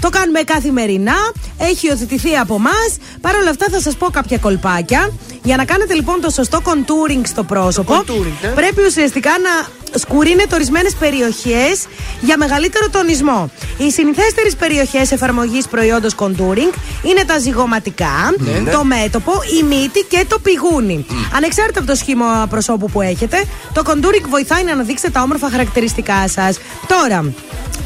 [0.00, 1.16] Το κάνουμε καθημερινά.
[1.58, 2.78] Έχει υιοθετηθεί από εμά.
[3.20, 5.10] Παρ' όλα αυτά, θα σας πω κάποια κολπάκια.
[5.46, 8.48] Για να κάνετε λοιπόν το σωστό contouring στο πρόσωπο, contouring, ε.
[8.48, 11.86] πρέπει ουσιαστικά να σκουρίνετε ορισμένες περιοχές
[12.20, 13.50] για μεγαλύτερο τονισμό.
[13.78, 16.72] Οι συνηθέστερες περιοχές εφαρμογής προϊόντος contouring
[17.02, 18.70] είναι τα ζυγοματικά, ναι.
[18.70, 21.06] το μέτωπο, η μύτη και το πηγούνι.
[21.36, 26.28] Ανεξάρτητα από το σχήμα προσώπου που έχετε, το contouring βοηθάει να αναδείξετε τα όμορφα χαρακτηριστικά
[26.28, 26.58] σας.
[26.86, 27.32] Τώρα,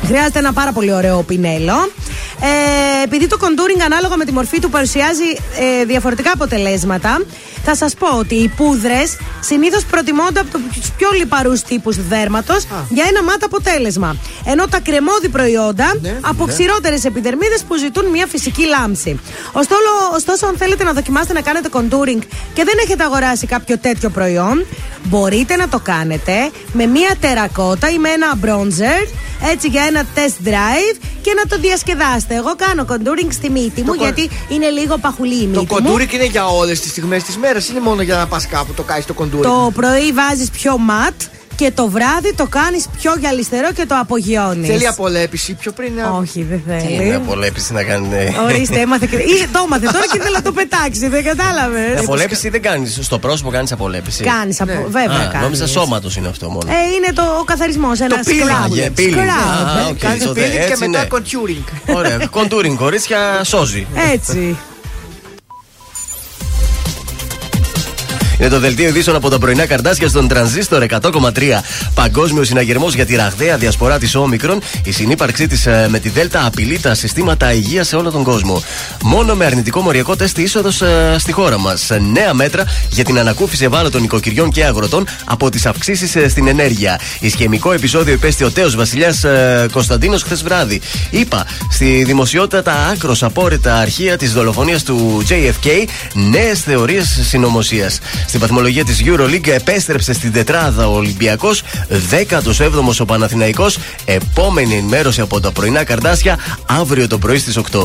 [0.06, 1.90] χρειάζεται ένα πάρα πολύ ωραίο πινέλο.
[2.40, 5.28] Ε, επειδή το contouring ανάλογα με τη μορφή του παρουσιάζει
[5.80, 7.20] ε, διαφορετικά αποτελέσματα,
[7.64, 13.04] θα σας πω ότι οι πούδρες συνήθως προτιμώνται από τους πιο λιπαρούς τύπους δέρματος για
[13.08, 14.16] ένα μάτ αποτέλεσμα.
[14.44, 16.52] Ενώ τα κρεμόδι προϊόντα από ναι.
[16.52, 19.20] ξηρότερες επιδερμίδες που ζητούν μια φυσική λάμψη.
[19.52, 19.80] Ωστόσο,
[20.14, 22.22] ωστόσο, αν θέλετε να δοκιμάσετε να κάνετε contouring
[22.54, 24.66] και δεν έχετε αγοράσει κάποιο τέτοιο προϊόν,
[25.04, 29.06] μπορείτε να το κάνετε με μια τερακότα ή με ένα bronzer
[29.52, 32.34] έτσι για ένα test drive και να το διασκεδάσετε.
[32.34, 35.66] Εγώ κάνω contouring στη μύτη μου κον- γιατί είναι λίγο παχουλή η Το μύτη μου.
[35.66, 38.82] κοντούρικ είναι για όλες τις στιγμές της μέρας, είναι μόνο για να πας κάπου το
[38.82, 39.44] κάνεις το κοντούρικ.
[39.44, 41.14] Το πρωί βάζεις πιο ματ
[41.56, 44.68] και το βράδυ το κάνεις πιο γυαλιστερό και το απογειώνεις.
[44.68, 45.92] Θέλει απολέπιση πιο πριν.
[45.94, 47.06] να- Όχι, δεν Τι θέλει.
[47.06, 48.08] είναι απολέπιση να κάνει.
[48.08, 48.26] ναι.
[48.44, 49.16] Ορίστε, έμαθε και.
[49.16, 51.98] Ή, το έμαθε τώρα και ήθελε να το πετάξεις, δεν κατάλαβες.
[52.00, 52.98] Απολέπιση δεν κάνεις.
[53.02, 54.22] Στο πρόσωπο κάνεις απολέπιση.
[54.24, 55.40] Κάνεις, βέβαια Α, κάνεις.
[55.40, 56.70] Νόμιζα σώματος είναι αυτό μόνο.
[56.70, 58.00] Ε, είναι το, ο καθαρισμός.
[58.00, 58.78] Ένας peeling, scrub.
[58.78, 59.14] yeah, peeling.
[59.14, 59.78] Scrub.
[59.84, 61.06] Α, οκ, Κάνεις τότε peeling και έτσι, μετά ναι.
[61.10, 61.94] contouring.
[61.96, 62.26] Ωραία.
[62.30, 63.86] Contouring, κορίτσια, σώζει.
[64.12, 64.56] Έτσι.
[68.40, 71.00] Είναι το δελτίο ειδήσεων από τα πρωινά Καρντάσια στον τρανζίστορ 100,3.
[71.94, 74.60] Παγκόσμιος συναγερμός για τη ραγδαία διασπορά της Όμικρον.
[74.84, 78.62] Η συνύπαρξή της με τη Δέλτα απειλεί τα συστήματα υγείας σε όλο τον κόσμο.
[79.02, 80.82] Μόνο με αρνητικό μοριακό τεστ είσοδος
[81.16, 81.90] στη χώρα μας.
[82.12, 87.00] Νέα μέτρα για την ανακούφιση ευάλωτων οικοκυριών και αγροτών από τις αυξήσεις στην ενέργεια.
[87.20, 89.24] Ισχυμικό επεισόδιο υπέστη ο τέος βασιλιάς
[89.72, 90.80] Κωνσταντίνος χθες βράδυ.
[91.10, 95.68] Είπα στη δημοσιότητα τα άκρος απόρριτα αρχεία της δολοφονίας του JFK
[96.14, 97.98] νέες θεωρίες συνωμοσίας.
[98.30, 101.62] Στην βαθμολογία της Euroleague επέστρεψε στην τετράδα ο Ολυμπιακός,
[102.10, 103.78] 17ο ο Παναθηναϊκός.
[104.04, 107.84] Επόμενη ενημέρωση από τα πρωινά καρδάσια αύριο το πρωί στις 8.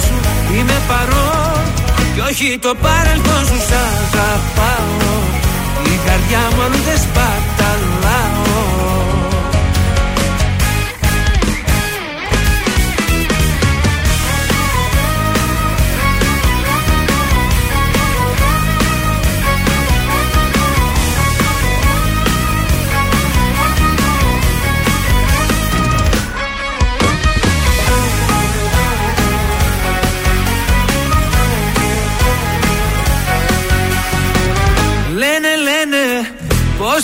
[0.55, 1.63] Είμαι παρόν
[2.15, 5.19] και όχι το παρελθόν σου Σ' αγαπάω.
[5.93, 8.61] Η καρδιά μου αν δεν σπαταλάω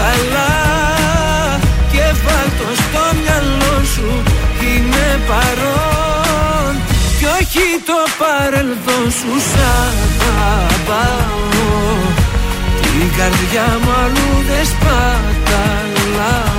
[0.00, 0.52] καλά
[1.92, 2.52] και βάλ'
[2.84, 4.10] στο μυαλό σου
[4.66, 6.74] Είμαι παρόν.
[7.18, 9.58] Κι όχι το παρελθόν σου σ'
[10.44, 11.40] αγαπάω.
[12.82, 16.51] Την καρδιά μου αλλού δεν σπαταλάω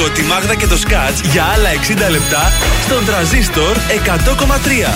[0.00, 1.68] Γιώργο, τη Μάγδα και το Σκάτς για άλλα
[2.08, 2.52] 60 λεπτά
[2.84, 3.76] στον τραζίστορ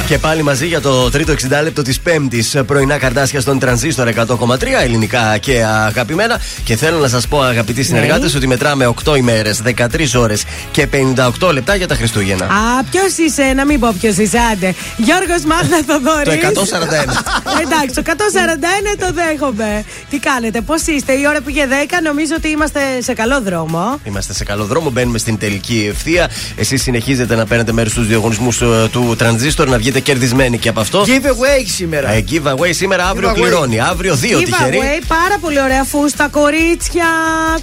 [0.00, 0.04] 100,3.
[0.06, 4.56] Και πάλι μαζί για το τρίτο 60 λεπτό της Πέμπτης πρωινά καρδάσια στον τρανζίστορ 100,3
[4.82, 6.40] ελληνικά και αγαπημένα.
[6.64, 11.52] Και θέλω να σας πω, αγαπητοί συνεργάτες, ότι μετράμε 8 ημέρες, 13 ώρες και 58
[11.52, 12.44] λεπτά για τα Χριστούγεννα.
[12.44, 14.74] Α, ποιος είσαι, να μην πω ποιος είσαι, άντε.
[14.96, 16.40] Γιώργος Μάγδα Θοδωρής.
[16.54, 17.12] Το 141.
[17.62, 19.84] Εντάξει, το 141 το δέχομαι.
[20.10, 21.72] Τι κάνετε, πώς είστε, η ώρα πήγε 10,
[22.02, 24.00] νομίζω ότι είμαστε σε καλό δρόμο.
[24.04, 26.30] Είμαστε σε καλό δρόμο, μπαίνουμε στην τελική ευθεία.
[26.56, 28.62] Εσείς συνεχίζετε να παίρνετε μέρος στους διαγωνισμούς
[28.92, 31.04] του Τρανζίστορ, να βγείτε κερδισμένοι και από αυτό.
[31.06, 32.10] Giveaway σήμερα.
[32.10, 33.34] Ε, giveaway σήμερα, αύριο Giveaway.
[33.34, 33.80] κληρώνει.
[33.80, 34.78] Αύριο δύο τυχεροί.
[34.82, 37.06] Giveaway, πάρα πολύ ωραία φούστα, κορίτσια.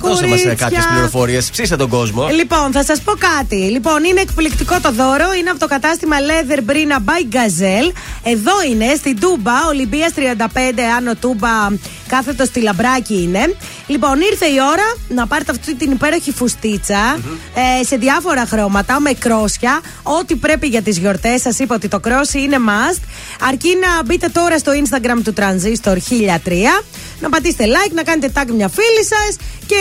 [0.01, 0.53] Δώσε μας κορίτσια.
[0.53, 1.49] κάποιες πληροφορίες.
[1.49, 2.27] Ψήσε τον κόσμο.
[2.27, 3.55] Λοιπόν, θα σας πω κάτι.
[3.55, 5.33] Λοιπόν, είναι εκπληκτικό το δώρο.
[5.39, 7.91] Είναι από το κατάστημα Leather Brina by Gazelle.
[8.23, 11.67] Εδώ είναι, στην Τούμπα, Ολυμπίας 35, Άνω Τούμπα,
[12.07, 13.55] κάθετος στη Λαμπράκη είναι.
[13.87, 17.19] Λοιπόν, ήρθε η ώρα να πάρετε αυτή την υπέροχη φουστίτσα,
[17.55, 19.81] ε, σε διάφορα χρώματα, με κρόσια.
[20.03, 21.41] Ό,τι πρέπει για τις γιορτές.
[21.41, 23.01] Σας είπα ότι το κρόσι είναι must.
[23.47, 26.83] Αρκεί να μπείτε τώρα στο Instagram του Transistor 1003,
[27.19, 29.35] να πατήσετε like, να κάνετε tag μια φίλη σας
[29.65, 29.77] και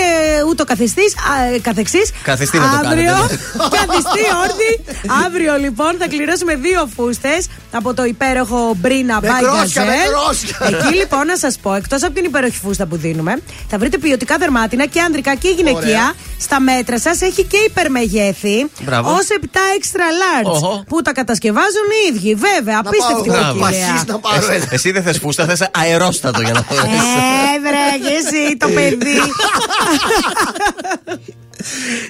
[0.48, 2.10] ούτω καθιστής, α, ε, καθεξής.
[2.22, 3.38] Καθιστή να το Αύριο, κάνετε.
[3.78, 4.72] καθιστή όρθι.
[5.26, 10.08] Αύριο λοιπόν θα κληρώσουμε δύο φούστες από το υπέροχο Μπρίνα Με by κρόσια, με Gazelle.
[10.24, 10.78] κρόσια.
[10.78, 14.36] Εκεί λοιπόν να σας πω, εκτός από την υπέροχη φούστα που δίνουμε, θα βρείτε ποιοτικά
[14.38, 16.12] δερμάτινα και ανδρικά και γυναικεία.
[16.40, 18.66] Στα μέτρα σας έχει και υπερμεγέθη.
[18.82, 19.10] Μπράβο.
[19.10, 19.44] Ω 7
[19.78, 19.98] extra
[20.44, 20.52] large.
[20.52, 20.84] Οχο.
[20.88, 22.34] Που τα κατασκευάζουν οι ίδιοι.
[22.34, 23.58] Βέβαια, απίστευτη πάω, Μπράβο.
[23.58, 24.04] ποικιλία.
[24.06, 24.64] να πάρω Ε, ένα.
[24.70, 26.78] Εσύ δεν θες φούστα, θες αερόστατο για να το Ε,
[27.60, 29.16] βρε, και εσύ το παιδί.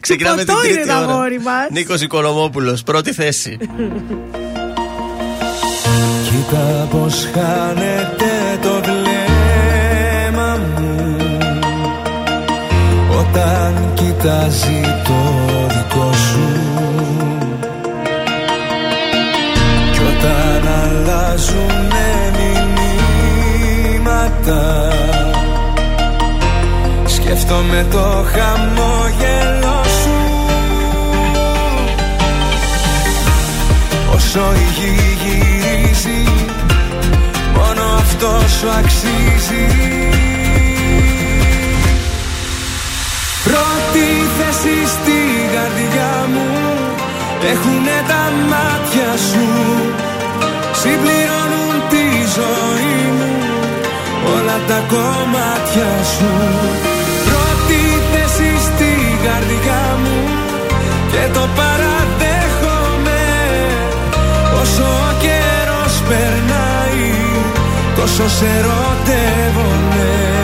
[0.00, 1.12] Ξεκινάμε την ποτό είναι τρίτη το ώρα.
[1.12, 1.66] αγόρι μας.
[1.70, 3.58] Νίκος Οικονομόπουλος, πρώτη θέση.
[6.50, 8.32] Κοίτα πως χάνεται
[8.62, 11.16] το βλέμμα μου.
[13.18, 15.20] Όταν κοιτάζει το
[15.68, 16.48] δικό σου.
[19.92, 22.10] Κι όταν αλλάζουνε
[23.92, 24.62] μηνύματα
[27.06, 30.18] Σκέφτομαι το χαμόγελο σου.
[34.14, 34.92] Όσο η γη
[35.24, 35.49] γυρίζει
[38.22, 39.66] Μόνο αυτό σου αξίζει.
[43.44, 44.06] Πρώτη
[44.38, 45.18] θέση στη
[45.54, 46.48] καρδιά μου
[47.50, 49.48] Έχουνε τα μάτια σου.
[50.72, 52.04] Συμπληρώνουν τη
[52.36, 53.32] ζωή μου
[54.34, 56.99] Όλα τα κομμάτια σου
[68.10, 70.39] Τόσο σε ερωτεύομαι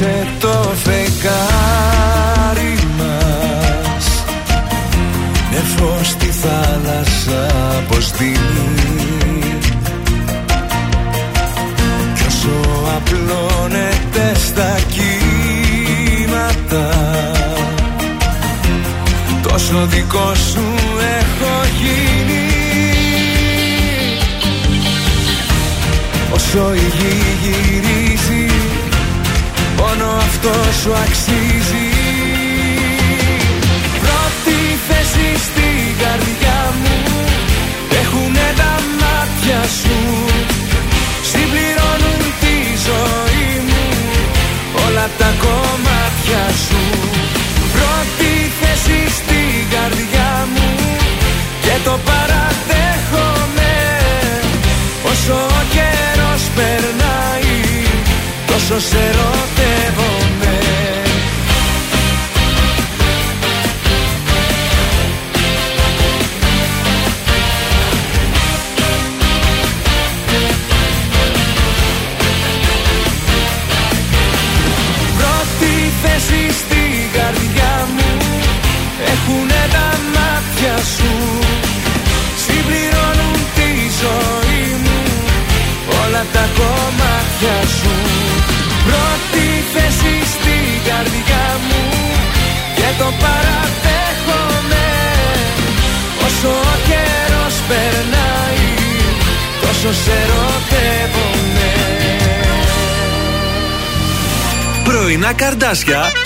[0.00, 0.63] απόψε το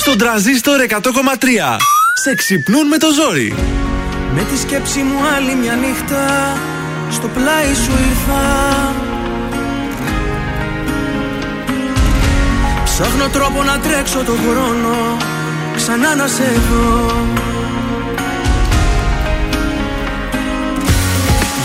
[0.09, 0.97] στον τραζίστορ 100,3.
[2.22, 3.55] Σε ξυπνούν με το ζόρι.
[4.35, 6.56] Με τη σκέψη μου άλλη μια νύχτα
[7.10, 8.44] Στο πλάι σου ήρθα
[12.85, 15.16] Ψάχνω τρόπο να τρέξω το χρόνο
[15.76, 17.12] Ξανά να σε δω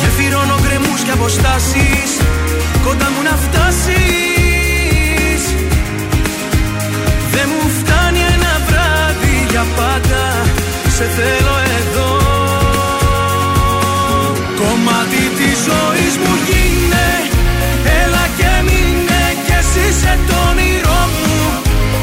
[0.01, 2.11] Γεφυρώνω γκρεμούς και αποστάσεις
[2.85, 4.22] Κοντά μου να φτάσεις
[9.53, 10.23] για πάντα
[10.95, 12.11] Σε θέλω εδώ.
[14.59, 17.09] Κομμάτι της ζωής μου γίνε
[18.01, 21.37] Έλα και μείνε κι εσύ σε το όνειρό μου.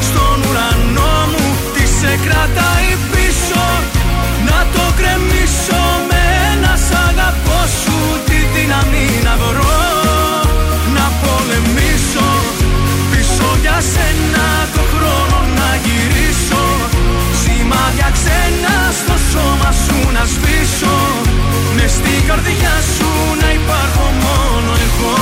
[0.08, 3.64] Στον ουρανό μου τι σε κρατάει πίσω
[4.48, 6.20] Να το κρεμίσω με
[6.52, 7.96] ένα σ' αγαπώ σου
[8.28, 9.89] Τη δύναμη να βρω
[22.30, 25.14] καρδιά σου να υπάρχω μόνο εγώ.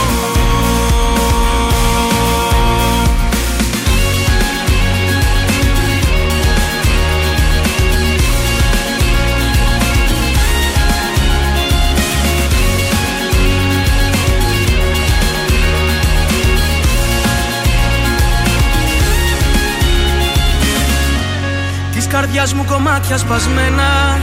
[21.95, 24.19] Της καρδιάς μου κομμάτια σπασμένα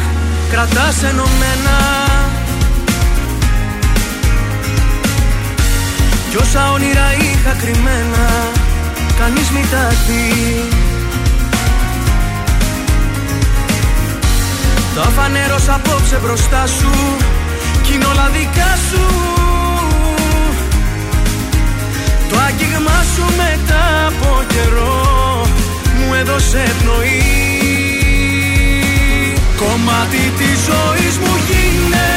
[0.49, 2.14] Κρατάς ενωμένα
[6.35, 8.25] Κι όσα όνειρα είχα κρυμμένα
[9.19, 10.69] Κανείς μη τα δει.
[14.95, 16.91] Τα φανέρωσα απόψε μπροστά σου
[17.81, 19.05] Κι είναι όλα δικά σου.
[22.29, 25.45] Το άγγιγμά σου μετά από καιρό
[25.97, 27.21] Μου έδωσε πνοή.
[29.57, 32.09] Κομμάτι της ζωής μου γίνε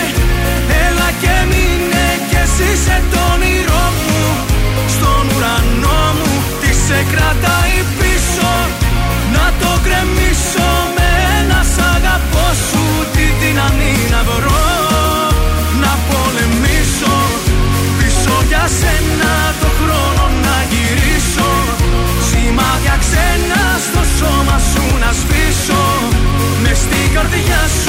[0.86, 1.98] Έλα και μείνε
[2.31, 4.23] κι εσύ σε το όνειρό μου.
[4.95, 8.51] Στον ουρανό μου τι σε κρατάει πίσω.
[9.35, 12.85] Να το κρεμίσω με ένα σ' αγαπώ σου.
[13.15, 14.67] Τη δύναμη να βρω
[15.83, 17.17] Να πολεμήσω.
[17.99, 19.33] Πίσω για σένα
[19.63, 21.51] το χρόνο να γυρίσω.
[22.29, 25.83] Σημάδια ξένα στο σώμα σου να σβήσω.
[26.63, 27.88] Μες στην καρδιά σου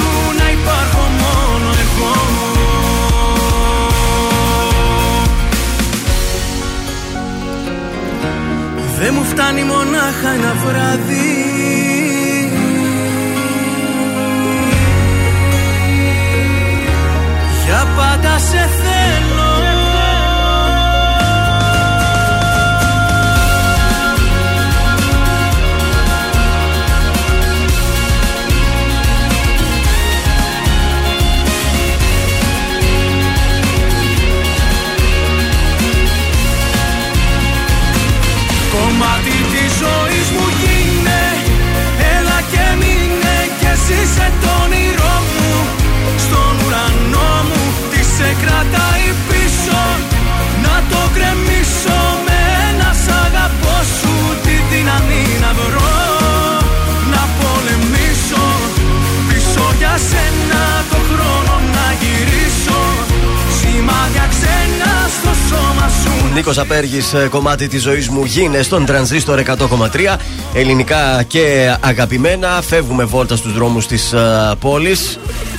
[10.71, 11.28] μονάχα
[66.81, 70.17] Νίκο Απέργη, κομμάτι τη ζωή μου γίνε στον τρανζίστορ 100,3.
[70.53, 72.61] Ελληνικά και αγαπημένα.
[72.61, 73.97] Φεύγουμε βόλτα στου δρόμου τη
[74.59, 74.95] πόλη.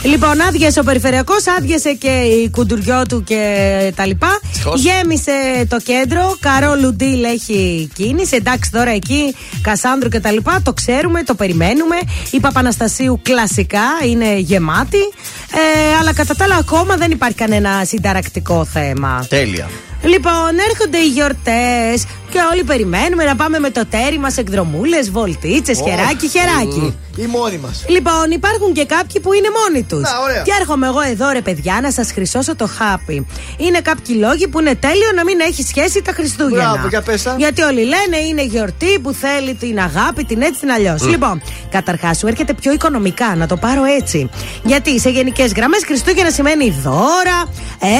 [0.03, 4.39] Λοιπόν, άδειασε ο περιφερειακό, άδειασε και η κουντουριό και τα λοιπά.
[4.45, 4.83] Ευτυχώς.
[4.83, 6.37] Γέμισε το κέντρο.
[6.41, 8.37] Καρό Ντίλ έχει κίνηση.
[8.37, 10.61] Εντάξει, τώρα εκεί Κασάνδρου και τα λοιπά.
[10.63, 11.97] Το ξέρουμε, το περιμένουμε.
[12.31, 15.13] Η Παπαναστασίου κλασικά είναι γεμάτη.
[15.55, 19.27] Ε, αλλά κατά τα άλλα, ακόμα δεν υπάρχει κανένα συνταρακτικό θέμα.
[19.29, 19.69] Τέλεια.
[20.03, 25.79] Λοιπόν, έρχονται οι γιορτές και όλοι περιμένουμε να πάμε με το τέρι μας εκδρομούλες, βολτίτσες,
[25.85, 26.97] χεράκι, χεράκι.
[27.17, 27.85] Ή μόνοι μας.
[27.89, 30.01] Λοιπόν, υπάρχουν και κάποιοι που είναι μόνοι τους.
[30.01, 30.43] Να, ωραία.
[30.43, 33.27] Και έρχομαι εγώ εδώ, ρε παιδιά, να σας χρυσώσω το χάπι.
[33.57, 36.71] Είναι κάποιοι λόγοι που είναι τέλειο να μην έχει σχέση τα Χριστούγεννα.
[36.71, 37.35] Μπράβο, για πες τα.
[37.39, 41.09] Γιατί όλοι λένε είναι γιορτή που θέλει την αγάπη, την έτσι, την αλλιώς.
[41.09, 44.31] Λοιπόν, καταρχάς σου έρχεται πιο οικονομικά, να το πάρω έτσι.
[44.65, 47.53] Γιατί σε γενικές γραμμές Χριστούγεννα σημαίνει δώρα,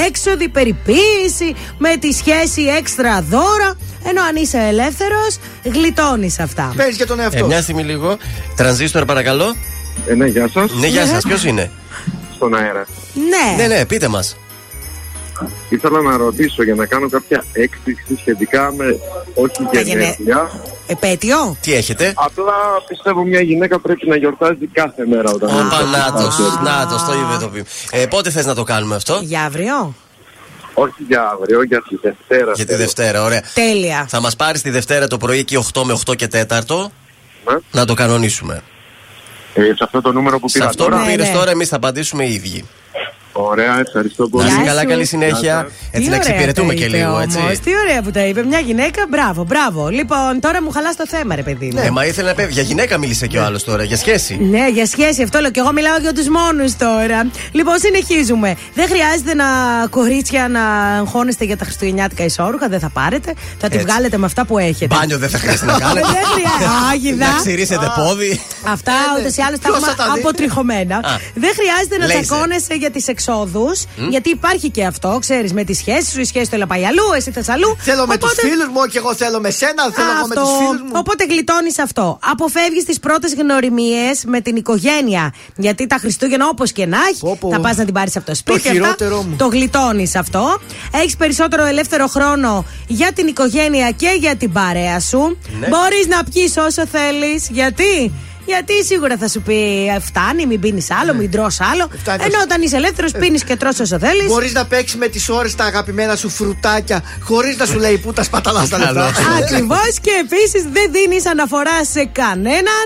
[0.07, 3.77] έξοδη, περιποίηση, με τη σχέση έξτρα δώρα.
[4.03, 6.73] Ενώ αν είσαι ελεύθερος, γλιτώνεις αυτά.
[6.75, 7.45] Παίζεις για τον εαυτό.
[7.45, 8.17] Ε, μια στιγμή λίγο.
[8.55, 9.55] Τρανζίστορ, παρακαλώ.
[10.07, 10.71] Ε, ναι, γεια σας.
[10.73, 11.71] Ναι, γεια σας, ποιος είναι;
[12.35, 12.85] Στον αέρα.
[13.13, 13.63] Ναι.
[13.63, 14.35] Ναι, ναι, πείτε μας.
[15.69, 18.85] Ήθελα να ρωτήσω για να κάνω κάποια έκπληξη σχετικά με
[19.33, 20.51] όχι Τα γενε- γενέθλια.
[20.87, 21.55] Επέτειο.
[21.61, 22.53] Τι έχετε; Απλά
[22.87, 26.31] πιστεύω μια γυναίκα πρέπει να γιορτάζει κάθε μέρα όταν Ο είναι Πανάτο.
[26.31, 27.65] στο Να το, το είπε το πει.
[27.91, 29.93] Ε, πότε θες να το κάνουμε αυτό; Για αύριο.
[30.73, 32.51] Όχι για αύριο, για τη Δευτέρα.
[32.55, 33.41] Για τη Δευτέρα, ωραία.
[33.53, 34.05] Τέλεια.
[34.09, 36.91] Θα μας πάρεις τη Δευτέρα το πρωί εκεί 8 με 8 και 4
[37.49, 37.57] Ναι.
[37.71, 38.61] να το κανονίσουμε.
[39.53, 40.97] Ε, σε αυτό το νούμερο που Σε πήρα αυτό τώρα.
[40.99, 41.33] που πήρε ναι.
[41.33, 42.65] τώρα, εμείς θα απαντήσουμε οι ίδιοι.
[43.33, 44.43] Ωραία, ευχαριστώ πολύ.
[44.45, 44.87] Να είσαι Γεια καλά, σου.
[44.87, 45.69] καλή συνέχεια.
[45.91, 47.37] Έτσι να εξυπηρετούμε και λίγο, έτσι.
[47.37, 48.43] Όμως, τι ωραία που τα είπε.
[48.43, 49.87] Μια γυναίκα, μπράβο, μπράβο.
[49.89, 51.81] Λοιπόν, τώρα μου χαλάς το θέμα, ρε παιδί μου.
[51.81, 52.47] Ναι, μα ήθελε να πει.
[52.49, 54.37] Για γυναίκα μίλησε και ο άλλος τώρα, για σχέση.
[54.41, 57.27] Ναι, για σχέση αυτό λέω και εγώ μιλάω για τους μόνους τώρα.
[57.51, 58.55] Λοιπόν, συνεχίζουμε.
[58.73, 59.45] Δεν χρειάζεται να
[59.89, 60.63] κορίτσια να
[60.99, 63.33] αγχώνεστε για τα χριστουγεννιάτικα ισόρουχα, δεν θα πάρετε.
[63.59, 63.87] Θα τη Έτσι.
[63.87, 64.95] βγάλετε με αυτά που έχετε.
[64.95, 66.07] Μπάνιο δεν θα χρειάζεται να κάνετε.
[66.07, 66.69] Δεν χρειάζεται.
[66.91, 67.27] Άγιδα.
[67.27, 68.41] Να ξηρίσετε πόδι.
[68.67, 70.95] Αυτά ούτως ή άλλως τα Ποιος έχουμε θα τα δει; αποτριχωμένα.
[70.95, 71.01] Α.
[71.43, 72.23] Δεν χρειάζεται να Λέιζερ.
[72.25, 76.19] τσακώνεσαι για τις εξόδους, γιατί υπάρχει και αυτό, ξέρεις, με τη σχέση σου.
[76.19, 77.75] Η σχέση του έλα αλλού, εσύ θες αλλού.
[77.79, 80.41] Θέλω με τους Οπότε- φίλους μου και εγώ θέλω με σένα, θέλω εγώ με αυτό.
[80.41, 80.91] τους φίλους μου.
[80.93, 82.19] Οπότε γλιτώνεις αυτό.
[82.31, 85.33] Αποφεύγεις τις πρώτες γνωριμίες με την οικογένεια.
[85.55, 87.49] Γιατί τα Χριστούγεννα, όπως και να έχει, πω.
[87.51, 88.57] θα πας να την πάρεις από το σπίτι.
[88.57, 88.71] αυτά.
[88.71, 89.35] χειρότερό μου.
[89.37, 90.59] Το γλιτώνεις αυτό.
[90.93, 95.37] Έχεις περισσότερο ελεύθερο χρόνο για την οικογένεια και για την παρέα σου.
[95.59, 95.67] Ναι.
[95.67, 97.47] Μπορείς να πιεις όσο θέλεις.
[97.49, 98.11] Γιατί;
[98.45, 101.89] Γιατί σίγουρα θα σου πει «Ε, φτάνει, μην πίνεις άλλο, μην τρώ άλλο.
[101.93, 102.23] Ε, Φτάνει.
[102.23, 104.25] Ενώ όταν είσαι ελεύθερος, πίνεις και τρώ όσο θέλεις.
[104.27, 108.13] Μπορείς να παίξεις με τις ώρες τα αγαπημένα σου φρουτάκια χωρίς να σου λέει πού
[108.13, 108.93] τα σπαταλάς τα λεφτά.
[108.93, 109.43] Καλό.
[109.43, 112.85] Ακριβώς και επίσης δεν δίνεις αναφορά σε κανέναν.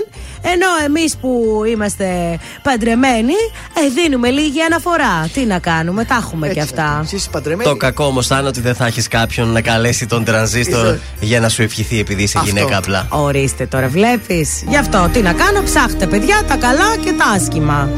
[0.52, 3.32] Ενώ εμείς που είμαστε παντρεμένοι,
[3.74, 5.28] ε, δίνουμε λίγη αναφορά.
[5.32, 7.00] Τι να κάνουμε, τα έχουμε και αυτά.
[7.04, 7.68] Εσύ είσαι παντρεμένη.
[7.70, 11.00] Το κακό όμως θα είναι ότι δεν θα έχεις κάποιον να καλέσει τον τρανζίστορ Είσαι-
[11.20, 12.50] για να σου ευχηθεί επειδή είσαι Αυτό.
[12.50, 13.06] γυναίκα απλά.
[13.10, 14.62] Ορίστε τώρα, βλέπεις.
[14.68, 17.88] Γι' αυτό τι να κάνω, ψάχτε παιδιά τα καλά και τα άσχημα.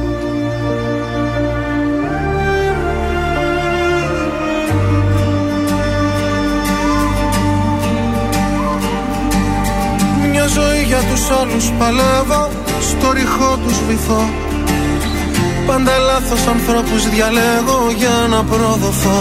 [10.49, 12.51] Ζωή για τους άλλους παλεύω
[12.81, 14.23] Στο ρηχό τους βυθώ.
[15.67, 19.21] Πάντα λάθος ανθρώπους διαλέγω για να προδοθώ.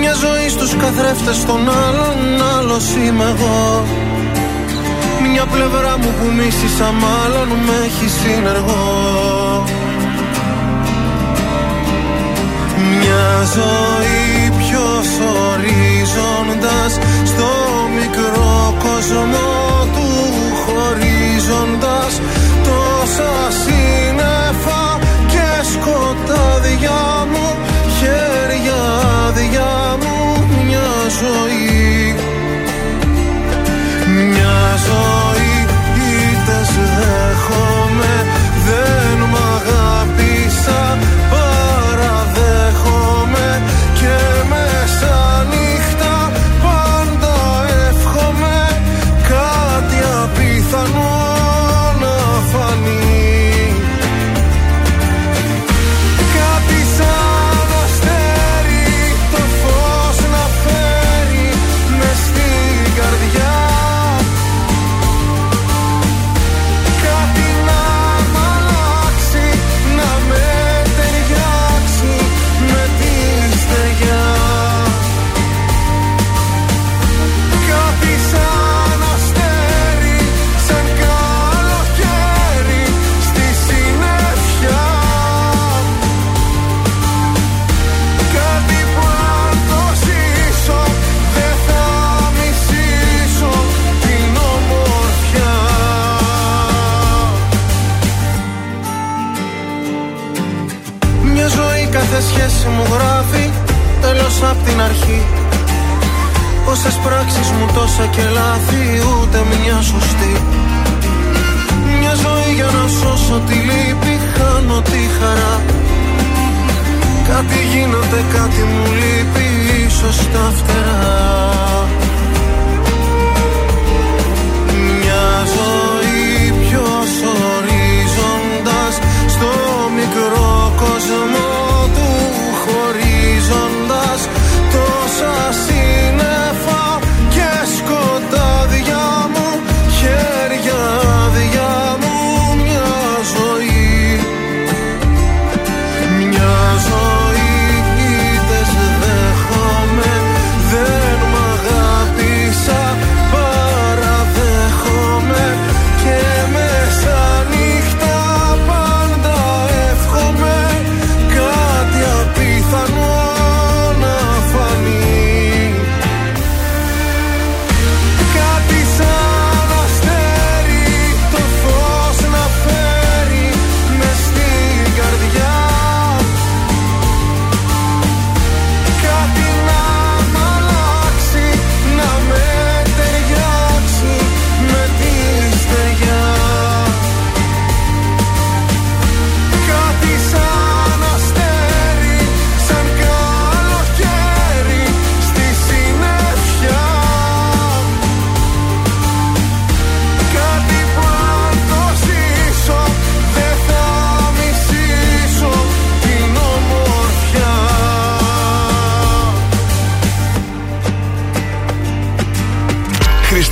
[0.00, 2.16] Μια ζωή στους καθρέφτες των άλλων
[2.58, 3.84] Άλλος είμαι εγώ.
[5.30, 9.64] Μια πλευρά μου που μίσησα μάλλον Με έχει συνεργό.
[12.90, 14.27] Μια ζωή ποιος
[15.06, 16.92] ορίζοντας
[17.24, 17.50] Στο
[17.98, 19.48] μικρό κόσμο
[19.94, 20.08] του
[20.62, 22.20] χωρίζοντας
[22.64, 27.48] Τόσα σύννεφα και σκοτάδια μου
[27.98, 28.82] Χέρια
[29.26, 30.16] άδεια μου
[30.66, 31.67] μια ζωή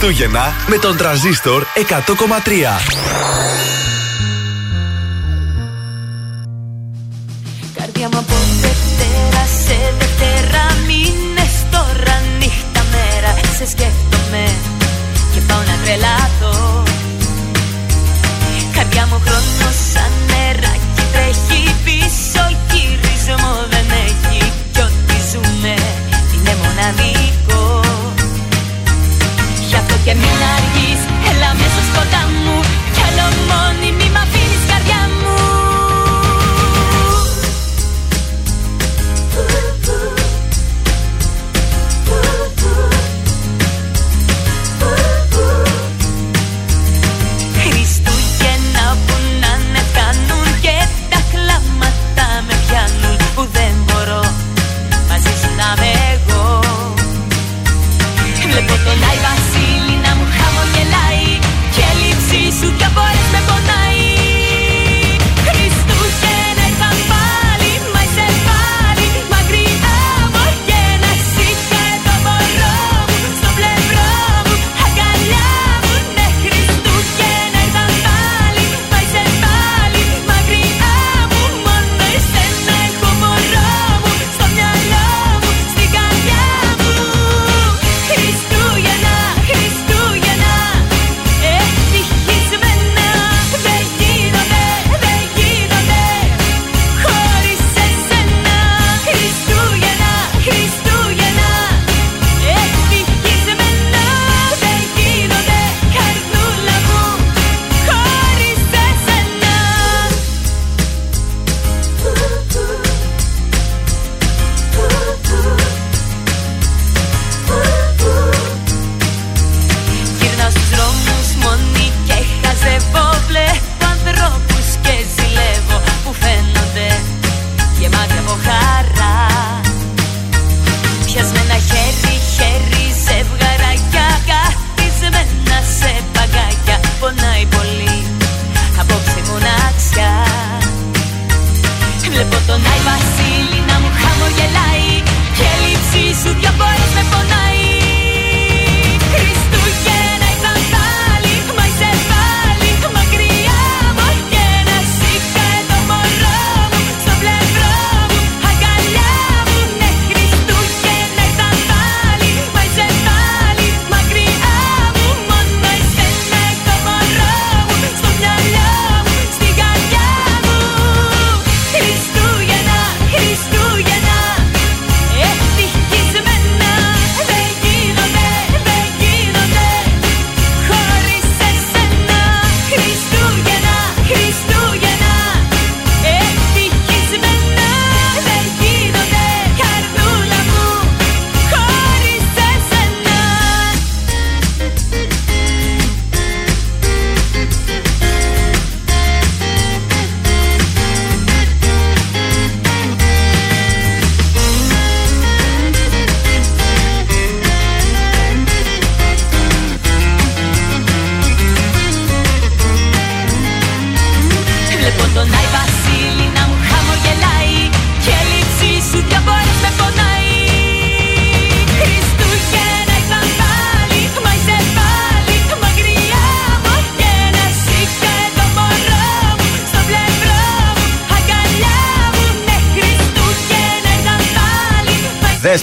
[0.06, 3.25] Χριστούγεννα με τον τραζίστορ 100,3.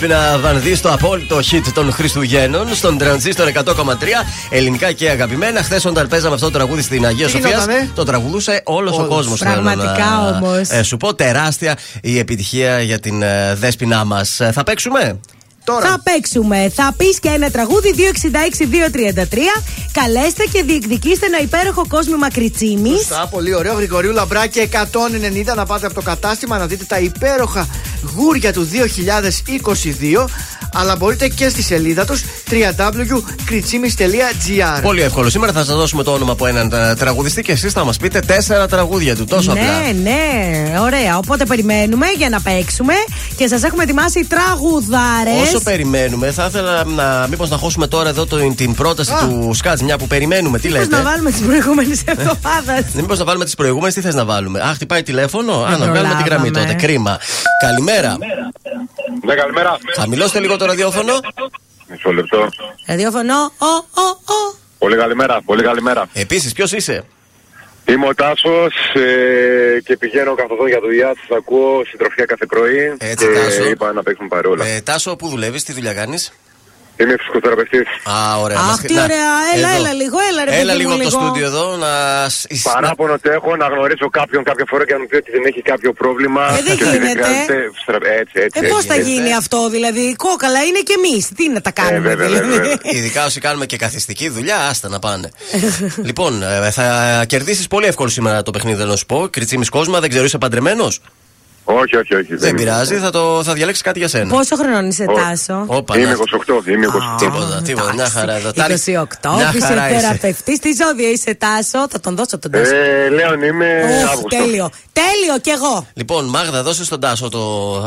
[0.08, 3.64] Μα είσαι Δέσποινα Βανδύ στο απόλυτο hit των Χριστουγέννων στον τρανζίστορ 100,3
[4.50, 5.64] ελληνικά και αγαπημένα.
[5.64, 9.02] Χθες όταν παίζαμε αυτό το τραγούδι στην Αγία Τι Σοφίας, γινότανε; το τραγουδούσε όλος ο
[9.02, 9.16] Όλος.
[9.16, 9.40] κόσμος.
[9.40, 10.70] Πραγματικά όμως.
[10.70, 14.40] Ε, σου πω τεράστια η επιτυχία για την ε, Δέσποινά μας.
[14.52, 15.20] Θα παίξουμε;
[15.64, 15.90] Τώρα.
[15.90, 16.72] Θα παίξουμε.
[16.76, 19.38] Θα πεις και ένα τραγούδι 266-233.
[19.92, 22.98] Καλέστε και διεκδικήστε ένα υπέροχο κόσμο μακριτσίμης.
[22.98, 23.74] Σωστά, πολύ ωραίο.
[23.74, 27.68] Γρηγορίου Λαμπράκη 190 να πάτε από το κατάστημα να δείτε τα υπέροχα
[28.16, 30.26] γούρια του 2022.
[30.74, 32.24] Αλλά μπορείτε και στη σελίδα τους
[32.54, 34.82] www.kritzimis.gr.
[34.82, 35.30] Πολύ εύκολο.
[35.30, 38.20] Σήμερα θα σας δώσουμε το όνομα από έναν ε, τραγουδιστή και εσείς θα μας πείτε
[38.20, 39.26] τέσσερα τραγούδια του.
[39.26, 39.64] Τόσο απλά.
[39.64, 41.18] Ναι, ναι, ωραία.
[41.18, 42.94] Οπότε περιμένουμε για να παίξουμε
[43.36, 45.42] και σας έχουμε ετοιμάσει τραγουδάρες.
[45.42, 47.28] Όσο περιμένουμε, θα ήθελα να.
[47.30, 49.16] Μήπως να χώσουμε τώρα εδώ το, την πρόταση Α.
[49.28, 50.60] του Σκάτς, μια που περιμένουμε.
[50.60, 52.84] Τι λέτε; να βάλουμε τις προηγούμενες εβδομάδες.
[53.00, 55.54] Μήπως να βάλουμε τις προηγούμενες, τι θες να βάλουμε; Α, χτυπάει τηλέφωνο.
[55.54, 56.50] Α, να βγάλουμε την γραμμή προλάβαμε.
[56.52, 56.74] τότε.
[56.74, 57.18] Κρίμα.
[57.62, 58.18] Καλημέρα.
[59.26, 59.78] Ναι, καλημέρα.
[60.00, 61.14] Χαμηλώστε λίγο το ραδιόφωνο;
[62.04, 62.50] Μισό λεπτό.
[62.88, 63.66] Ραδιόφωνο, ο,
[64.02, 64.56] ο, ο.
[64.78, 66.10] Πολύ καλημέρα, πολύ καλημέρα.
[66.14, 67.04] Επίσης, ποιος είσαι;
[67.86, 71.08] Είμαι ο Τάσος ε, και πηγαίνω καθοδόν για δουλειά.
[71.20, 72.96] Σας ακούω συντροφιά κάθε πρωί.
[72.98, 73.70] Έτσι, και Τάσο.
[73.70, 74.66] είπα να παίξουμε παρόλα.
[74.66, 76.34] Ε, Τάσο, πού δουλεύεις, τι δουλειά κάνεις;
[76.98, 77.88] Είμαι φυσικοθεραπευτής.
[78.16, 78.58] Α, ωραία.
[78.58, 79.32] Αχ, μας- τι να, ωραία.
[79.56, 79.78] Έλα, εδώ.
[79.80, 81.22] έλα λίγο, έλα ρε Έλα παιδί λίγο μου, από το λίγο.
[81.24, 81.92] στούντιο εδώ να.
[82.30, 85.44] σ- Παράπονο ότι έχω να γνωρίσω κάποιον κάποια φορά και να μου πει ότι δεν
[85.46, 86.44] έχει κάποιο πρόβλημα.
[86.58, 87.12] Ε, δεν και ότι γίνεται.
[87.24, 88.60] χρειάζεται στρα- Έτσι, έτσι.
[88.64, 89.12] Ε, πώς έτσι θα γίνεται.
[89.14, 90.16] γίνει αυτό, δηλαδή.
[90.16, 91.28] Κόκαλα είναι και εμείς.
[91.38, 92.78] Τι να τα κάνουμε, βέβαια, δηλαδή; βέβαια.
[92.98, 95.30] Ειδικά όσοι κάνουμε και καθιστική δουλειά, άστα να πάνε.
[96.10, 96.86] λοιπόν, ε, θα
[97.28, 99.28] κερδίσεις πολύ εύκολο σήμερα το παιχνίδι, θέλω να σου πω.
[99.30, 101.02] Κριτσίμης Κόσμα, δεν ξέρω, είσαι παντρεμένος;
[101.66, 102.36] Όχι, όχι, όχι.
[102.36, 104.30] Δεν πειράζει, θα, το, θα διαλέξει κάτι για σένα.
[104.30, 105.20] Πόσο χρόνο είσαι, Όχι.
[105.22, 106.16] Τάσο; Όπα, Είμαι να-
[106.64, 107.18] 28, είμαι 28.
[107.20, 107.94] Τίποτα, τίποτα.
[107.94, 108.52] Μια χαρά εδώ.
[108.52, 109.96] Τα- 28, Μια χαρά είσαι.
[109.96, 110.60] φυσιοθεραπευτή.
[110.60, 112.76] Τι ζώδια είσαι, Τάσο; Θα τον δώσω τον Τάσο.
[112.76, 114.28] Ε, Λέων είμαι Οχ, Αύγουστο.
[114.38, 114.70] τέλειο.
[114.94, 115.88] Τέλειο κι εγώ.
[115.94, 117.42] Λοιπόν, Μάγδα, δώσε στον Τάσο το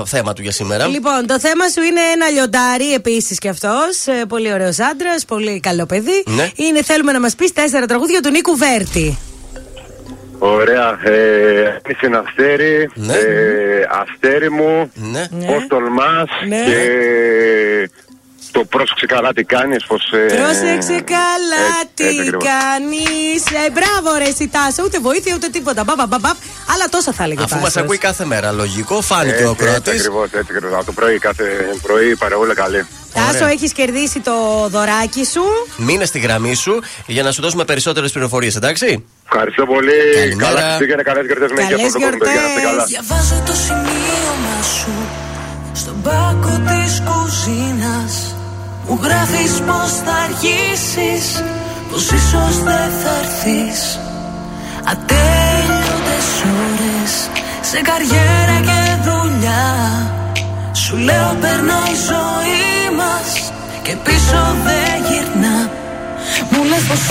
[0.06, 0.86] θέμα του για σήμερα.
[0.86, 4.04] Λοιπόν, το θέμα σου είναι ένα λιοντάρι επίσης κι αυτός.
[4.28, 6.22] Πολύ ωραίος άντρας, πολύ καλό παιδί.
[6.26, 6.50] Ναι.
[6.56, 9.18] Είναι, θέλουμε να μας πεις τέσσερα τραγούδια του Νίκου Βέρτη.
[10.38, 10.98] Ωραία.
[11.04, 12.90] Ε, είσαι ένα αστέρι.
[12.94, 13.12] Ναι.
[13.12, 14.92] Ε, αστέρι μου.
[14.94, 15.26] Ναι.
[15.46, 16.26] Πώ τολμά.
[16.48, 16.64] Ναι.
[16.64, 17.90] Και
[18.56, 19.80] το πρόσεξε καλά τι κάνεις.
[19.90, 22.44] Πώς, ε, Πρόσεξε καλά έτσι, τι έτσι ακριβώς.
[22.52, 23.40] κάνεις.
[23.62, 24.82] Ε, μπράβο, ρε, εσύ Τάσο.
[24.86, 25.80] Ούτε βοήθεια ούτε τίποτα.
[25.84, 26.30] Μπα, μπα, μπα, μπα.
[26.72, 27.82] Αλλά τόσα θα έλεγε ο Αφού μας Τάσος.
[27.82, 29.90] ακούει κάθε μέρα, λογικό, φάνηκε Έτσι, ο έτσι Κροατή.
[29.90, 30.74] ακριβώς, έτσι ακριβώς.
[30.78, 31.44] Από το πρωί, κάθε
[31.82, 32.86] πρωί παρεούλα καλή.
[33.18, 34.34] Τάσο, έχεις κερδίσει το
[34.74, 35.42] δωράκι σου.
[35.76, 36.74] Μείνε στη γραμμή σου
[37.06, 39.98] για να σου δώσουμε περισσότερες πληροφορίες, εντάξει; Ευχαριστώ πολύ.
[40.14, 40.48] Καλημέρα.
[40.48, 42.84] Καλά Χριστούγεννα, καλές γιορτές με Καλές αυτό το κομμάτι, παιδιά, να είστε καλά.
[42.84, 44.92] Διαβάζω το σημείωμα σου
[45.72, 48.35] Στον πάκο της κουζίνας
[48.88, 51.42] Μου γράφεις πως θα αργήσεις
[51.90, 53.98] Πως ίσως δεν θα έρθεις.
[54.92, 56.28] Ατέλειωτες
[56.64, 57.12] ώρες
[57.60, 59.66] Σε καριέρα και δουλειά.
[60.82, 63.28] Σου λέω περνά η ζωή μας
[63.82, 65.58] Και πίσω δεν γυρνά
[66.50, 67.04] Μου λες πως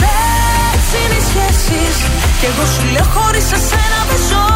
[0.74, 1.96] έτσι είναι οι σχέσεις
[2.40, 4.48] Κι εγώ σου λέω χωρίς εσένα δεν ζω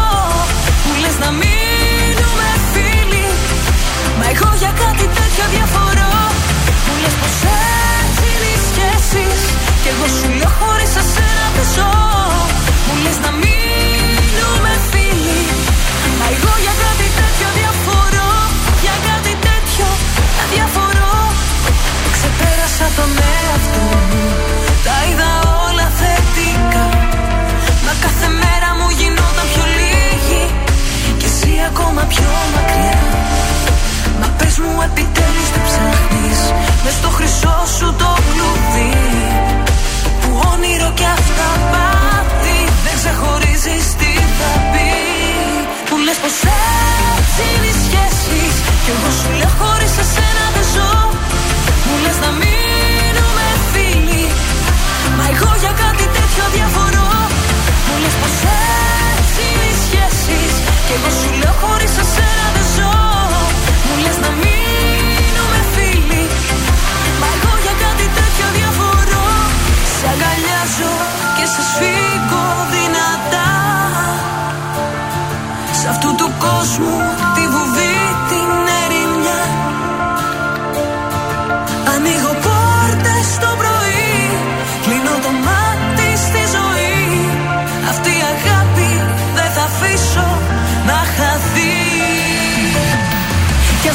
[0.85, 3.25] Μου λες να μείνουμε φίλοι
[4.19, 6.38] Μα εγώ για κάτι τέτοιο διαφορώ
[6.89, 7.37] Μου λες πως
[8.01, 9.39] έτσι είναι οι σχέσεις.
[9.81, 11.91] Κι εγώ σου λέω χωρίς εσένα δεν ζω
[12.85, 13.98] Μου λες να μείνουμε
[60.89, 62.93] σχέσεις Κι εγώ σου λέω χωρίς εσένα δεν ζω.
[63.85, 66.23] Μου λες να μείνουμε φίλοι.
[67.21, 69.27] Μα εγώ για κάτι τέτοιο διαφορώ.
[69.97, 70.95] Σε αγκαλιάζω
[71.37, 73.51] και σε σφίγγω δυνατά.
[75.79, 77.08] Σ' αυτού του κόσμου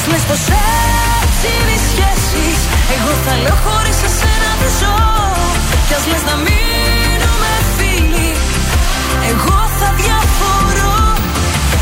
[0.04, 0.44] Κι ας λες πως
[1.22, 2.58] έτσι είναι οι σχέσεις.
[2.94, 4.96] Εγώ θα λέω χωρίς εσένα δεν ζω.
[5.86, 8.30] Κι ας λες να μείνουμε φίλοι.
[9.30, 10.96] Εγώ θα διαφορώ.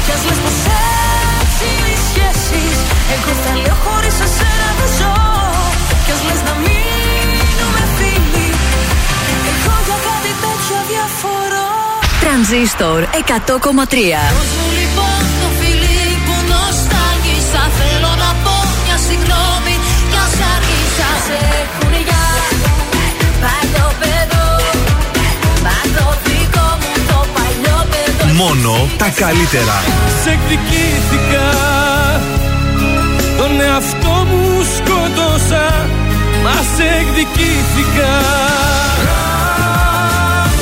[0.04, 0.58] Κι ας λες πως
[1.40, 2.76] έτσι είναι οι σχέσεις.
[3.14, 5.16] Εγώ θα λέω χωρίς εσένα δεν ζω.
[6.04, 8.48] Κι ας λες να μείνουμε φίλοι.
[9.52, 11.70] Εγώ για κάτι τέτοιο διαφορώ
[12.22, 15.31] Τρανζίστορ 100,3 Δώσ' μου λοιπόν
[28.42, 29.82] Μόνο τα καλύτερα.
[30.22, 31.50] Σε εκδικήθηκα
[33.36, 35.86] Τον εαυτό μου σκότωσα.
[36.44, 38.12] Μας σε εκδικήθηκα.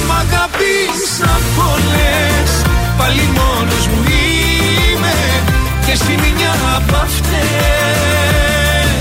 [0.07, 2.51] Μ' αγαπήσα πολλές
[2.99, 5.15] Πάλι μόνος μου είμαι.
[5.87, 7.45] Και εσύ μια από αυτές.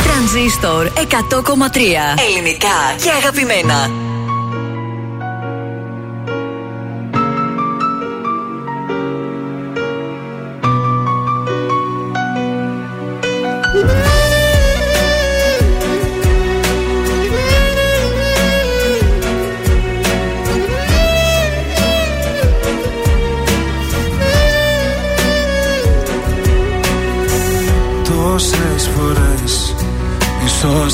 [0.04, 4.09] Τρανζίστορ 100,3 Ελληνικά και αγαπημένα.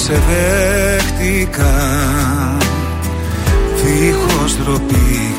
[0.06, 1.76] Σε δέχτηκα
[3.76, 5.36] Δίχως ντροπή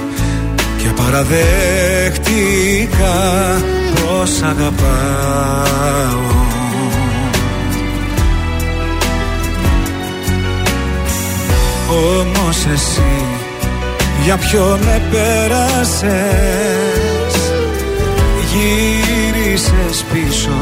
[0.78, 3.16] και παραδέχτηκα
[3.94, 6.24] πως αγαπάω.
[11.90, 13.12] Όμως εσύ
[14.24, 16.14] για ποιο με πέρασες;
[18.52, 20.56] Γύρισες πίσω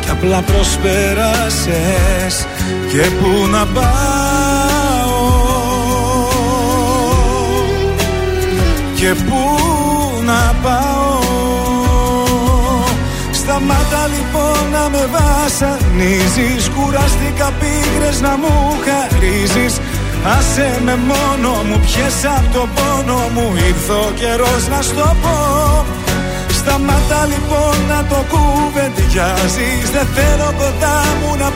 [0.00, 2.46] και απλά προσπέρασες
[2.92, 3.90] Και πού να πάω.
[8.94, 9.40] Και πού
[10.24, 11.18] να πάω.
[13.32, 16.68] Σταμάτα λοιπόν να με βασανίζεις.
[16.68, 19.80] Κουράστηκα πίγρες να μου χαρίζεις.
[20.38, 23.52] Άσε με μόνο μου, πιες απ' το πόνο μου.
[23.68, 25.84] Ήρθε ο καιρός να στο πω.
[26.58, 29.90] Σταμάτα λοιπόν να το κουβεντιάζεις.
[29.94, 31.50] Δεν θέλω κοντά μου να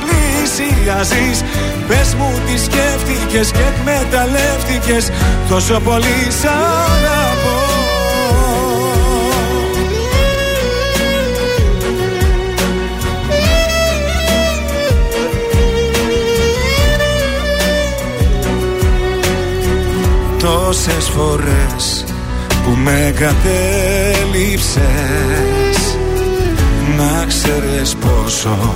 [0.57, 1.43] πλησιάζεις
[1.89, 5.11] Πες μου τι σκέφτηκες και εκμεταλλεύτηκες
[5.49, 7.63] Τόσο πολύ σ' αγαπώ.
[20.39, 22.05] Τόσες φορές
[22.65, 24.83] που με κατέληψες
[26.97, 28.75] Να ξέρεις πόσο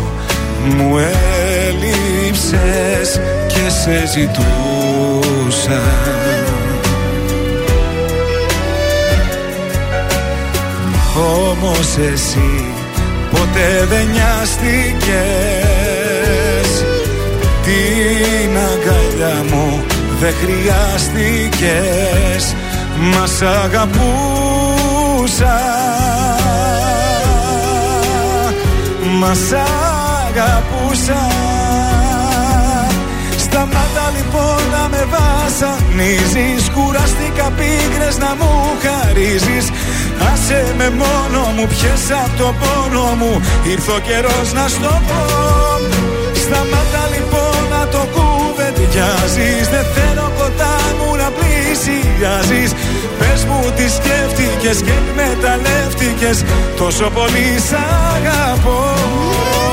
[0.76, 0.98] μου
[1.82, 5.82] έλειψες και σε ζητούσα.
[11.16, 12.64] Όμως εσύ
[13.30, 15.08] ποτέ δεν νοιάστηκες.
[17.62, 19.84] Την αγκαλιά μου
[20.20, 21.74] δεν χρειάστηκες.
[22.98, 23.96] Μας σ' αγαπούσα.
[29.20, 29.52] Μας σ'
[30.28, 31.37] αγαπούσα
[33.58, 36.62] Σταμάτα λοιπόν να με βασανίζεις.
[36.74, 38.52] Κουράστηκα πίκρες να μου
[38.84, 39.66] χαρίζεις.
[40.30, 43.32] Άσε με μόνο μου πιες απ' το πόνο μου.
[43.72, 45.22] Ήρθε ο καιρός να στο πω.
[46.42, 49.64] Σταμάτα λοιπόν να το κουβεντιάζεις.
[49.74, 52.70] Δεν θέλω κοντά μου να πλησιάζεις.
[53.18, 56.44] Πες μου τι σκέφτηκες και εκμεταλλεύτηκες
[56.76, 57.76] Τόσο πολύ σ'
[58.14, 59.67] αγαπώ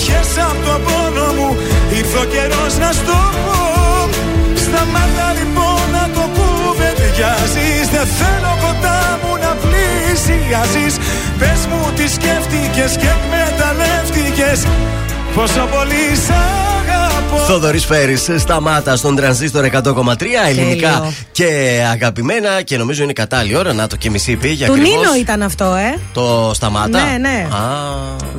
[0.00, 1.56] μόνο μου, πιες απ' το πόνο μου
[1.98, 3.58] Ήρθε ο καιρός να στο πω.
[4.64, 10.94] Σταμάτα λοιπόν να το κουβεντιάζεις Δεν θέλω κοντά μου να πλησιάζεις.
[11.38, 14.58] Πες μου τι σκέφτηκες και εκμεταλλεύτηκες.
[15.34, 16.79] Πόσο πολύ σ' αγαπώ
[17.46, 20.14] Θοδωρής Φέρης, σταμάτα στον τρανζίστορ 100,3
[20.48, 24.94] ελληνικά και αγαπημένα και νομίζω είναι κατάλληλη ώρα να το και μισή πήγε Του ακριβώς.
[24.94, 27.04] Νίνο ήταν αυτό, ε; Το σταμάτα.
[27.04, 27.46] Ναι, ναι.
[27.50, 27.60] Α,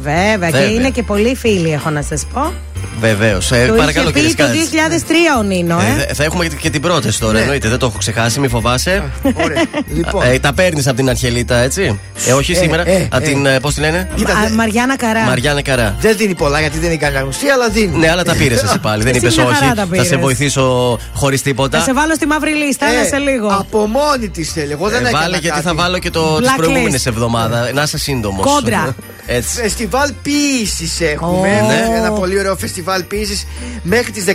[0.01, 0.71] Βέβαια, και Βέβαια.
[0.71, 2.53] είναι και πολύ φίλοι, έχω να σας πω.
[2.99, 3.51] Βεβαίως.
[3.51, 5.05] Ε, το παρακαλώ είχε πει κύριε το Σκάτση.
[5.35, 6.05] 2003 ο Νίνο, Ε, ε.
[6.07, 7.39] δε- θα έχουμε και την πρόταση τώρα, Ναι.
[7.39, 7.69] εννοείται.
[7.69, 9.03] Δεν το έχω ξεχάσει, μη φοβάσαι.
[9.43, 9.63] Ωραία.
[9.95, 10.23] Λοιπόν.
[10.25, 12.87] Ε, τα παίρνεις από την Αρχελίτα, έτσι; Ε, όχι Ε, σήμερα.
[12.89, 13.27] ε, από ε.
[13.27, 13.45] την.
[13.45, 15.19] ε, Πώς τη λένε; Κοίτα, Α, δε- Μαριάννα Καρά.
[15.23, 15.95] Μαριάννα Καρά.
[15.99, 17.97] Δεν δίνει πολλά γιατί δεν είναι κανένα γνωστή, αλλά δίνει.
[17.97, 19.03] Ναι, αλλά τα πήρες εσύ πάλι.
[19.03, 19.55] Δεν Εσύ είπες μια όχι.
[19.55, 20.07] χαρά τα Θα πήρες.
[20.07, 21.77] σε βοηθήσω χωρίς τίποτα.
[21.77, 23.47] Θα σε βάλω στη μαύρη λίστα, Ε, ένα σε λίγο.
[23.47, 24.71] Από μόνη της θέλει.
[24.71, 25.61] Εγώ δεν Ε, έκανα βάλε γιατί κάτι.
[25.67, 26.53] θα βάλω και το τη Blacklist.
[26.57, 27.69] προηγούμενη εβδομάδα.
[27.73, 28.45] Να είσαι σύντομος.
[28.45, 28.95] Κόντρα.
[29.33, 29.61] Έτσι.
[29.61, 31.47] Φεστιβάλ ποιήσης έχουμε.
[31.63, 31.67] Ω.
[31.67, 31.95] Ναι.
[31.97, 33.45] Ένα πολύ ωραίο φεστιβάλ ποιήσης
[33.83, 34.33] μέχρι τις 19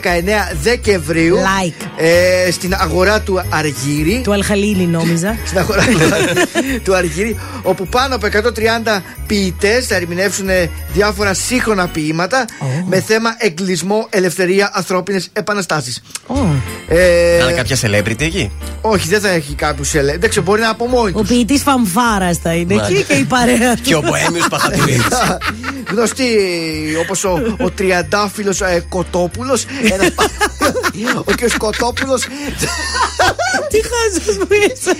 [0.62, 1.36] Δεκεμβρίου.
[1.36, 1.86] Like.
[1.96, 4.20] Ε, στην αγορά του Αργύρι.
[4.24, 5.36] Του Αλχαλίλη νόμιζα.
[5.46, 7.38] Στην αγορά του- του Αργύρι.
[7.62, 10.48] Όπου πάνω από 130 ποιητές θα ερμηνεύσουν
[10.92, 12.44] διάφορα σύγχρονα ποίηματα
[12.86, 16.02] με θέμα εγκλισμό, ελευθερία, ανθρώπινες επαναστάσεις.
[16.88, 18.50] Ε, Θα είναι κάποια celebrity εκεί;
[18.80, 20.16] όχι, δεν θα έχει κάποιου ελε...
[20.18, 21.28] Δεν ξέρω, μπορεί να είναι από μόνοι Ο τους.
[21.28, 22.94] ποιητής Φαμφάρα θα είναι Μάλιστα.
[22.98, 23.82] εκεί και η παρέα του.
[23.82, 24.85] Και ο Μποέμιος Παχατηρίδη.
[25.90, 26.36] Γνωστοί
[27.00, 29.64] όπως ο, ο Τριαντάφυλλος ε, Κοτόπουλος.
[31.24, 31.56] ο κ.
[31.56, 32.22] Κοτόπουλος.
[33.70, 34.96] Τι χάζος που είσαι.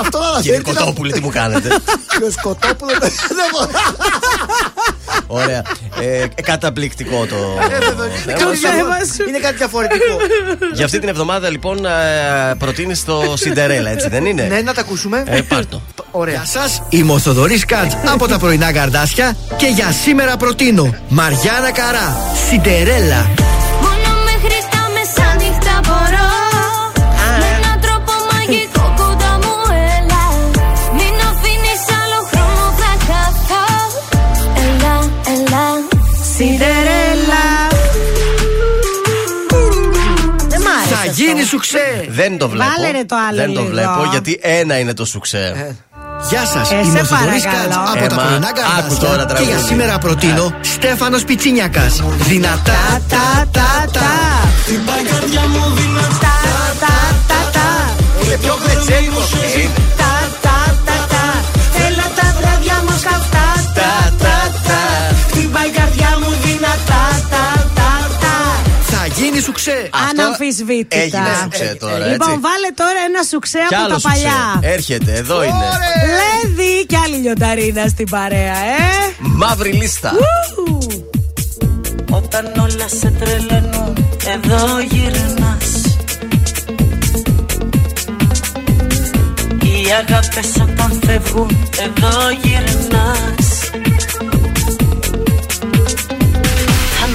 [0.00, 0.76] αυτό να Κύριε αναφέρει.
[0.76, 1.68] Κοτόπουλη, τι μου κάνετε;
[2.06, 2.40] Κ.
[2.42, 2.98] Κοτόπουλος.
[3.28, 3.70] δεν μπορώ.
[5.30, 5.62] Ωραία.
[6.00, 7.36] Ε, καταπληκτικό το.
[8.26, 8.60] Είναι θέμα κάτι σου.
[8.60, 9.28] διαφορετικό.
[9.28, 10.16] Είναι κάτι διαφορετικό.
[10.74, 11.86] Για αυτή την εβδομάδα λοιπόν
[12.58, 14.42] προτείνει το Σιντερέλα, έτσι δεν είναι.
[14.42, 15.24] Ναι, να τα ακούσουμε.
[15.26, 15.82] Ε, πάρ' το.
[16.10, 16.42] Ωραία.
[16.44, 22.16] Σα είμαι ο Θοδωρή Κάτ από τα πρωινά καρδάσια και για σήμερα προτείνω Μαριάννα Καρά,
[22.48, 23.26] Σιντερέλα.
[36.38, 37.44] Σιντερέλα.
[40.90, 42.06] Θα γίνει σουξέ.
[42.08, 42.70] Δεν το βλέπω.
[42.76, 43.36] Βάλε ρε το άλλο.
[43.36, 45.52] Δεν το βλέπω γιατί ένα είναι το σουξέ.
[45.56, 45.74] Ε,
[46.28, 49.34] γεια σας, ε, είμαι ο Θοδωρή Κάτς από Έμα, τα πρωινά καρδάκια.
[49.36, 50.64] Και για σήμερα προτείνω ε.
[50.64, 52.02] Στέφανος Πιτσίνιακας.
[52.18, 54.10] Δυνατά, τα, τα, τα.
[54.66, 56.34] Την παρκαδιά μου δυνατά,
[56.80, 56.96] τα,
[57.28, 57.94] τα, τα.
[58.22, 59.77] Και ε, πιο πετσέκο.
[69.68, 70.96] Σουξέ Αναμφισβήτητα.
[71.02, 72.40] έγινε σουξέ τώρα, Λοιπόν, έτσι.
[72.46, 74.08] βάλε τώρα ένα σουξέ Κι από άλλο τα σουξέ.
[74.22, 74.72] παλιά.
[74.74, 75.68] Έρχεται, εδώ είναι.
[76.18, 78.84] Λέδι και άλλη λιονταρίνα στην παρέα, ε.
[79.18, 80.12] Μαύρη λίστα.
[80.56, 80.78] Ου.
[82.10, 83.92] Όταν όλα σε τρελαίνουν
[84.34, 85.66] Εδώ γυρνάς
[89.62, 93.47] Οι αγάπες όταν φεύγουν Εδώ γυρνάς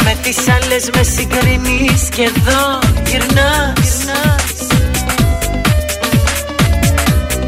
[0.04, 4.06] με τις άλλες με συγκρίνεις Και εδώ γυρνάς.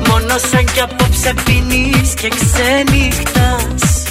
[0.09, 4.04] Μόνο σαν κι απόψε πίνεις Και ξενυχτάς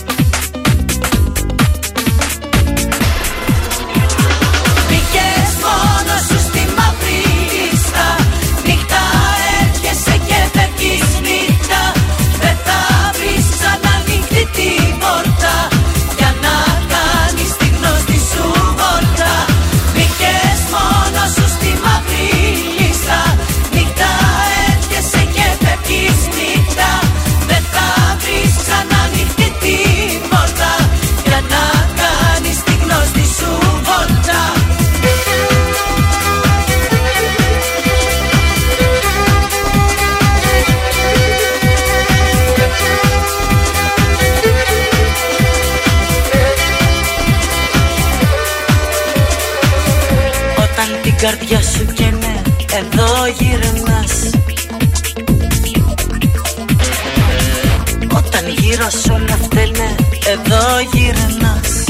[58.84, 59.94] Όταν γύρω σ' όλα φταίνε
[60.32, 61.84] Εδώ γυρνάς.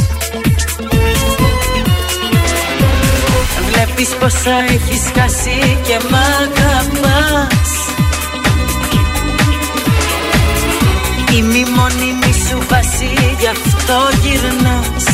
[3.69, 7.71] Βλέπεις πόσα έχεις χάσει και μ' αγαπάς.
[11.33, 15.14] Είμαι η μόνιμη σου βάση Γι' αυτό γυρνάς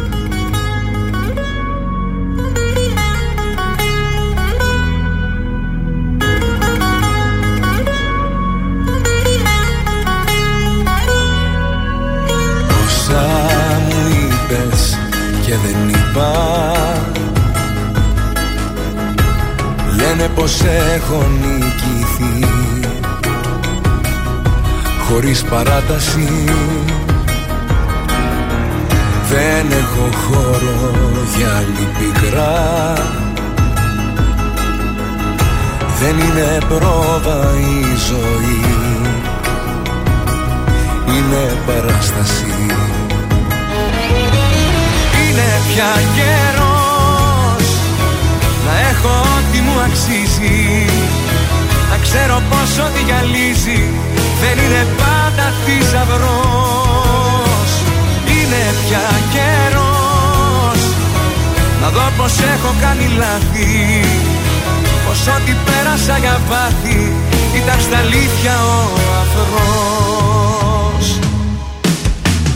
[20.69, 22.47] Έχω νικηθεί.
[25.07, 26.29] Χωρίς παράταση
[29.29, 30.91] Δεν έχω χώρο
[31.37, 32.93] για άλλη πικρά
[35.99, 38.61] Δεν είναι πρόβα η ζωή.
[41.07, 42.55] Είναι παράσταση.
[45.21, 46.70] Είναι πια καιρός
[49.71, 50.59] μου αξίζει.
[51.91, 53.81] Να ξέρω πως ό,τι γυαλίζει
[54.41, 56.91] Δεν είναι πάντα θησαυρός.
[58.35, 59.91] Είναι πια καιρός.
[61.81, 64.01] Να δω πως έχω κάνει λάθη
[65.05, 67.13] Πως ό,τι πέρασα για πάθη
[67.55, 68.79] Ήταν στα αλήθεια ο
[69.21, 71.07] αφρός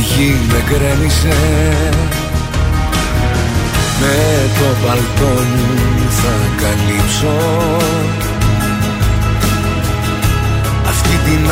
[0.00, 1.36] γη με γκρέμισε.
[4.00, 4.16] Με
[4.58, 7.36] το μπαλκόνι θα καλύψω.
[10.88, 11.50] Αυτή την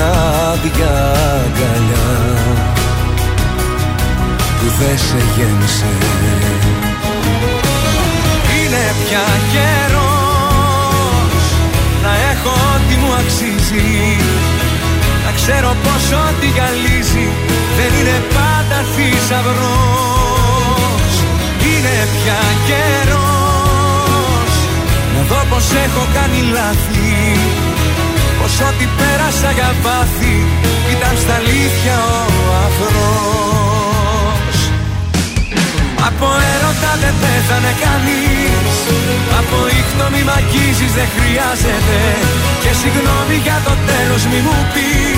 [0.51, 0.95] άδεια
[1.45, 2.11] αγκαλιά
[4.59, 5.93] που δεν σε γέμισε.
[8.59, 10.27] Είναι πια καιρός
[12.03, 14.17] να έχω ό,τι μου αξίζει.
[14.41, 14.46] Να
[15.49, 17.27] ξέρω πως ό,τι γυαλίζει
[17.77, 19.55] δεν είναι πάντα θησαυρός.
[21.69, 24.53] Είναι πια καιρός.
[25.13, 27.15] Να δω πως έχω κάνει λάθη.
[28.39, 30.37] Πως ό,τι πέρασα για πάθη
[30.95, 34.57] ήταν στα αλήθεια ο αφρός
[36.09, 38.77] Από έρωτα δεν πέθανε κανείς.
[39.41, 42.01] Από ήχτο μη μ' αγγίζεις δεν χρειάζεται.
[42.63, 45.16] Και συγγνώμη για το τέλος μη μου πεις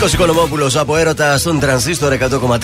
[0.00, 2.58] Νίκος Οικονομόπουλος από έρωτα στον τρανζίστορ 100,3.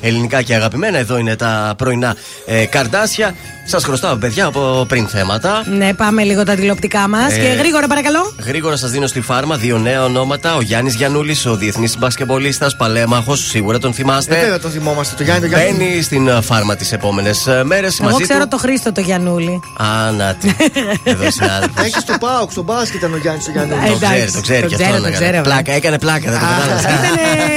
[0.00, 0.98] Ελληνικά και αγαπημένα.
[0.98, 3.34] Εδώ είναι τα πρωινά ε, καρτάσια.
[3.70, 5.62] Σας χρωστάω, παιδιά, από πριν θέματα.
[5.76, 7.32] Ναι, πάμε λίγο τα τηλεοπτικά μας.
[7.32, 8.34] Ε, Και γρήγορα, παρακαλώ.
[8.46, 10.54] Γρήγορα σας δίνω στη φάρμα δύο νέα ονόματα.
[10.56, 14.34] Ο Γιάννης Γιανούλης, ο διεθνής μπασκεμπολίστα, παλέμαχος, σίγουρα τον Ε, θυμάστε.
[14.40, 15.14] βέβαια το θυμόμαστε.
[15.16, 15.76] Το Γιάννη, το Γιάννη.
[15.84, 18.48] Μπαίνει στην ε, φάρμα τις επόμενες μέρες Εγώ μαζί ξέρω του.
[18.48, 19.60] το Χρήστο το Γιανούλη.
[19.76, 20.48] Α, να τι.
[21.10, 21.74] Εδώ συνάδελφο.
[21.84, 23.72] Έχει στο Πάοκ, στον μπάσκετ ήταν ο Γιάννης ο Γιάννη.
[23.72, 24.84] Ε, Το εντάξει, ξέρει, το ξέρει το και αυτό.
[24.84, 25.14] ξέρω, να το κάνει.
[25.24, 26.82] ξέρω, Πλάκα, έκανε πλάκα, δεν το κατάλαβες.
[26.82, 27.08] Ήτανε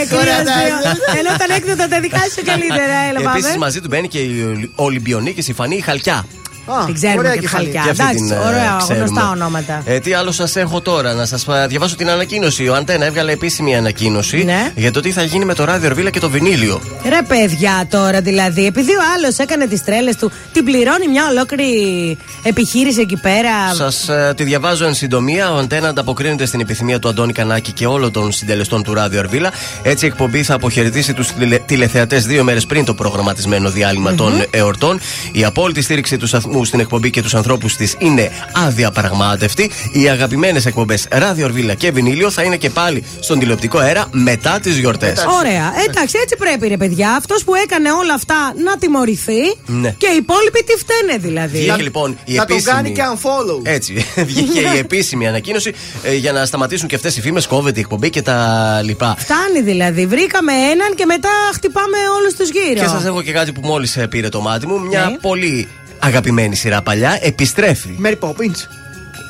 [0.11, 0.87] κρύος,
[1.19, 2.95] Ενώ ήταν έκδοτα τα δικά σου καλύτερα.
[3.09, 3.57] Έλα, Επίσης πάμε.
[3.65, 6.42] μαζί του μπαίνει και η Ολυμπιονίκη η Φανή Χαλκιά.
[6.65, 7.63] Α, Την ξέρουμε ωραία και τη κεφαλή.
[7.65, 7.81] χαλκιά.
[7.83, 9.05] Και αυτή Εντάξει, την, ε, ωραία, ξέρουμε.
[9.05, 9.81] γνωστά ονόματα.
[9.85, 12.67] Ε, τι άλλο σας έχω τώρα, να σας διαβάσω την ανακοίνωση.
[12.67, 14.71] Ο Αντένα έβγαλε επίσημη ανακοίνωση Ναι.
[14.75, 16.81] για το τι θα γίνει με το ράδιο Ορβίλα και το βινίλιο.
[17.09, 22.17] Ρε παιδιά τώρα δηλαδή, επειδή ο άλλος έκανε τις τρέλες του, την πληρώνει μια ολόκληρη
[22.43, 23.73] επιχείρηση εκεί πέρα.
[23.75, 25.51] Σας τη διαβάζω εν συντομία.
[25.53, 29.51] Ο Αντένα ανταποκρίνεται στην επιθυμία του Αντώνη Κανάκη και όλων των συντελεστών του ράδιο Ορβίλα.
[29.83, 31.27] Έτσι η εκπομπή θα αποχαιρετήσει τους
[31.65, 34.99] τηλεθεατές δύο μέρες πριν το προγραμματισμένο διάλειμμα των εορτών.
[35.31, 39.69] Η απόλυτη στήριξη του σταθμού στην εκπομπή και τους ανθρώπους της είναι αδιαπραγμάτευτη.
[39.91, 44.59] Οι αγαπημένες εκπομπές Ράδιο Ορβίλα και Βινίλιο θα είναι και πάλι στον τηλεοπτικό αέρα μετά
[44.59, 45.25] τις γιορτές.
[45.39, 45.73] Ωραία.
[45.87, 47.11] Εντάξει, έτσι πρέπει ρε παιδιά.
[47.15, 49.41] Αυτός που έκανε όλα αυτά να τιμωρηθεί.
[49.65, 49.95] Ναι.
[49.97, 51.57] Και οι υπόλοιποι τι φταίνε δηλαδή.
[51.57, 52.75] Βγήκε λοιπόν η Να τον επίσημη.
[52.75, 53.59] κάνει και unfollow.
[53.63, 54.05] Έτσι.
[54.29, 55.73] Βγήκε η επίσημη ανακοίνωση
[56.03, 59.15] ε, για να σταματήσουν και αυτές οι φήμες, κόβεται η εκπομπή και τα λοιπά.
[59.19, 60.05] Φτάνει δηλαδή.
[60.05, 62.81] Βρήκαμε έναν και μετά χτυπάμε όλους τους γύρω.
[62.81, 64.79] Και σας έχω και κάτι που μόλις πήρε το μάτι μου.
[64.79, 65.17] Μια Ναι.
[65.17, 65.67] πολύ
[66.03, 67.97] αγαπημένη σειρά παλιά επιστρέφει.
[68.03, 68.82] Mary Poppins.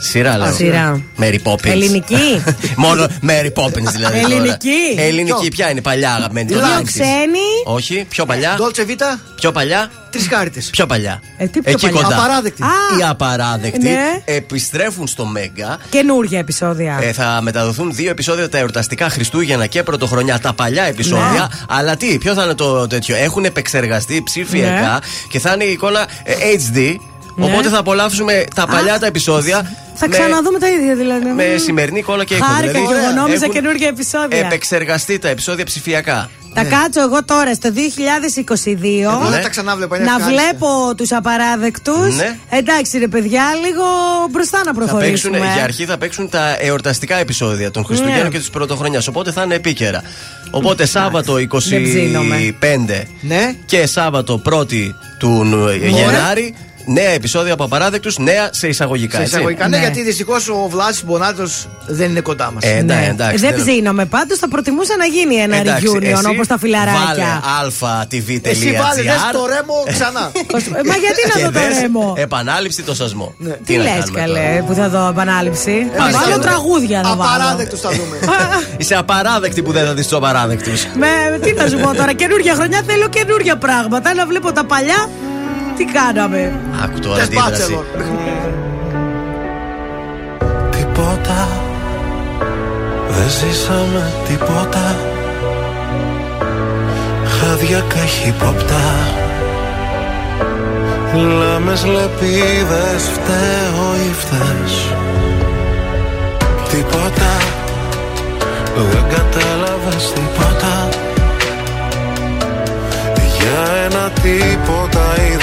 [0.03, 0.53] Σειρά λέω.
[0.53, 1.01] σειρά.
[1.19, 1.65] Mary Poppins.
[1.65, 2.43] Ελληνική.
[2.75, 4.21] Μόνο Mary Poppins δηλαδή.
[4.21, 4.33] τώρα.
[4.33, 4.69] Ελληνική.
[4.97, 6.47] Ελληνική, Ποιο; ποια είναι παλιά αγαπημένη.
[6.47, 6.83] Δύο των 90s.
[6.85, 7.39] ξένοι.
[7.65, 8.57] Όχι, πιο παλιά.
[8.57, 9.91] Dolce Vita, Πιο παλιά.
[10.11, 10.61] τρεις χάρτε.
[10.71, 11.21] Πιο παλιά.
[11.37, 12.01] Ε, τι πιο Εκεί παλιά.
[12.01, 12.15] κοντά.
[12.15, 12.63] Απαράδεκτη.
[12.63, 12.67] Α,
[12.99, 14.21] Οι απαράδεκτοι ναι.
[14.25, 15.77] επιστρέφουν στο Μέγκα.
[15.89, 16.99] Καινούργια επεισόδια.
[17.01, 20.39] Ε, θα μεταδοθούν δύο επεισόδια τα εορταστικά Χριστούγεννα και Πρωτοχρονιά.
[20.39, 21.29] Τα παλιά επεισόδια.
[21.31, 21.45] Ναι.
[21.69, 24.97] Αλλά τι, ποιο θα είναι το τέτοιο; Έχουν επεξεργαστεί ψηφιακά Ναι.
[25.29, 26.33] και θα είναι η εικόνα ε,
[26.73, 26.95] HD.
[27.35, 27.45] Ναι.
[27.45, 29.71] Οπότε θα απολαύσουμε τα παλιά τα επεισόδια.
[29.95, 31.25] Θα με- ξαναδούμε τα ίδια δηλαδή.
[31.29, 32.45] Με σημερινή κόλλα και ήχο.
[32.45, 34.37] Χάρηκα δηλαδή, και εγώ νόμιζα έχουν καινούργια επεισόδια.
[34.37, 36.29] Επεξεργαστεί τα επεισόδια ψηφιακά.
[36.55, 40.41] Θα κάτσω εγώ τώρα στο 2022 Εγώ δεν τα ξανάβλεπα, είναι να ευχάριστα.
[40.43, 42.15] βλέπω τους απαράδεκτους.
[42.15, 42.37] Ναι.
[42.49, 43.83] Εντάξει ρε παιδιά, λίγο
[44.31, 45.37] μπροστά να Θα παίξουν, προχωρήσουμε.
[45.37, 48.29] για αρχή θα παίξουν τα εορταστικά επεισόδια των Χριστουγέννων Ναι.
[48.29, 49.07] και τη Πρωτοχρονιάς.
[49.07, 50.01] Οπότε θα είναι επίκαιρα.
[50.51, 53.53] Οπότε Σάββατο 25 Ναι.
[53.65, 56.55] και Σάββατο 1η του Νου- Γενάρη.
[56.85, 59.15] Νέα επεισόδια από απαράδεκτους, νέα σε εισαγωγικά.
[59.17, 59.33] Σε έτσι.
[59.35, 62.63] εισαγωγικά, ναι, γιατί δυστυχώς ο Βλάσης Μπονάτος δεν είναι κοντά μας.
[62.63, 64.05] Ε, εντάξει, εντάξει, δεν δεν- ψήνομαι.
[64.05, 67.03] Πάντως θα προτιμούσα να γίνει ένα Εντάξει, reunion εσύ όπως τα φιλαράκια.
[67.07, 67.23] Βάλε
[67.61, 68.39] αλφα.tv.gr.
[68.49, 70.31] Εσύ βάλε, δες το ρέμο ξανά.
[70.79, 73.35] Ε, Μα γιατί να Και δω το δες ρέμο; Επανάληψη το σασμό.
[73.65, 77.01] Τι να λες, κάνουμε καλέ, τώρα; που θα δω επανάληψη; Θα Πάλι βάλω θα- τραγούδια
[77.01, 77.21] να βάλω.
[77.33, 78.17] Απαράδεκτος θα δούμε.
[78.77, 80.85] Είσαι απαράδεκτη που δεν θα δεις τους απαράδεκτους.
[80.95, 84.13] Με, τι να σου πω τώρα, καινούργια χρονιά θέλω καινούργια πράγματα.
[84.13, 85.09] Να βλέπω τα παλιά.
[85.77, 87.79] Τι κάναμε; Άκου τώρα αντίδραση.
[90.71, 91.47] Τίποτα.
[93.09, 94.95] Δεν ζήσαμε τίποτα.
[97.25, 98.81] Χάδια καχύποπτα
[101.15, 104.75] Λάμες λεπίδες φταίω ή φταίς.
[106.69, 107.31] Τίποτα.
[108.75, 110.89] Δεν κατάλαβες τίποτα.
[113.37, 115.42] Για ένα τίποτα είδες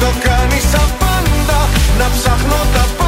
[0.00, 1.60] το κάνεις απάντα.
[1.98, 3.07] Να ψάχνω τα πάντα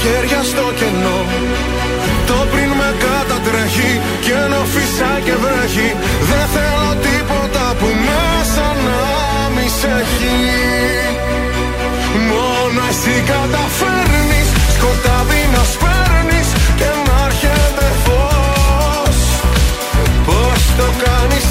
[0.00, 1.20] χέρια στο κενό.
[2.28, 3.92] Το πριν με κατατρέχει
[4.24, 5.88] και ενώ φυσά και βρέχει
[6.30, 9.00] Δεν θέλω τίποτα που μέσα να
[9.54, 10.36] μη σε έχει.
[12.30, 19.18] Μόνο εσύ καταφέρνεις σκοτάδι να σπέρνεις και να έρχεται φως.
[20.26, 21.44] Πώς το κάνεις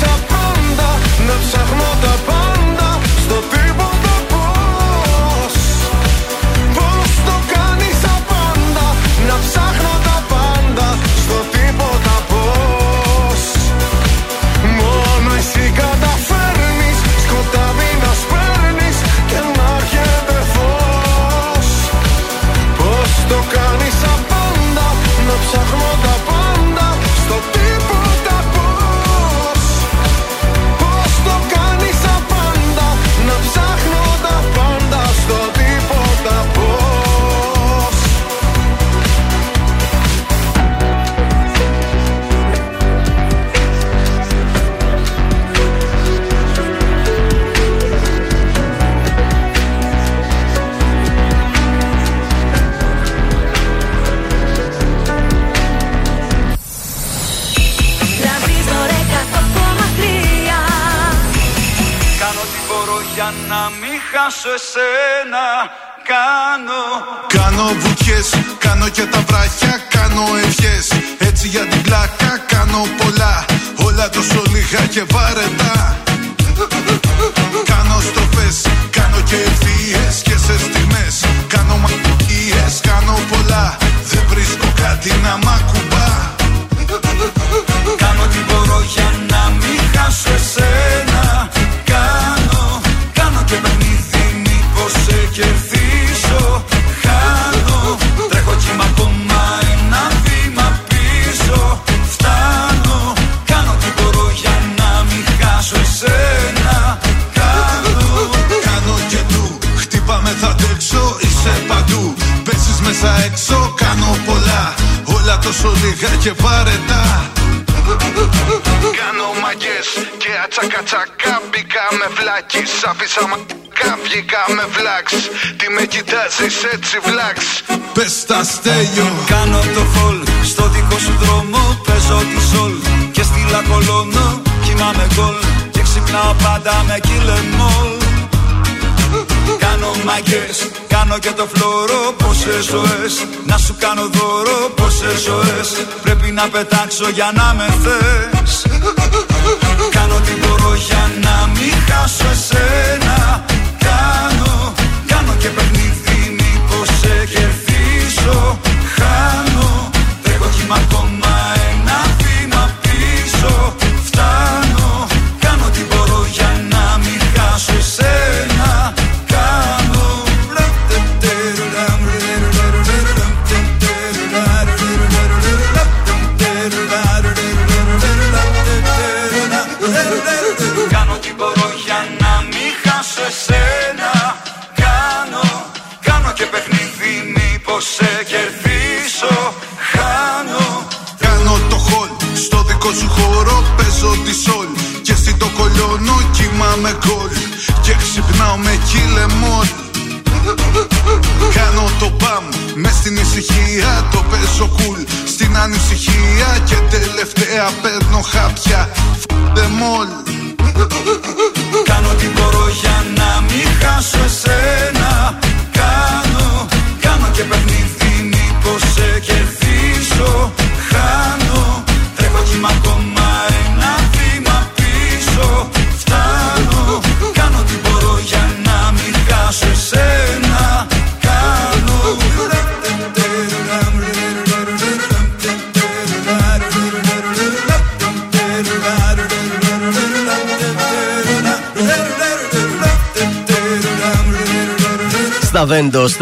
[146.58, 148.07] πετάξω για να με θες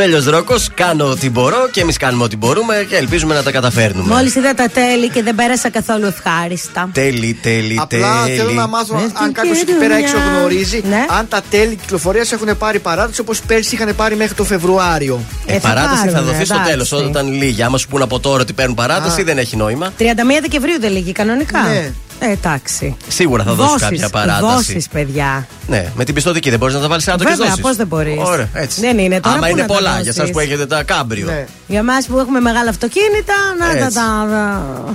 [0.06, 0.70] Βέντο, τέλειο Ρόκος.
[0.74, 4.14] Κάνω ό,τι μπορώ και εμείς κάνουμε ό,τι μπορούμε και ελπίζουμε να τα καταφέρνουμε.
[4.16, 6.90] Μόλις είδα τα τέλη και δεν πέρασα καθόλου ευχάριστα.
[6.94, 8.38] Τέλει, τέλει, Απλά τέλει.
[8.38, 10.38] θέλω να μάθω Μες αν στην κάποιος εκεί πέρα έξω κερδουνιά.
[10.40, 11.06] γνωρίζει Ναι.
[11.20, 15.20] αν τα τέλη κυκλοφορίας έχουν πάρει παράδοση όπως πέρσι είχαν πάρει μέχρι το Φεβρουάριο.
[15.46, 16.72] Ε, Ε, θα παράταση θα πάρουνε, δοθεί στο εντάξει.
[16.72, 16.92] τέλος.
[16.92, 17.64] Όταν λύγει.
[17.64, 19.24] Άμα σου πούν από τώρα ότι παίρνουν παράταση, Α.
[19.24, 19.94] δεν έχει νόημα.
[19.98, 20.04] 31
[20.42, 21.60] Δεκεμβρίου δεν λύγει κανονικά.
[21.60, 21.92] Ναι.
[22.20, 22.98] Ε, εντάξει.
[23.08, 24.54] Σίγουρα θα δώσει Δόσεις, κάποια παράταση.
[24.56, 25.48] Δόσεις, παιδιά.
[25.68, 27.62] Ναι, με την πιστοτική δεν μπορείς να τα βάλεις άτομο και Βέβαια, δώσεις.
[27.64, 28.18] πώς δεν μπορείς.
[28.24, 28.80] Ωραία, έτσι.
[28.82, 29.36] Δεν είναι τώρα.
[29.36, 30.18] Άμα πού είναι να τα πολλά για δώσεις.
[30.18, 31.26] εσά που έχετε τα κάμπριο.
[31.26, 31.46] Ναι.
[31.68, 33.86] Για εμάς που έχουμε μεγάλα αυτοκίνητα, να τα.
[33.86, 33.96] Έτσι.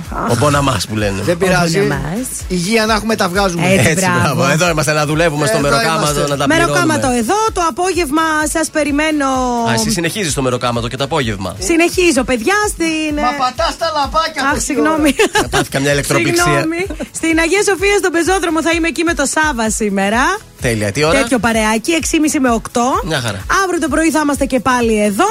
[0.09, 0.29] τα...
[0.31, 1.21] Ο Μποναμάς που λένε.
[1.21, 1.79] Δεν πειράζει.
[1.79, 2.27] Όποτε μας.
[2.47, 3.67] Υγεία να έχουμε τα βγάζουμε.
[3.73, 4.35] Έτσι, Έτσι, μπράβο.
[4.35, 4.51] μπράβο.
[4.51, 6.27] Εδώ είμαστε να δουλεύουμε στο Εδώ μεροκάματο είμαστε.
[6.27, 7.17] να τα Μεροκάματο πληρώνουμε.
[7.19, 8.21] εδώ, το απόγευμα
[8.53, 9.25] σας περιμένω.
[9.69, 11.55] Α, εσύ συνεχίζεις το μεροκάματο και το απόγευμα.
[11.59, 13.13] Συνεχίζω, παιδιά, στην.
[13.25, 15.15] Μα πατάς τα λαπάκια Αχ, τόση συγγνώμη.
[15.41, 16.65] Να πάθει καμιά ηλεκτροπληξία.
[17.11, 17.39] Συγγνώμη.
[17.39, 20.37] Στην Αγία Σοφία στον πεζόδρομο θα είμαι εκεί με το Σάβα σήμερα.
[20.61, 22.79] Τέλεια, τι ώρα; Τέτοιο παρεάκι, 6.30 με 8.
[23.05, 23.39] Μια χαρά.
[23.63, 25.25] Αύριο το πρωί θα είμαστε και πάλι εδώ.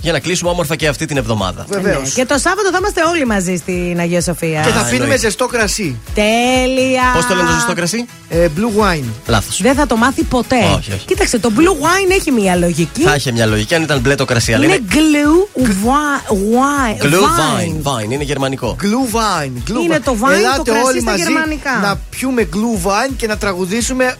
[0.00, 1.64] Για να κλείσουμε όμορφα και αυτή την εβδομάδα.
[1.68, 2.02] Βεβαίως.
[2.02, 4.60] Ναι, Και το Σάββατο θα είμαστε όλοι μαζί στην Αγία Σοφία.
[4.60, 5.16] Και θα Α, αφήνουμε εννοείται.
[5.26, 5.96] ζεστό κρασί.
[6.14, 7.02] Τέλεια.
[7.14, 9.04] Πώς το λένε το ζεστό κρασί, Ε, blue wine.
[9.26, 9.60] Λάθος.
[9.62, 10.56] Δεν θα το μάθει ποτέ.
[10.56, 11.04] Όχι, όχι.
[11.06, 13.02] Κοίταξε, το blue wine έχει μία λογική.
[13.02, 14.84] Θα είχε μια λογική αν ήταν μπλε το κρασί, αλλά Είναι είναι.
[14.90, 17.02] glue wi- wine.
[17.04, 17.82] Glue wine.
[17.82, 18.02] vine.
[18.06, 18.76] Vine, είναι γερμανικό.
[18.80, 19.70] Glue wine.
[19.70, 20.00] Glue Είναι wine.
[20.04, 21.78] το wine, το Ελάτε κρασί όλοι στα μαζί γερμανικά.
[21.82, 24.16] να πιούμε glue wine και να τραγουδήσουμε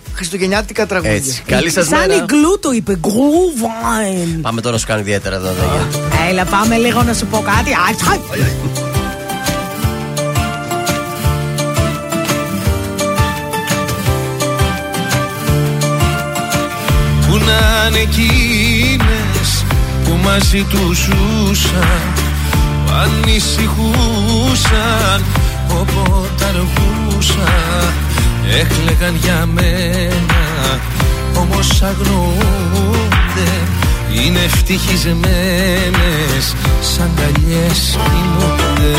[0.54, 1.12] χριστουγεννιάτικα τραγούδια.
[1.14, 1.42] Έτσι.
[1.46, 2.24] Καλή σας Σαν η μέρα.
[2.28, 2.98] glue το είπε.
[3.02, 3.08] Glue
[3.64, 4.38] wine.
[4.42, 5.48] Πάμε τώρα να σου κάνω ιδιαίτερα εδώ.
[5.48, 5.86] εδώ.
[6.30, 7.70] Έλα, πάμε λίγο να σου πω κάτι.
[7.86, 8.18] Αϊ, τσάι.
[17.28, 19.64] Που να είναι εκείνες
[20.04, 22.12] που μαζί τους ζούσαν
[22.86, 23.64] Που ανησυχούσαν
[25.68, 27.92] όποτε αργούσαν
[28.50, 30.80] Έκλεγαν για μένα
[31.38, 33.50] όμως αγνοούνται.
[34.14, 38.98] Είναι ευτυχισμένες σαν καλιές κοιμούνται.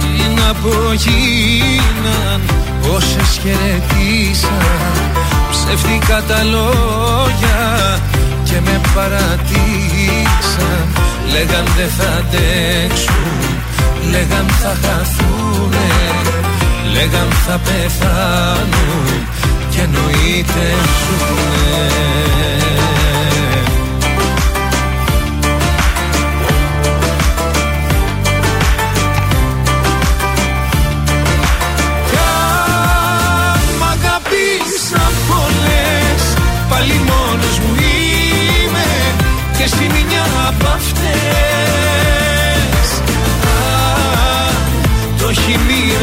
[0.00, 2.40] Τι να πω γίναν
[2.94, 5.00] Όσες χαιρετήσαν.
[5.50, 7.98] Ψεύτικα τα λόγια
[8.44, 10.86] Και με παρατήσαν
[11.32, 13.59] Λέγαν δεν θα αντέξουν
[14.10, 15.88] Λέγαν θα χαθούνε
[16.92, 19.26] Λέγαν θα πεθάνουν
[19.70, 21.88] Και εννοείται ζουνε
[32.10, 36.22] Κι αν μ' αγαπήσαν πολλές
[36.68, 37.19] Πάλι μόνος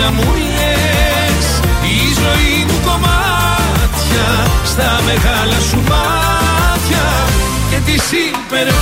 [0.08, 1.48] μοίρα μου λες
[1.84, 4.28] Η ζωή μου κομμάτια
[4.66, 7.06] Στα μεγάλα σου μάτια
[7.70, 8.76] Και τις υπερβολές.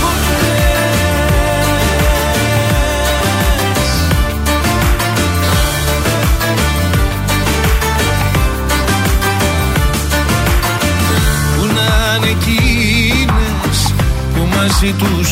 [11.55, 13.93] Που να είναι εκείνες
[14.33, 15.24] που μαζί τους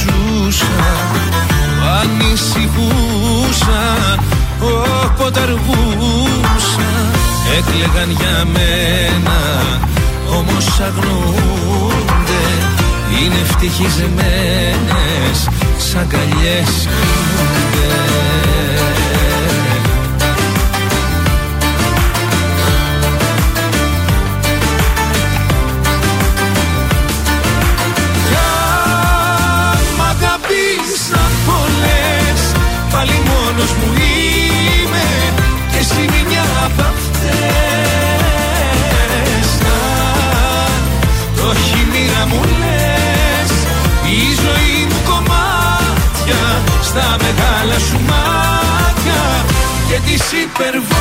[5.23, 7.05] όποτε αργούσαν
[7.57, 9.39] έκλεγαν για μένα
[10.37, 12.43] όμως αγνοούνται
[13.19, 15.37] είναι ευτυχισμένες
[15.77, 16.87] σαν καλιές
[17.71, 19.02] κοιμούνται
[42.33, 43.51] μου λες
[44.19, 46.43] Η ζωή μου κομμάτια
[46.81, 49.21] Στα μεγάλα σου μάτια
[49.89, 50.93] Και τις υπερβολές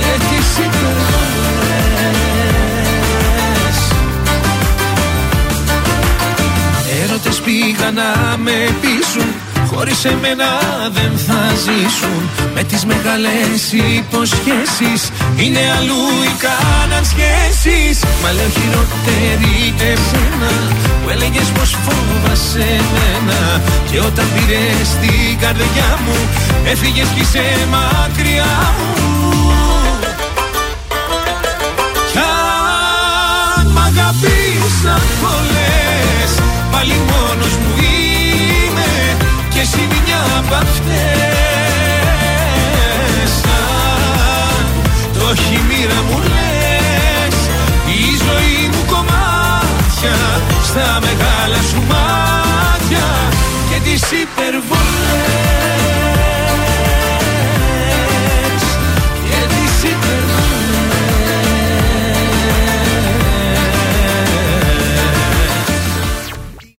[0.00, 1.16] Και τις υπερβολές.
[7.02, 9.45] Έρωτες πήγαν να με πείσουν
[9.76, 10.48] Χωρίς εμένα
[10.92, 12.22] δεν θα ζήσουν.
[12.54, 15.00] Με τις μεγάλες υποσχέσεις
[15.36, 20.52] Είναι αλλού οι κάναν σχέσεις Μα λέω χειρότερη εσένα
[21.02, 23.40] Που έλεγες πως φόβασαι εμένα.
[23.90, 26.16] Και όταν πήρες την καρδιά μου
[26.72, 28.94] Έφυγες κι είσαι μακριά μου.
[32.12, 36.30] Κι αν μ' αγαπήσαν πολλές
[36.72, 37.54] Πάλι μόνος
[39.66, 40.22] εσύ μια
[40.58, 41.26] αυτές.
[45.12, 45.60] Το έχει
[46.08, 47.36] μου λες
[47.86, 50.16] Η ζωή μου κομμάτια
[50.62, 53.06] Στα μεγάλα σου μάτια
[53.70, 55.95] Και τις υπερβολές.